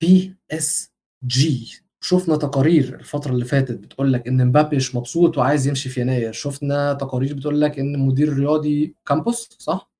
بي 0.00 0.36
اس 0.50 0.92
جي 1.26 1.83
شفنا 2.04 2.36
تقارير 2.36 2.94
الفترة 2.94 3.32
اللي 3.32 3.44
فاتت 3.44 3.78
بتقول 3.78 4.12
لك 4.12 4.28
إن 4.28 4.46
مبابي 4.46 4.76
مش 4.76 4.94
مبسوط 4.94 5.38
وعايز 5.38 5.66
يمشي 5.66 5.88
في 5.88 6.00
يناير، 6.00 6.32
شفنا 6.32 6.92
تقارير 6.92 7.34
بتقول 7.34 7.60
لك 7.60 7.78
إن 7.78 7.94
المدير 7.94 8.28
الرياضي 8.28 8.96
كامبوس 9.06 9.48
صح؟ 9.58 9.90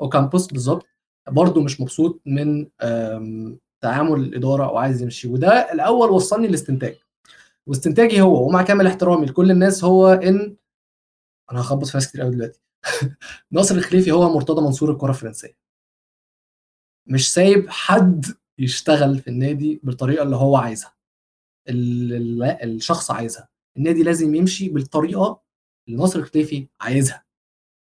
أو 0.00 0.08
كامبوس 0.08 0.46
بالظبط 0.46 0.86
برضه 1.28 1.62
مش 1.62 1.80
مبسوط 1.80 2.22
من 2.26 2.68
تعامل 3.80 4.20
الإدارة 4.20 4.72
وعايز 4.72 5.02
يمشي. 5.02 5.28
وده 5.28 5.72
الأول 5.72 6.10
وصلني 6.10 6.48
لاستنتاج. 6.48 6.96
واستنتاجي 7.66 8.20
هو 8.20 8.46
ومع 8.46 8.62
كامل 8.62 8.86
احترامي 8.86 9.26
لكل 9.26 9.50
الناس 9.50 9.84
هو 9.84 10.08
إن 10.08 10.56
أنا 11.52 11.60
هخبط 11.60 11.86
في 11.86 11.96
ناس 11.96 12.08
كتير 12.08 12.22
قوي 12.22 12.30
دلوقتي. 12.30 12.60
ناصر 13.50 13.74
الخليفي 13.74 14.12
هو 14.12 14.34
مرتضى 14.34 14.62
منصور 14.62 14.92
الكرة 14.92 15.10
الفرنسية. 15.10 15.56
مش 17.06 17.32
سايب 17.32 17.70
حد 17.70 18.26
يشتغل 18.62 19.18
في 19.18 19.28
النادي 19.28 19.80
بالطريقة 19.82 20.22
اللي 20.22 20.36
هو 20.36 20.56
عايزها. 20.56 20.94
اللي 21.68 22.58
الشخص 22.64 23.10
عايزها. 23.10 23.48
النادي 23.76 24.02
لازم 24.02 24.34
يمشي 24.34 24.68
بالطريقة 24.68 25.42
اللي 25.88 25.98
ناصر 25.98 26.18
الخليفي 26.18 26.68
عايزها. 26.80 27.24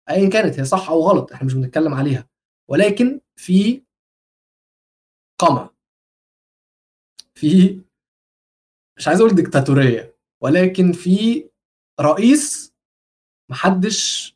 ايا 0.09 0.29
كانت 0.29 0.59
هي 0.59 0.65
صح 0.65 0.89
أو 0.89 1.01
غلط 1.01 1.31
إحنا 1.31 1.45
مش 1.47 1.53
بنتكلم 1.53 1.93
عليها. 1.93 2.29
ولكن 2.69 3.21
في 3.35 3.83
قمع. 5.39 5.69
في 7.35 7.81
مش 8.97 9.07
عايز 9.07 9.19
أقول 9.21 9.35
ديكتاتورية 9.35 10.17
ولكن 10.43 10.91
في 10.91 11.49
رئيس 12.01 12.73
محدش 13.49 14.35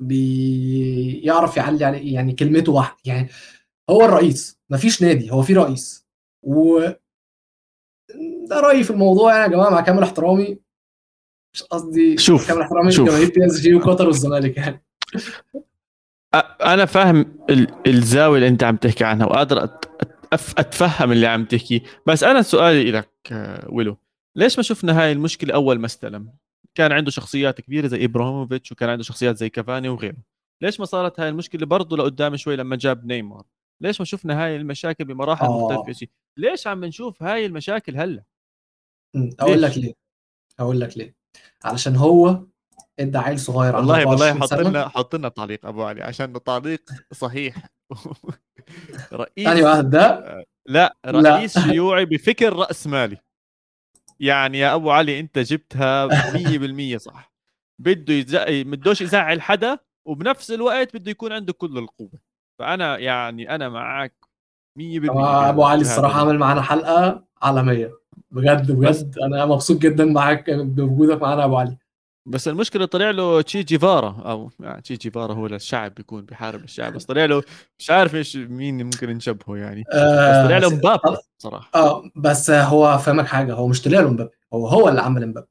بيعرف 0.00 1.56
يعلي 1.56 1.84
عليه 1.84 2.14
يعني 2.14 2.32
كلمته 2.32 2.72
واحدة 2.72 2.98
يعني 3.04 3.28
هو 3.90 4.04
الرئيس. 4.04 4.59
مفيش 4.70 5.02
نادي 5.02 5.30
هو 5.30 5.42
في 5.42 5.54
رئيس. 5.54 6.06
و 6.42 6.80
ده 8.48 8.60
رأيي 8.60 8.84
في 8.84 8.90
الموضوع 8.90 9.32
يعني 9.32 9.52
يا 9.52 9.56
جماعة 9.58 9.70
مع 9.70 9.80
كامل 9.80 10.02
احترامي. 10.02 10.58
مش 11.54 11.62
قصدي 11.62 12.18
شوف 12.18 12.48
كامل 12.48 12.62
احترامي 12.62 12.92
شوف. 12.92 13.08
لجماهير 13.08 13.30
بي 13.30 13.46
اس 13.46 13.60
جي 13.60 13.74
وقطر 13.74 14.06
والزمالك 14.06 14.56
يعني. 14.56 14.84
أنا 16.60 16.84
فاهم 16.84 17.38
الزاوية 17.86 18.36
اللي 18.36 18.48
أنت 18.48 18.62
عم 18.62 18.76
تحكي 18.76 19.04
عنها 19.04 19.26
وقادر 19.26 19.64
أتفهم 20.32 21.12
اللي 21.12 21.26
عم 21.26 21.44
تحكي. 21.44 21.82
بس 22.06 22.24
أنا 22.24 22.42
سؤالي 22.42 22.90
لك 22.90 23.10
ويلو 23.68 23.96
ليش 24.36 24.56
ما 24.56 24.62
شفنا 24.62 25.02
هاي 25.02 25.12
المشكلة 25.12 25.54
أول 25.54 25.78
ما 25.78 25.86
استلم؟ 25.86 26.32
كان 26.74 26.92
عنده 26.92 27.10
شخصيات 27.10 27.60
كبيرة 27.60 27.86
زي 27.86 28.04
إبراهيموفيتش 28.04 28.72
وكان 28.72 28.88
عنده 28.88 29.02
شخصيات 29.02 29.36
زي 29.36 29.48
كافاني 29.48 29.88
وغيره. 29.88 30.16
ليش 30.62 30.80
ما 30.80 30.86
صارت 30.86 31.20
هاي 31.20 31.28
المشكلة 31.28 31.66
برضه 31.66 31.96
لقدام 31.96 32.36
شوي 32.36 32.56
لما 32.56 32.76
جاب 32.76 33.06
نيمار؟ 33.06 33.44
ليش 33.80 34.00
ما 34.00 34.04
شفنا 34.04 34.44
هاي 34.44 34.56
المشاكل 34.56 35.04
بمراحل 35.04 35.46
آه. 35.46 35.58
مختلفة 35.62 35.92
شيء 35.92 36.10
ليش 36.36 36.66
عم 36.66 36.84
نشوف 36.84 37.22
هاي 37.22 37.46
المشاكل 37.46 37.96
هلأ؟ 37.96 38.22
أقول 39.16 39.62
لك 39.62 39.78
ليه 39.78 39.94
أقول 40.60 40.80
لك 40.80 40.98
ليه. 40.98 41.14
علشان 41.64 41.96
هو 41.96 42.42
إدى 42.98 43.18
عيل 43.18 43.38
صغير 43.38 43.76
والله 43.76 44.06
والله 44.06 44.34
حط 44.40 44.54
لنا 44.54 44.88
حط 44.88 45.14
لنا 45.14 45.28
تعليق 45.28 45.66
أبو 45.66 45.82
علي 45.82 46.02
عشان 46.02 46.42
تعليق 46.42 46.90
صحيح. 47.12 47.56
رئيس 49.12 49.48
ثاني 49.48 49.62
واحد 49.62 49.90
ده؟ 49.90 50.44
لا 50.66 50.96
رئيس 51.06 51.58
لا. 51.58 51.62
شيوعي 51.72 52.04
بفكر 52.04 52.52
رأس 52.52 52.86
مالي. 52.86 53.16
يعني 54.20 54.58
يا 54.58 54.74
أبو 54.74 54.90
علي 54.90 55.20
أنت 55.20 55.38
جبتها 55.38 56.08
100% 56.94 56.96
صح. 56.96 57.32
بده 57.78 58.14
يزع... 58.14 58.44
بدوش 58.48 59.00
يزعل 59.00 59.42
حدا 59.42 59.78
وبنفس 60.04 60.50
الوقت 60.50 60.96
بده 60.96 61.10
يكون 61.10 61.32
عنده 61.32 61.52
كل 61.52 61.78
القوة. 61.78 62.29
فأنا 62.60 62.98
يعني 62.98 63.54
أنا 63.54 63.68
معك 63.68 64.14
100% 64.78 65.48
أبو 65.48 65.64
علي 65.64 65.80
الصراحة 65.80 66.20
عمل 66.20 66.38
معانا 66.38 66.62
حلقة 66.62 67.24
عالمية. 67.42 67.92
بجد 68.30 68.72
بجد. 68.72 69.18
أنا 69.18 69.46
مبسوط 69.46 69.78
جدا 69.78 70.04
معاك 70.04 70.50
بوجودك 70.50 71.22
معانا 71.22 71.44
أبو 71.44 71.56
علي. 71.56 71.76
بس 72.26 72.48
المشكلة 72.48 72.84
طلع 72.84 73.10
له 73.10 73.42
تشي 73.42 73.62
جيفارا. 73.62 74.22
أو 74.24 74.50
يعني 74.60 74.82
تشي 74.82 74.94
جيفارا 74.96 75.34
هو 75.34 75.46
الشعب 75.46 75.94
بيكون 75.94 76.24
بيحارب 76.24 76.64
الشعب 76.64 76.92
بس 76.92 77.04
طلع 77.04 77.24
له 77.24 77.42
مش 77.78 77.90
عارف 77.90 78.14
إيش 78.14 78.36
مين 78.36 78.84
ممكن 78.84 79.10
نشبهه 79.10 79.56
يعني. 79.56 79.80
بس 79.80 79.96
طلع 80.46 80.58
له 80.58 80.66
آه، 80.66 80.70
مبابي 80.70 81.16
صراحة. 81.38 81.70
آه 81.74 82.10
بس 82.16 82.50
هو 82.50 82.98
فهمك 82.98 83.26
حاجة 83.26 83.54
هو 83.54 83.66
مش 83.68 83.82
طلع 83.82 84.00
له 84.00 84.10
مبابي 84.10 84.30
هو 84.54 84.66
هو 84.66 84.88
اللي 84.88 85.00
عمل 85.00 85.26
مبابي. 85.26 85.48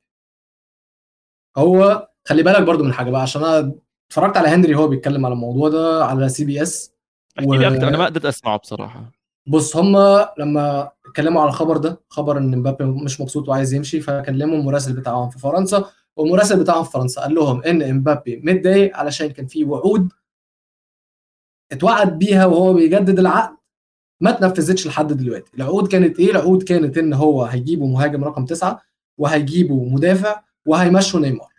هو 1.57 2.09
خلي 2.27 2.43
بالك 2.43 2.63
برضو 2.63 2.83
من 2.83 2.93
حاجة 2.93 3.09
بقى 3.09 3.21
عشان 3.21 3.43
أنا 3.43 3.73
اتفرجت 4.09 4.37
على 4.37 4.47
هنري 4.47 4.75
هو 4.75 4.87
بيتكلم 4.87 5.25
على 5.25 5.33
الموضوع 5.33 5.69
ده 5.69 6.05
على 6.05 6.29
سي 6.29 6.45
بي 6.45 6.61
إس. 6.61 6.98
احكي 7.39 7.57
لي 7.57 7.67
أكثر 7.67 7.87
أنا 7.87 7.97
ما 7.97 8.05
قدرت 8.05 8.25
أسمعه 8.25 8.57
بصراحة. 8.57 9.11
بص 9.47 9.77
هم 9.77 9.97
لما 10.37 10.91
اتكلموا 11.05 11.41
على 11.41 11.49
الخبر 11.49 11.77
ده 11.77 12.01
خبر 12.09 12.37
إن 12.37 12.57
مبابي 12.57 12.83
مش 12.85 13.21
مبسوط 13.21 13.49
وعايز 13.49 13.73
يمشي 13.73 14.01
فكلموا 14.01 14.57
المراسل 14.57 14.93
بتاعهم 14.93 15.29
في 15.29 15.39
فرنسا 15.39 15.85
والمراسل 16.15 16.59
بتاعهم 16.59 16.83
في 16.83 16.91
فرنسا 16.91 17.21
قال 17.21 17.35
لهم 17.35 17.63
إن 17.63 17.81
امبابي 17.81 18.41
متضايق 18.43 18.97
علشان 18.97 19.27
كان 19.27 19.47
في 19.47 19.63
وعود 19.63 20.09
اتوعد 21.71 22.19
بيها 22.19 22.45
وهو 22.45 22.73
بيجدد 22.73 23.19
العقد 23.19 23.57
ما 24.21 24.31
تنفذتش 24.31 24.87
لحد 24.87 25.13
دلوقتي. 25.13 25.51
العقود 25.57 25.87
كانت 25.87 26.19
إيه؟ 26.19 26.31
العقود 26.31 26.63
كانت 26.63 26.97
إن 26.97 27.13
هو 27.13 27.43
هيجيبوا 27.43 27.87
مهاجم 27.87 28.23
رقم 28.23 28.45
تسعة 28.45 28.81
وهيجيبوا 29.17 29.89
مدافع 29.89 30.41
وهيمشوا 30.65 31.19
نيمار. 31.19 31.53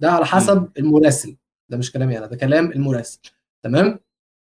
ده 0.00 0.10
على 0.12 0.26
حسب 0.26 0.68
المراسل. 0.78 1.36
ده 1.68 1.76
مش 1.76 1.92
كلامي 1.92 2.18
أنا 2.18 2.26
ده 2.26 2.36
كلام 2.36 2.72
المراسل. 2.72 3.20
تمام؟ 3.62 4.00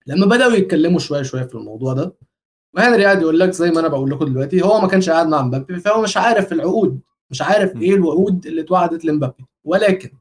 لما 0.08 0.26
بدأوا 0.26 0.52
يتكلموا 0.52 1.00
شوية 1.00 1.22
شوية 1.24 1.44
في 1.44 1.56
الموضوع 1.56 1.94
ده 1.94 2.16
وهنري 2.74 3.06
قاعد 3.06 3.22
يقول 3.22 3.40
لك 3.40 3.50
زي 3.52 3.72
ما 3.72 3.80
أنا 3.80 3.88
بقول 3.88 4.12
لكم 4.12 4.26
دلوقتي 4.26 4.62
هو 4.62 4.80
ما 4.82 4.88
كانش 4.88 5.10
قاعد 5.10 5.28
مع 5.28 5.42
مبابي 5.42 5.80
فهو 5.80 6.02
مش 6.02 6.18
عارف 6.18 6.52
العقود 6.54 7.00
مش 7.30 7.42
عارف 7.42 7.82
إيه 7.82 7.94
الوعود 7.96 8.46
اللي 8.46 8.62
اتوعدت 8.62 9.06
لمبابي. 9.06 9.46
ولكن 9.64 10.12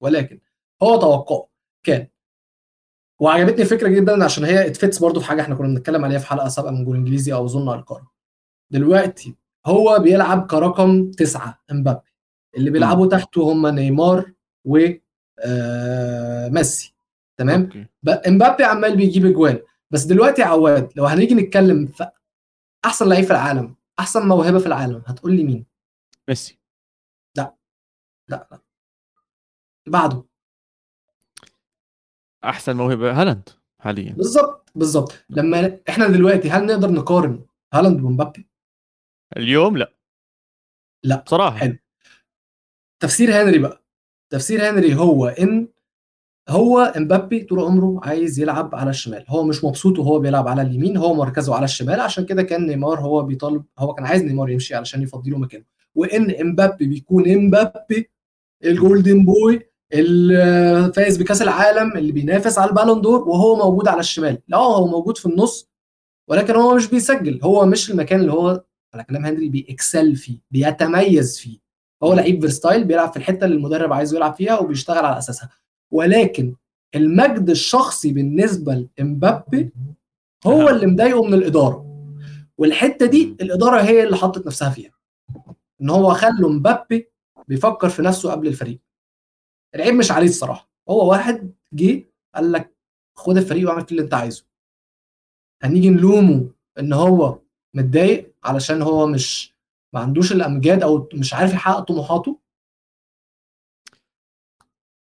ولكن 0.00 0.40
هو 0.82 1.00
توقعه 1.00 1.48
كان 1.84 2.06
وعجبتني 3.20 3.62
الفكرة 3.62 3.88
جدا 3.88 4.24
عشان 4.24 4.44
هي 4.44 4.66
اتفتس 4.66 4.98
برضو 4.98 5.20
في 5.20 5.26
حاجة 5.26 5.40
إحنا 5.42 5.54
كنا 5.54 5.68
بنتكلم 5.68 6.04
عليها 6.04 6.18
في 6.18 6.26
حلقة 6.26 6.48
سابقة 6.48 6.70
من 6.70 6.84
جول 6.84 6.96
إنجليزي 6.96 7.32
أو 7.32 7.44
أظن 7.44 7.68
على 7.68 7.80
القارة. 7.80 8.10
دلوقتي 8.70 9.34
هو 9.66 9.98
بيلعب 9.98 10.46
كرقم 10.46 11.10
تسعة 11.10 11.60
امبابي 11.70 12.00
اللي 12.56 12.70
بيلعبوا 12.70 13.06
تحته 13.06 13.52
هم 13.52 13.66
نيمار 13.66 14.32
و 14.64 14.78
آه 15.38 16.48
ميسي. 16.48 16.94
تمام؟ 17.36 17.86
إمبابي 18.26 18.64
عمال 18.64 18.96
بيجيب 18.96 19.26
اجوان 19.26 19.60
بس 19.90 20.02
دلوقتي 20.04 20.42
عواد 20.42 20.92
لو 20.96 21.04
هنيجي 21.06 21.34
نتكلم 21.34 21.86
في 21.86 22.10
أحسن 22.84 23.08
لعيب 23.08 23.24
في 23.24 23.30
العالم 23.30 23.76
أحسن 23.98 24.28
موهبة 24.28 24.58
في 24.58 24.66
العالم 24.66 25.02
هتقول 25.06 25.36
لي 25.36 25.44
مين؟ 25.44 25.66
ميسي. 26.28 26.58
لا. 27.36 27.56
لا 28.28 28.48
لا. 28.50 28.60
بعده. 29.86 30.24
أحسن 32.44 32.76
موهبة 32.76 33.20
هالاند 33.22 33.48
حاليا. 33.80 34.12
بالظبط 34.12 34.70
بالظبط. 34.74 35.24
لما 35.30 35.80
إحنا 35.88 36.06
دلوقتي 36.08 36.50
هل 36.50 36.66
نقدر 36.66 36.90
نقارن 36.90 37.46
هالاند 37.74 38.00
بمبابي 38.00 38.48
اليوم 39.36 39.76
لا. 39.76 39.92
لا. 41.04 41.16
بصراحه 41.16 41.56
حلو. 41.56 41.78
تفسير 43.02 43.42
هنري 43.42 43.58
بقى. 43.58 43.82
تفسير 44.30 44.70
هنري 44.70 44.94
هو 44.94 45.26
إن 45.26 45.68
هو 46.48 46.78
امبابي 46.80 47.40
طول 47.40 47.60
عمره 47.60 48.00
عايز 48.02 48.40
يلعب 48.40 48.74
على 48.74 48.90
الشمال. 48.90 49.24
هو 49.28 49.44
مش 49.44 49.64
مبسوط 49.64 49.98
وهو 49.98 50.18
بيلعب 50.18 50.48
على 50.48 50.62
اليمين 50.62 50.96
هو 50.96 51.14
مركزه 51.14 51.54
على 51.54 51.64
الشمال. 51.64 52.00
عشان 52.00 52.24
كده 52.24 52.42
كان 52.42 52.66
نيمار 52.66 53.00
هو 53.00 53.22
بيطالب 53.22 53.64
هو 53.78 53.94
كان 53.94 54.06
عايز 54.06 54.22
نيمار 54.22 54.50
يمشي 54.50 54.74
علشان 54.74 55.02
يفضي 55.02 55.30
له 55.30 55.38
مكانه. 55.38 55.64
وإن 55.94 56.30
امبابي 56.30 56.86
بيكون 56.86 57.30
امبابي 57.30 58.10
ال 58.64 58.73
golden 58.73 59.24
boy 59.24 59.60
اللي 59.92 60.92
فايز 60.96 61.16
بكأس 61.16 61.42
العالم 61.42 61.96
اللي 61.96 62.12
بينافس 62.12 62.58
على 62.58 62.70
البالون 62.70 63.00
دور 63.00 63.28
وهو 63.28 63.56
موجود 63.56 63.88
على 63.88 64.00
الشمال. 64.00 64.38
لا 64.48 64.56
هو 64.58 64.86
موجود 64.86 65.18
في 65.18 65.26
النص 65.26 65.70
ولكن 66.28 66.54
هو 66.56 66.74
مش 66.74 66.88
بيسجل. 66.88 67.40
هو 67.42 67.66
مش 67.66 67.90
المكان 67.90 68.20
اللي 68.20 68.32
هو 68.32 68.64
على 68.94 69.04
كلام 69.04 69.26
هنري 69.26 69.48
بي 69.48 69.67
excel 69.67 70.16
فيه 70.16 70.38
بيتميز 70.50 71.38
فيه. 71.38 71.58
هو 72.02 72.14
لعيب 72.14 72.40
versatile 72.40 72.84
بيلعب 72.84 73.10
في 73.10 73.16
الحتة 73.16 73.44
اللي 73.44 73.56
المدرب 73.56 73.92
عايزه 73.92 74.16
يلعب 74.16 74.34
فيها 74.34 74.58
وبيشتغل 74.58 75.04
على 75.04 75.18
أساسها. 75.18 75.50
ولكن 75.96 76.54
المجد 76.94 77.50
الشخصي 77.50 78.12
بالنسبة 78.12 78.88
لامبابي 78.98 79.72
هو 80.46 80.68
اللي 80.68 80.86
مضايقه 80.86 81.24
من 81.24 81.34
الإدارة. 81.34 81.86
والحتة 82.58 83.06
دي 83.06 83.36
الإدارة 83.40 83.82
هي 83.82 84.02
اللي 84.02 84.16
حطت 84.16 84.46
نفسها 84.46 84.70
فيها. 84.70 84.92
إن 85.80 85.90
هو 85.90 86.14
خلوا 86.14 86.50
مبابي 86.50 87.08
بيفكر 87.48 87.88
في 87.88 88.02
نفسه 88.02 88.30
قبل 88.32 88.46
الفريق. 88.46 88.80
العيب 89.74 89.94
مش 89.94 90.10
عليه 90.10 90.26
الصراحة. 90.28 90.70
هو 90.88 91.10
واحد 91.10 91.52
جه 91.72 92.04
قال 92.34 92.52
لك 92.52 92.76
خد 93.16 93.36
الفريق 93.36 93.68
واعمل 93.68 93.86
فيه 93.86 93.90
اللي 93.90 94.02
أنت 94.02 94.14
عايزه. 94.14 94.44
هنيجي 95.62 95.90
نلومه 95.90 96.50
إن 96.78 96.92
هو 96.92 97.38
متضايق 97.74 98.34
علشان 98.44 98.82
هو 98.82 99.06
مش 99.06 99.54
ما 99.92 100.00
عندوش 100.00 100.32
الأمجاد 100.32 100.82
أو 100.82 101.08
مش 101.14 101.34
عارف 101.34 101.52
يحقق 101.52 101.80
طموحاته؟ 101.80 102.40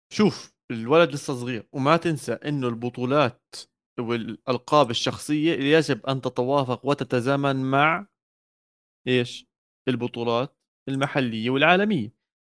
شوف 0.10 0.53
الولد 0.72 1.12
لسه 1.12 1.34
صغير 1.34 1.68
وما 1.74 1.98
تنسى 1.98 2.34
إنه 2.34 2.68
البطولات 2.68 3.56
والألقاب 4.00 4.90
الشخصية 4.90 5.78
يجب 5.78 6.06
أن 6.06 6.22
تتوافق 6.22 6.86
وتتزامن 6.86 7.56
مع 7.72 8.08
إيش؟ 9.08 9.48
البطولات 9.88 10.58
المحلية 10.90 11.50
والعالمية. 11.50 12.14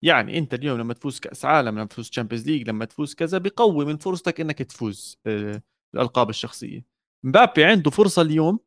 يعني 0.04 0.38
أنت 0.38 0.54
اليوم 0.54 0.78
لما 0.78 0.94
تفوز 0.94 1.20
كأس 1.20 1.44
عالم 1.44 1.68
لما 1.68 1.84
تفوز 1.84 2.10
Champions 2.10 2.46
League 2.46 2.68
لما 2.68 2.84
تفوز 2.84 3.14
كذا 3.14 3.38
بقوي 3.38 3.84
من 3.84 3.96
فرصتك 3.96 4.40
إنك 4.40 4.58
تفوز 4.58 5.18
آه، 5.26 5.62
الألقاب 5.94 6.30
الشخصية. 6.30 6.86
مبابي 7.24 7.64
عنده 7.64 7.90
فرصة 7.90 8.22
اليوم 8.22 8.58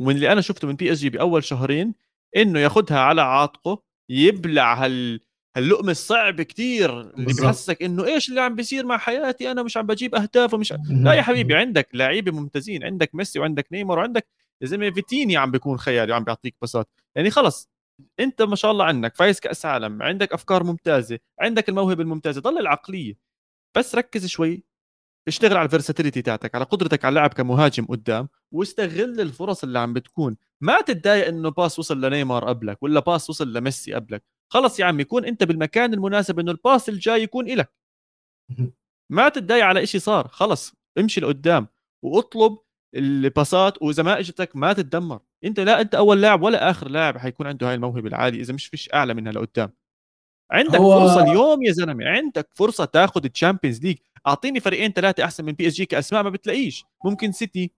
ومن 0.00 0.14
اللي 0.14 0.32
أنا 0.32 0.40
شفته 0.40 0.68
من 0.68 0.74
بي 0.76 0.92
اس 0.92 0.98
جي 0.98 1.10
بأول 1.10 1.44
شهرين 1.44 1.94
إنه 2.36 2.60
ياخذها 2.60 2.98
على 2.98 3.22
عاتقه 3.22 3.82
يبلع 4.10 4.74
هال 4.84 5.20
هاللقمه 5.58 5.90
الصعب 5.90 6.42
كتير 6.42 7.00
اللي 7.00 7.34
بحسك 7.42 7.82
إنه 7.82 8.04
إيش 8.04 8.28
اللي 8.28 8.40
عم 8.40 8.54
بيصير 8.54 8.86
مع 8.86 8.98
حياتي 8.98 9.50
أنا؟ 9.50 9.62
مش 9.62 9.76
عم 9.76 9.86
بجيب 9.86 10.14
أهداف 10.14 10.54
ومش 10.54 10.74
لا 10.90 11.12
يا 11.14 11.22
حبيبي 11.22 11.54
عندك 11.54 11.88
لعيبة 11.94 12.32
ممتازين 12.32 12.84
عندك 12.84 13.14
ميسي 13.14 13.38
وعندك 13.38 13.66
نيمار 13.72 13.98
وعندك 13.98 14.26
يا 14.62 14.66
زلمة 14.66 14.90
فيتينيا 14.90 15.36
عم 15.36 15.50
بيكون 15.50 15.78
خيالي 15.78 16.12
وعم 16.12 16.24
بيعطيك 16.24 16.56
باصات. 16.62 16.90
يعني 17.14 17.30
خلص 17.30 17.68
أنت 18.20 18.42
ما 18.42 18.56
شاء 18.56 18.70
الله 18.70 18.84
عندك 18.84 19.16
فايز 19.16 19.40
كأس 19.40 19.66
عالم 19.66 20.02
عندك 20.02 20.32
أفكار 20.32 20.64
ممتازة 20.64 21.18
عندك 21.40 21.68
الموهبة 21.68 22.02
الممتازة 22.02 22.40
ضل 22.40 22.58
العقلية. 22.58 23.14
بس 23.76 23.94
ركز 23.94 24.26
شوي 24.26 24.64
اشتغل 25.28 25.56
على 25.56 25.64
ال 25.66 25.71
versatility 25.71 26.22
تاعتك 26.22 26.54
على 26.54 26.64
قدرتك 26.64 27.04
على 27.04 27.12
اللعب 27.12 27.32
كمهاجم 27.34 27.86
قدام 27.86 28.28
واستغل 28.52 29.20
الفرص 29.20 29.64
اللي 29.64 29.78
عم 29.78 29.92
بتكون. 29.92 30.36
ما 30.60 30.80
تتضايق 30.80 31.26
إنه 31.28 31.50
باس 31.50 31.78
وصل 31.78 32.00
لنيمار 32.00 32.44
قبلك 32.48 32.82
ولا 32.82 33.00
باس 33.00 33.30
وصل 33.30 33.52
لميسي 33.52 33.94
قبلك. 33.94 34.37
خلص 34.52 34.80
يا 34.80 34.84
عمي 34.84 35.04
كون 35.04 35.24
أنت 35.24 35.44
بالمكان 35.44 35.94
المناسب 35.94 36.38
إنه 36.38 36.50
الباس 36.50 36.88
الجاي 36.88 37.22
يكون 37.22 37.50
إلك. 37.50 37.72
ما 39.12 39.28
تتضايق 39.28 39.64
على 39.64 39.82
إشي 39.82 39.98
صار 39.98 40.28
خلص 40.28 40.74
امشي 40.98 41.20
لقدام 41.20 41.68
واطلب 42.04 42.58
ال 42.94 43.07
passes 43.07 43.82
وإذا 43.82 44.02
ما 44.02 44.18
إجتك 44.18 44.56
ما 44.56 44.72
تتدمر. 44.72 45.20
أنت 45.44 45.60
لا 45.60 45.80
أنت 45.80 45.94
أول 45.94 46.22
لاعب 46.22 46.42
ولا 46.42 46.70
آخر 46.70 46.88
لاعب 46.88 47.18
حيكون 47.18 47.46
عنده 47.46 47.68
هاي 47.68 47.74
الموهبة 47.74 48.08
العالية 48.08 48.40
إذا 48.40 48.54
مش 48.54 48.66
فيش 48.66 48.94
أعلى 48.94 49.14
منها 49.14 49.32
لقدام. 49.32 49.72
عندك 50.52 50.76
هو... 50.76 51.00
فرصة 51.00 51.22
اليوم 51.22 51.62
يا 51.62 51.72
زلمة 51.72 52.08
عندك 52.08 52.48
فرصة 52.54 52.84
تاخذ 52.84 53.24
ال 53.24 53.30
Champions 53.30 53.82
League 53.82 53.96
أعطيني 54.26 54.60
فريقين 54.60 54.92
ثلاثة 54.92 55.24
أحسن 55.24 55.44
من 55.44 55.52
بي 55.52 55.68
اس 55.68 55.74
جي 55.74 55.86
كأسماء 55.86 56.22
ما 56.22 56.30
بتلاقيش. 56.30 56.84
ممكن 57.04 57.32
سيتي 57.32 57.72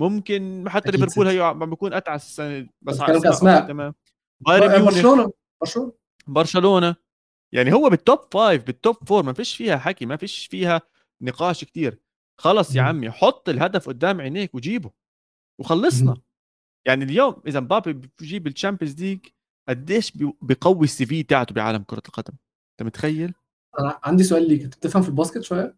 ممكن 0.00 0.64
حتى 0.68 0.90
ليفربول 0.90 1.28
هي 1.28 1.40
عم 1.40 1.70
بيكون 1.70 1.92
أتعس 1.92 2.26
السنة 2.26 2.68
بس 2.82 3.00
على 3.00 3.28
اسماء 3.28 3.68
تمام. 3.68 3.94
برشلونة 4.40 5.32
برشلونة. 5.60 5.92
برشلونة. 6.26 6.96
يعني 7.54 7.72
هو 7.72 7.90
بال 7.90 8.01
top 8.01 8.18
five 8.32 8.64
بال 8.64 8.77
top 8.77 8.96
four 9.08 9.22
ما 9.22 9.32
فيش 9.32 9.56
فيها 9.56 9.76
حكي 9.76 10.06
ما 10.06 10.16
فيش 10.16 10.46
فيها 10.46 10.82
نقاش 11.22 11.64
كتير. 11.64 11.98
خلص 12.40 12.76
يا 12.76 12.82
عمي 12.82 13.10
حط 13.10 13.48
الهدف 13.48 13.88
قدام 13.88 14.20
عينيك 14.20 14.54
وجيبه. 14.54 14.90
وخلصنا. 15.60 16.16
يعني 16.86 17.04
اليوم 17.04 17.42
إذا 17.46 17.60
مبابي 17.60 17.92
بيجيب 17.92 18.46
ال 18.46 18.52
Champions 18.52 19.02
League 19.02 19.26
قديش 19.68 20.12
بيقوي 20.42 20.84
ال 20.84 21.06
CV 21.06 21.22
تاعته 21.22 21.54
بعالم 21.54 21.82
كرة 21.82 22.02
القدم؟ 22.08 22.34
أنت 22.72 22.86
متخيل؟ 22.86 23.34
أنا 23.78 24.00
عندي 24.04 24.24
سؤال 24.24 24.48
ليك. 24.48 24.62
أنت 24.62 24.76
بتفهم 24.76 25.02
في 25.02 25.08
ال 25.08 25.13
basket 25.13 25.40
شوية؟ 25.40 25.76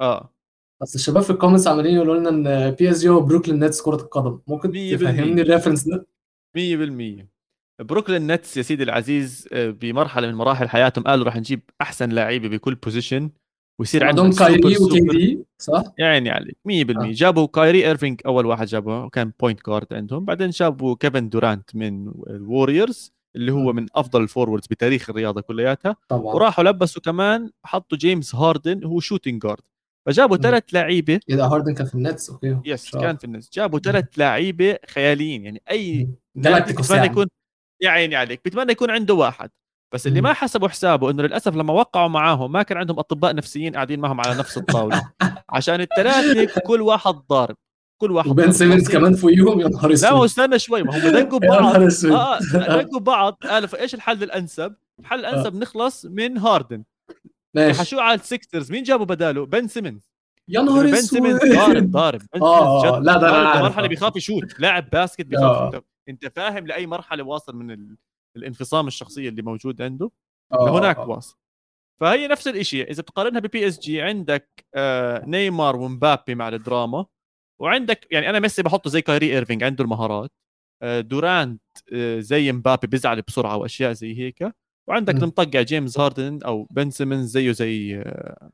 آه. 0.00 0.34
بس 0.82 0.94
الشباب 0.94 1.22
في 1.22 1.30
ال 1.30 1.34
comments 1.34 1.66
عمالين 1.66 1.94
يقولوا 1.94 2.16
لنا 2.16 2.28
إن 2.28 2.70
بي 2.70 2.90
اس 2.90 3.00
جي 3.00 3.08
هو 3.08 3.20
بروكلين 3.20 3.64
نتس 3.64 3.82
كرة 3.82 3.96
القدم. 3.96 4.40
ممكن 4.46 4.72
تفهمني 4.72 5.42
ال 5.42 5.47
reference 5.47 5.88
ده؟ 5.88 6.06
100% 6.56 7.37
بروكلين 7.80 8.26
نتس 8.32 8.56
يا 8.56 8.62
سيدي 8.62 8.82
العزيز 8.82 9.48
آه، 9.52 9.70
بمرحلة 9.70 10.26
من 10.28 10.34
مراحل 10.34 10.68
حياتهم 10.68 11.04
قالوا 11.04 11.26
رح 11.26 11.36
نجيب 11.36 11.60
أحسن 11.80 12.12
لعيبه 12.12 12.48
بكل 12.48 12.74
position 12.74 13.30
ويصير 13.80 14.04
عندهم 14.04 14.32
كايري 14.32 14.76
وكي 14.76 15.00
دي 15.00 15.44
صح؟ 15.58 15.82
يعني 15.98 16.30
عليك 16.30 16.56
100% 16.64 16.70
آه. 16.70 17.12
جابوا 17.12 17.46
كايري 17.46 17.86
إيرفينج 17.86 18.20
أول 18.26 18.46
واحد 18.46 18.66
جابه 18.66 19.04
وكان 19.04 19.32
point 19.40 19.66
guard 19.66 19.86
عندهم. 19.92 20.24
بعدين 20.24 20.50
جابوا 20.50 20.96
كيفن 21.00 21.28
دورانت 21.28 21.76
من 21.76 22.08
الوريورز 22.30 23.12
اللي 23.36 23.52
هو 23.52 23.72
من 23.72 23.86
أفضل 23.94 24.22
ال 24.22 24.27
forwards 24.27 24.66
بتاريخ 24.66 25.10
الرياضة 25.10 25.40
كلياتها. 25.40 25.96
طبعا. 26.08 26.34
وراحوا 26.34 26.64
لبسوا 26.64 27.02
كمان 27.02 27.50
حطوا 27.64 27.98
جيمس 27.98 28.34
هاردن 28.34 28.84
هو 28.84 29.00
shooting 29.00 29.42
guard 29.42 29.62
فجابوا 30.06 30.36
ثلاث 30.36 30.64
لعيبة. 30.72 31.20
إذا 31.30 31.44
هاردن 31.44 31.74
كان 31.74 31.86
في 31.86 31.94
النتس 31.94 32.30
okay. 32.30 32.58
yes 32.64 32.96
كان 32.96 33.16
في 33.16 33.24
النتس. 33.24 33.50
جابوا 33.52 33.78
ثلاث 33.78 34.04
لعيبة 34.16 34.78
خياليين. 34.88 35.44
يعني 35.44 35.62
أي 35.70 36.08
بتمنى 36.34 36.74
يعني. 36.90 37.06
يكون 37.06 37.26
يا 37.80 37.90
عيني 37.90 38.16
عليك 38.16 38.40
بتمنى 38.44 38.72
يكون 38.72 38.90
عنده 38.90 39.14
واحد. 39.14 39.50
بس 39.94 40.06
اللي 40.06 40.20
ما 40.20 40.32
حسبوا 40.32 40.68
حسابه 40.68 41.10
إنه 41.10 41.22
للأسف 41.22 41.56
لما 41.56 41.72
وقعوا 41.72 42.08
معاهم 42.08 42.52
ما 42.52 42.62
كان 42.62 42.78
عندهم 42.78 42.98
أطباء 42.98 43.34
نفسيين 43.34 43.74
قاعدين 43.74 44.00
معهم 44.00 44.20
على 44.20 44.34
نفس 44.38 44.58
الطاولة. 44.58 45.10
عشان 45.50 45.80
الثلاثه 45.80 46.60
كل 46.60 46.82
واحد 46.82 47.14
ضارب 47.14 47.56
كل 48.00 48.12
واحد 48.12 48.28
وبن 48.28 48.52
سيمنز 48.52 48.88
كمان 48.90 49.14
فوقيهم 49.14 49.60
يا 49.60 49.68
نهار 49.68 49.92
أسود. 49.92 50.12
لا 50.12 50.24
استنى 50.24 50.58
شوي 50.58 50.82
ما 50.82 50.96
هم 50.96 51.08
دقوا 51.18 51.38
ببعض 51.38 51.76
آه 52.04 52.38
دقوا 52.82 53.00
ببعض 53.00 53.38
قالوا 53.42 53.80
إيش 53.80 53.94
الحل 53.94 54.22
الأنسب؟ 54.22 54.74
الحل 55.00 55.20
الانسب 55.20 55.54
آه. 55.54 55.58
نخلص 55.58 56.04
من 56.04 56.38
هاردن. 56.38 56.84
ماشي. 57.54 57.80
حشوه 57.80 58.02
على 58.02 58.20
السكسترز 58.20 58.72
مين 58.72 58.82
جابوا 58.82 59.06
بداله؟ 59.06 59.46
بن 59.46 59.68
سيمنز. 59.68 60.10
يا 60.48 60.60
نهار 60.60 60.84
أسود. 60.84 60.90
بن 60.94 61.00
سيمنز 61.00 61.38
ضارب 61.56 61.90
ضارب. 61.90 62.20
آه 62.42 63.00
لا 63.02 63.16
ده 63.18 63.28
أنا 63.28 63.62
مرحله 63.62 63.88
بيخاف 63.88 64.16
يشوت. 64.16 64.60
لاعب 64.60 64.90
basket 64.90 65.26
بيخاف 65.26 65.74
آه. 65.74 65.82
أنت 66.08 66.26
فاهم 66.36 66.66
لأي 66.66 66.86
مرحلة 66.86 67.24
واصل 67.24 67.56
من 67.56 67.96
الانفصام 68.36 68.86
الشخصية 68.86 69.28
اللي 69.28 69.42
موجود 69.42 69.82
عنده؟ 69.82 70.10
لهناك 70.52 70.98
واصل. 70.98 71.36
فهي 72.00 72.28
نفس 72.28 72.48
الشيء 72.48 72.90
إذا 72.90 73.02
بتقارنها 73.02 73.40
ببي 73.40 73.68
اس 73.68 73.78
جي 73.78 74.02
عندك 74.02 74.66
آه 74.74 75.24
نيمار 75.26 75.76
ومبابي 75.76 76.34
مع 76.34 76.48
الدراما 76.48 77.06
وعندك 77.60 78.06
يعني 78.10 78.30
أنا 78.30 78.38
ميسي 78.40 78.62
بحطه 78.62 78.90
زي 78.90 79.02
كايري 79.02 79.32
إيرفينج 79.32 79.64
عنده 79.64 79.84
المهارات 79.84 80.30
آه 80.82 81.00
دورانت 81.00 81.62
آه 81.92 82.20
زي 82.20 82.52
مبابي 82.52 82.86
بيزعل 82.86 83.22
بسرعة 83.22 83.56
وأشياء 83.56 83.92
زي 83.92 84.18
هيك 84.18 84.52
وعندك. 84.88 85.14
المطقع 85.14 85.62
جيمس 85.62 85.98
هاردن 85.98 86.38
أو 86.44 86.64
بن 86.70 86.90
سيمنز 86.90 87.30
زيه 87.30 87.52
زي 87.52 87.96
آه 87.96 88.50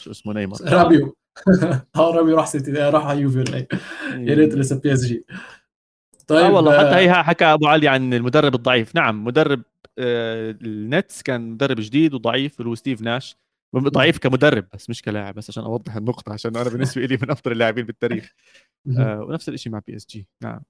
شو 0.00 0.10
اسمه 0.10 0.32
نيمار. 0.34 0.58
رابيو. 0.62 1.16
آه 1.96 2.10
رابيو 2.16 2.36
راح 2.36 2.46
سيتي 2.46 2.72
راح 2.72 3.06
على 3.06 3.20
يوفي 3.20 3.66
يا 4.12 4.34
ريت 4.34 4.54
لسه 4.54 4.80
بي 4.80 4.92
اس 4.92 5.04
جي 5.04 5.24
طيب 6.26 6.44
آه 6.44 6.52
والله 6.52 6.78
حتى 6.78 6.96
هي 6.96 7.22
حكى 7.22 7.44
أبو 7.44 7.66
علي 7.66 7.88
عن 7.88 8.14
المدرب 8.14 8.54
الضعيف. 8.54 8.94
نعم 8.94 9.24
مدرب 9.24 9.62
آه 9.98 10.50
النتس 10.62 11.22
كان 11.22 11.50
مدرب 11.50 11.76
جديد 11.80 12.14
وضعيف 12.14 12.60
اللي 12.60 12.70
هو 12.70 12.74
ستيف 12.74 13.02
ناش. 13.02 13.36
ضعيف 13.76 14.18
كمدرب 14.18 14.66
بس 14.74 14.90
مش 14.90 15.02
كلاعب 15.02 15.34
بس 15.34 15.50
عشان 15.50 15.64
أوضح 15.64 15.96
النقطة 15.96 16.32
عشان 16.32 16.56
أنا 16.56 16.70
بالنسبة 16.70 17.02
لي 17.06 17.18
من 17.22 17.30
أفضل 17.30 17.52
اللاعبين 17.52 17.86
بالتاريخ. 17.86 18.32
آه 18.98 19.20
ونفس 19.20 19.48
الشيء 19.48 19.72
مع 19.72 19.80
بي 19.86 19.96
إس 19.96 20.06
جي. 20.10 20.28
نعم. 20.42 20.60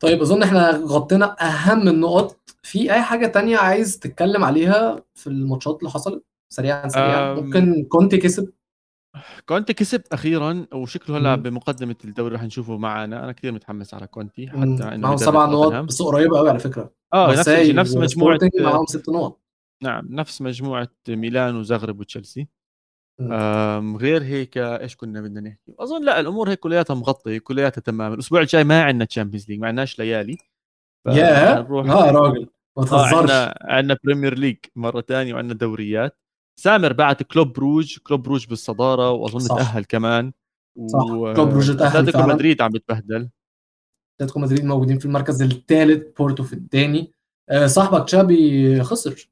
طيب 0.00 0.20
أظن 0.20 0.42
إحنا 0.42 0.70
غطينا 0.70 1.36
أهم 1.40 1.88
النقط. 1.88 2.40
في 2.62 2.92
أي 2.92 3.02
حاجة 3.02 3.26
تانية 3.26 3.56
عايز 3.56 3.98
تتكلم 3.98 4.44
عليها 4.44 5.02
في 5.14 5.26
الماتشات 5.26 5.78
اللي 5.78 5.90
حصلت؟ 5.90 6.24
سريعا 6.48 6.88
سريعا. 6.88 7.34
ممكن 7.34 7.84
كونتي 7.84 8.16
كسب. 8.16 8.52
كونتي 9.46 9.72
كسب 9.72 10.02
أخيرا 10.12 10.66
وشكله 10.74 11.16
هلأ 11.16 11.34
بمقدمة 11.34 11.96
الدوري 12.04 12.34
رح 12.34 12.42
نشوفه 12.42 12.76
معنا. 12.76 13.24
أنا 13.24 13.32
كثير 13.32 13.52
متحمس 13.52 13.94
على 13.94 14.06
كونتي 14.06 14.48
حتى 14.48 14.58
إنه 14.58 14.96
معهم 14.96 15.16
سبع 15.16 15.46
نقط 15.46 15.72
بس 15.72 16.02
قريبة 16.02 16.38
قوي 16.38 16.48
على 16.48 16.58
فكرة. 16.58 16.92
آه 17.12 17.32
نفس 17.32 17.48
نفس 17.48 17.96
مجموعة 17.96 18.38
معهم 18.60 18.86
ست 18.86 19.08
نقط. 19.08 19.40
نعم 19.82 20.06
نفس 20.10 20.42
مجموعة 20.42 20.88
ميلان 21.08 21.56
وزغرب 21.56 22.00
وتشيلسي. 22.00 22.48
غير 24.00 24.22
هيك 24.22 24.58
إيش 24.58 24.96
كنا 24.96 25.20
بدنا 25.20 25.40
نحكي؟ 25.40 25.74
أظن 25.78 26.04
لا 26.04 26.20
الأمور 26.20 26.50
هيك 26.50 26.58
كلياتها 26.58 26.94
مغطيه 26.94 27.38
كلياتها 27.38 27.80
تمام. 27.80 28.12
الأسبوع 28.12 28.40
الجاي 28.40 28.64
ما 28.64 28.82
عندنا 28.82 29.04
Champions 29.04 29.48
League 29.48 29.60
ما 29.60 29.68
عندناش 29.68 29.98
ليالي. 29.98 30.36
يا 31.06 31.58
آه 31.58 31.66
راجل 31.70 32.48
ما 32.76 32.82
آه، 32.82 32.84
تهزرش. 32.84 33.14
عندنا 33.14 33.58
عندنا 33.60 33.98
Premier 34.04 34.38
League 34.38 34.56
مرة 34.76 35.00
ثانية 35.00 35.34
وعندنا 35.34 35.54
دوريات. 35.54 36.18
سامر 36.60 36.92
بعت 36.92 37.22
كلوب 37.22 37.52
بروج 37.52 37.98
كلوب 37.98 38.22
بروج 38.22 38.46
بالصدارة 38.46 39.10
وأظن 39.10 39.38
صح. 39.38 39.56
تأهل 39.56 39.84
كمان. 39.84 40.32
صح. 40.86 40.98
و... 40.98 41.34
كلوب 41.34 41.48
بروج 41.48 41.76
تأهل 41.76 41.96
أتلتيكو 41.96 42.26
مدريد 42.26 42.62
عم 42.62 42.70
بتبهدل 42.70 43.28
أتلتيكو 44.20 44.40
مدريد 44.40 44.64
موجودين 44.64 44.98
في 44.98 45.04
المركز 45.04 45.42
الثالث 45.42 46.18
بورتو 46.18 46.42
في 46.42 46.52
الثاني. 46.52 47.12
آه، 47.50 47.66
صاحبك 47.66 48.04
تشابي 48.04 48.82
خسر. 48.82 49.28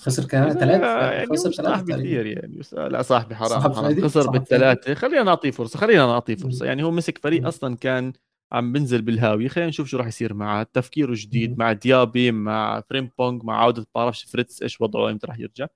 خسر 0.00 0.24
كمان 0.24 0.52
ثلاثة. 0.52 1.10
يعني 1.12 1.26
خسر 1.26 1.52
ثلاثة 1.52 1.96
كثير 1.96 2.26
يعني. 2.26 2.60
لا 2.72 3.02
صاحبي 3.02 3.34
حرام, 3.34 3.60
حرام. 3.60 4.00
خسر 4.04 4.30
بالثلاثة. 4.30 4.94
خلينا 4.94 5.22
نعطيه 5.22 5.50
فرصة 5.50 5.78
خلينا 5.78 6.06
نعطيه 6.06 6.34
فرصة. 6.34 6.66
يعني 6.66 6.82
هو 6.82 6.90
مسك 6.90 7.18
فريق 7.18 7.46
أصلا 7.46 7.76
كان 7.76 8.12
عم 8.52 8.72
بنزل 8.72 9.02
بالهاوية. 9.02 9.48
خلينا 9.48 9.68
نشوف 9.68 9.88
شو 9.88 9.96
راح 9.96 10.06
يصير 10.06 10.34
معه. 10.34 10.62
تفكيره 10.62 11.12
جديد 11.16 11.58
مع 11.58 11.72
ديابي 11.72 12.32
مع 12.32 12.80
فريمبونج 12.80 13.44
مع 13.44 13.62
عودة 13.62 13.86
بعرفش 13.94 14.24
فيرتز 14.24 14.62
إيش 14.62 14.80
وضعه 14.80 15.10
إمتى 15.10 15.26
راح 15.26 15.38
يرجع. 15.38 15.66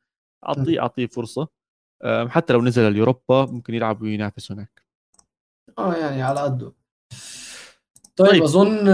اعطيه 0.47 0.81
أعطيه 0.81 1.07
فرصة. 1.07 1.49
حتى 2.27 2.53
لو 2.53 2.63
نزل 2.63 2.83
اليوروبا 2.83 3.45
ممكن 3.45 3.75
يلعب 3.75 4.03
وينافس 4.03 4.53
هناك. 4.53 4.83
آه 5.79 5.95
يعني 5.95 6.23
على 6.23 6.41
قده. 6.41 6.73
طيب, 8.17 8.31
طيب. 8.31 8.43
أظن 8.43 8.89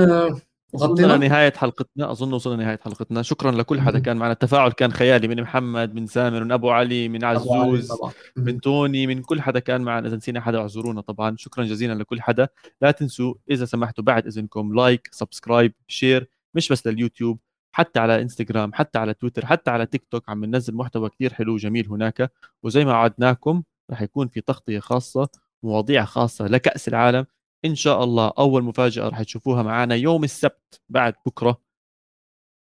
وصلنا 0.73 1.13
لنهاية 1.17 1.53
حلقتنا. 1.53 2.11
أظن 2.11 2.33
وصلنا 2.33 2.63
لنهاية 2.63 2.79
حلقتنا. 2.83 3.23
شكرا 3.23 3.51
لكل 3.51 3.81
حدا 3.81 3.99
كان 3.99 4.17
معنا. 4.17 4.33
التفاعل 4.33 4.73
كان 4.73 4.93
خيالي. 4.93 5.29
من 5.29 5.43
محمد 5.43 5.95
من 5.95 6.07
سامر 6.07 6.45
من 6.45 6.53
أبو 6.53 6.71
علي 6.71 7.09
من 7.09 7.25
عزوز 7.25 7.93
من 8.37 8.61
توني 8.61 9.07
من 9.07 9.23
كل 9.23 9.43
حدا 9.43 9.59
كان 9.59 9.81
معنا. 9.81 10.09
إذا 10.09 10.17
نسينا 10.17 10.41
حدا 10.41 10.59
اعذرونا 10.59 11.01
طبعا. 11.01 11.37
شكرا 11.39 11.65
جزيلا 11.65 11.93
لكل 11.93 12.23
حدا. 12.23 12.49
لا 12.81 12.91
تنسوا 12.91 13.35
إذا 13.51 13.65
سمحتوا 13.65 14.05
بعد 14.05 14.27
إذنكم 14.27 14.75
like 14.75 15.09
subscribe 15.13 15.75
share 15.89 16.31
مش 16.55 16.73
بس 16.73 16.87
لليوتيوب. 16.87 17.39
حتى 17.77 18.01
على 18.01 18.23
انستغرام 18.23 18.73
حتى 18.75 18.99
على 18.99 19.15
تويتر 19.15 19.47
حتى 19.47 19.71
على 19.71 19.87
تيك 19.87 20.05
توك 20.11 20.29
عم 20.29 20.45
ننزل 20.45 20.75
محتوى 20.75 21.11
كثير 21.11 21.35
حلو 21.35 21.55
وجميل 21.55 21.89
هناك. 21.89 22.33
وزي 22.63 22.85
ما 22.85 22.93
وعدناكم 22.93 23.63
رح 23.91 24.03
يكون 24.03 24.29
في 24.29 24.41
تغطية 24.41 24.79
خاصة 24.79 25.29
مواضيع 25.63 26.05
خاصة 26.05 26.47
لكأس 26.47 26.89
العالم. 26.89 27.27
إن 27.65 27.75
شاء 27.75 28.05
الله 28.05 28.33
أول 28.39 28.63
مفاجأة 28.63 29.09
رح 29.09 29.23
تشوفوها 29.23 29.63
معنا 29.63 29.95
يوم 29.95 30.25
السبت 30.25 30.81
بعد 30.89 31.15
بكرة. 31.27 31.63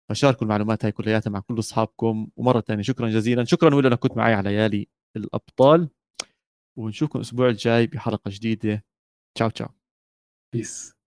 فشاركوا 0.09 0.43
المعلومات 0.43 0.85
هاي 0.85 0.91
كلياتها 0.91 1.29
مع 1.29 1.39
كل 1.39 1.59
أصحابكم. 1.59 2.29
ومرة 2.37 2.61
ثانية 2.61 2.83
شكرا 2.83 3.09
جزيلا. 3.09 3.43
شكرا 3.43 3.79
انك 3.79 3.99
كنت 3.99 4.17
معي 4.17 4.33
على 4.33 4.49
ليالي 4.49 4.87
الأبطال. 5.15 5.89
ونشوفكم 6.77 7.19
الأسبوع 7.19 7.49
الجاي 7.49 7.87
بحلقة 7.87 8.31
جديدة. 8.31 8.85
تشاو 9.35 9.49
تشاو. 9.49 9.69
بيس 10.53 10.97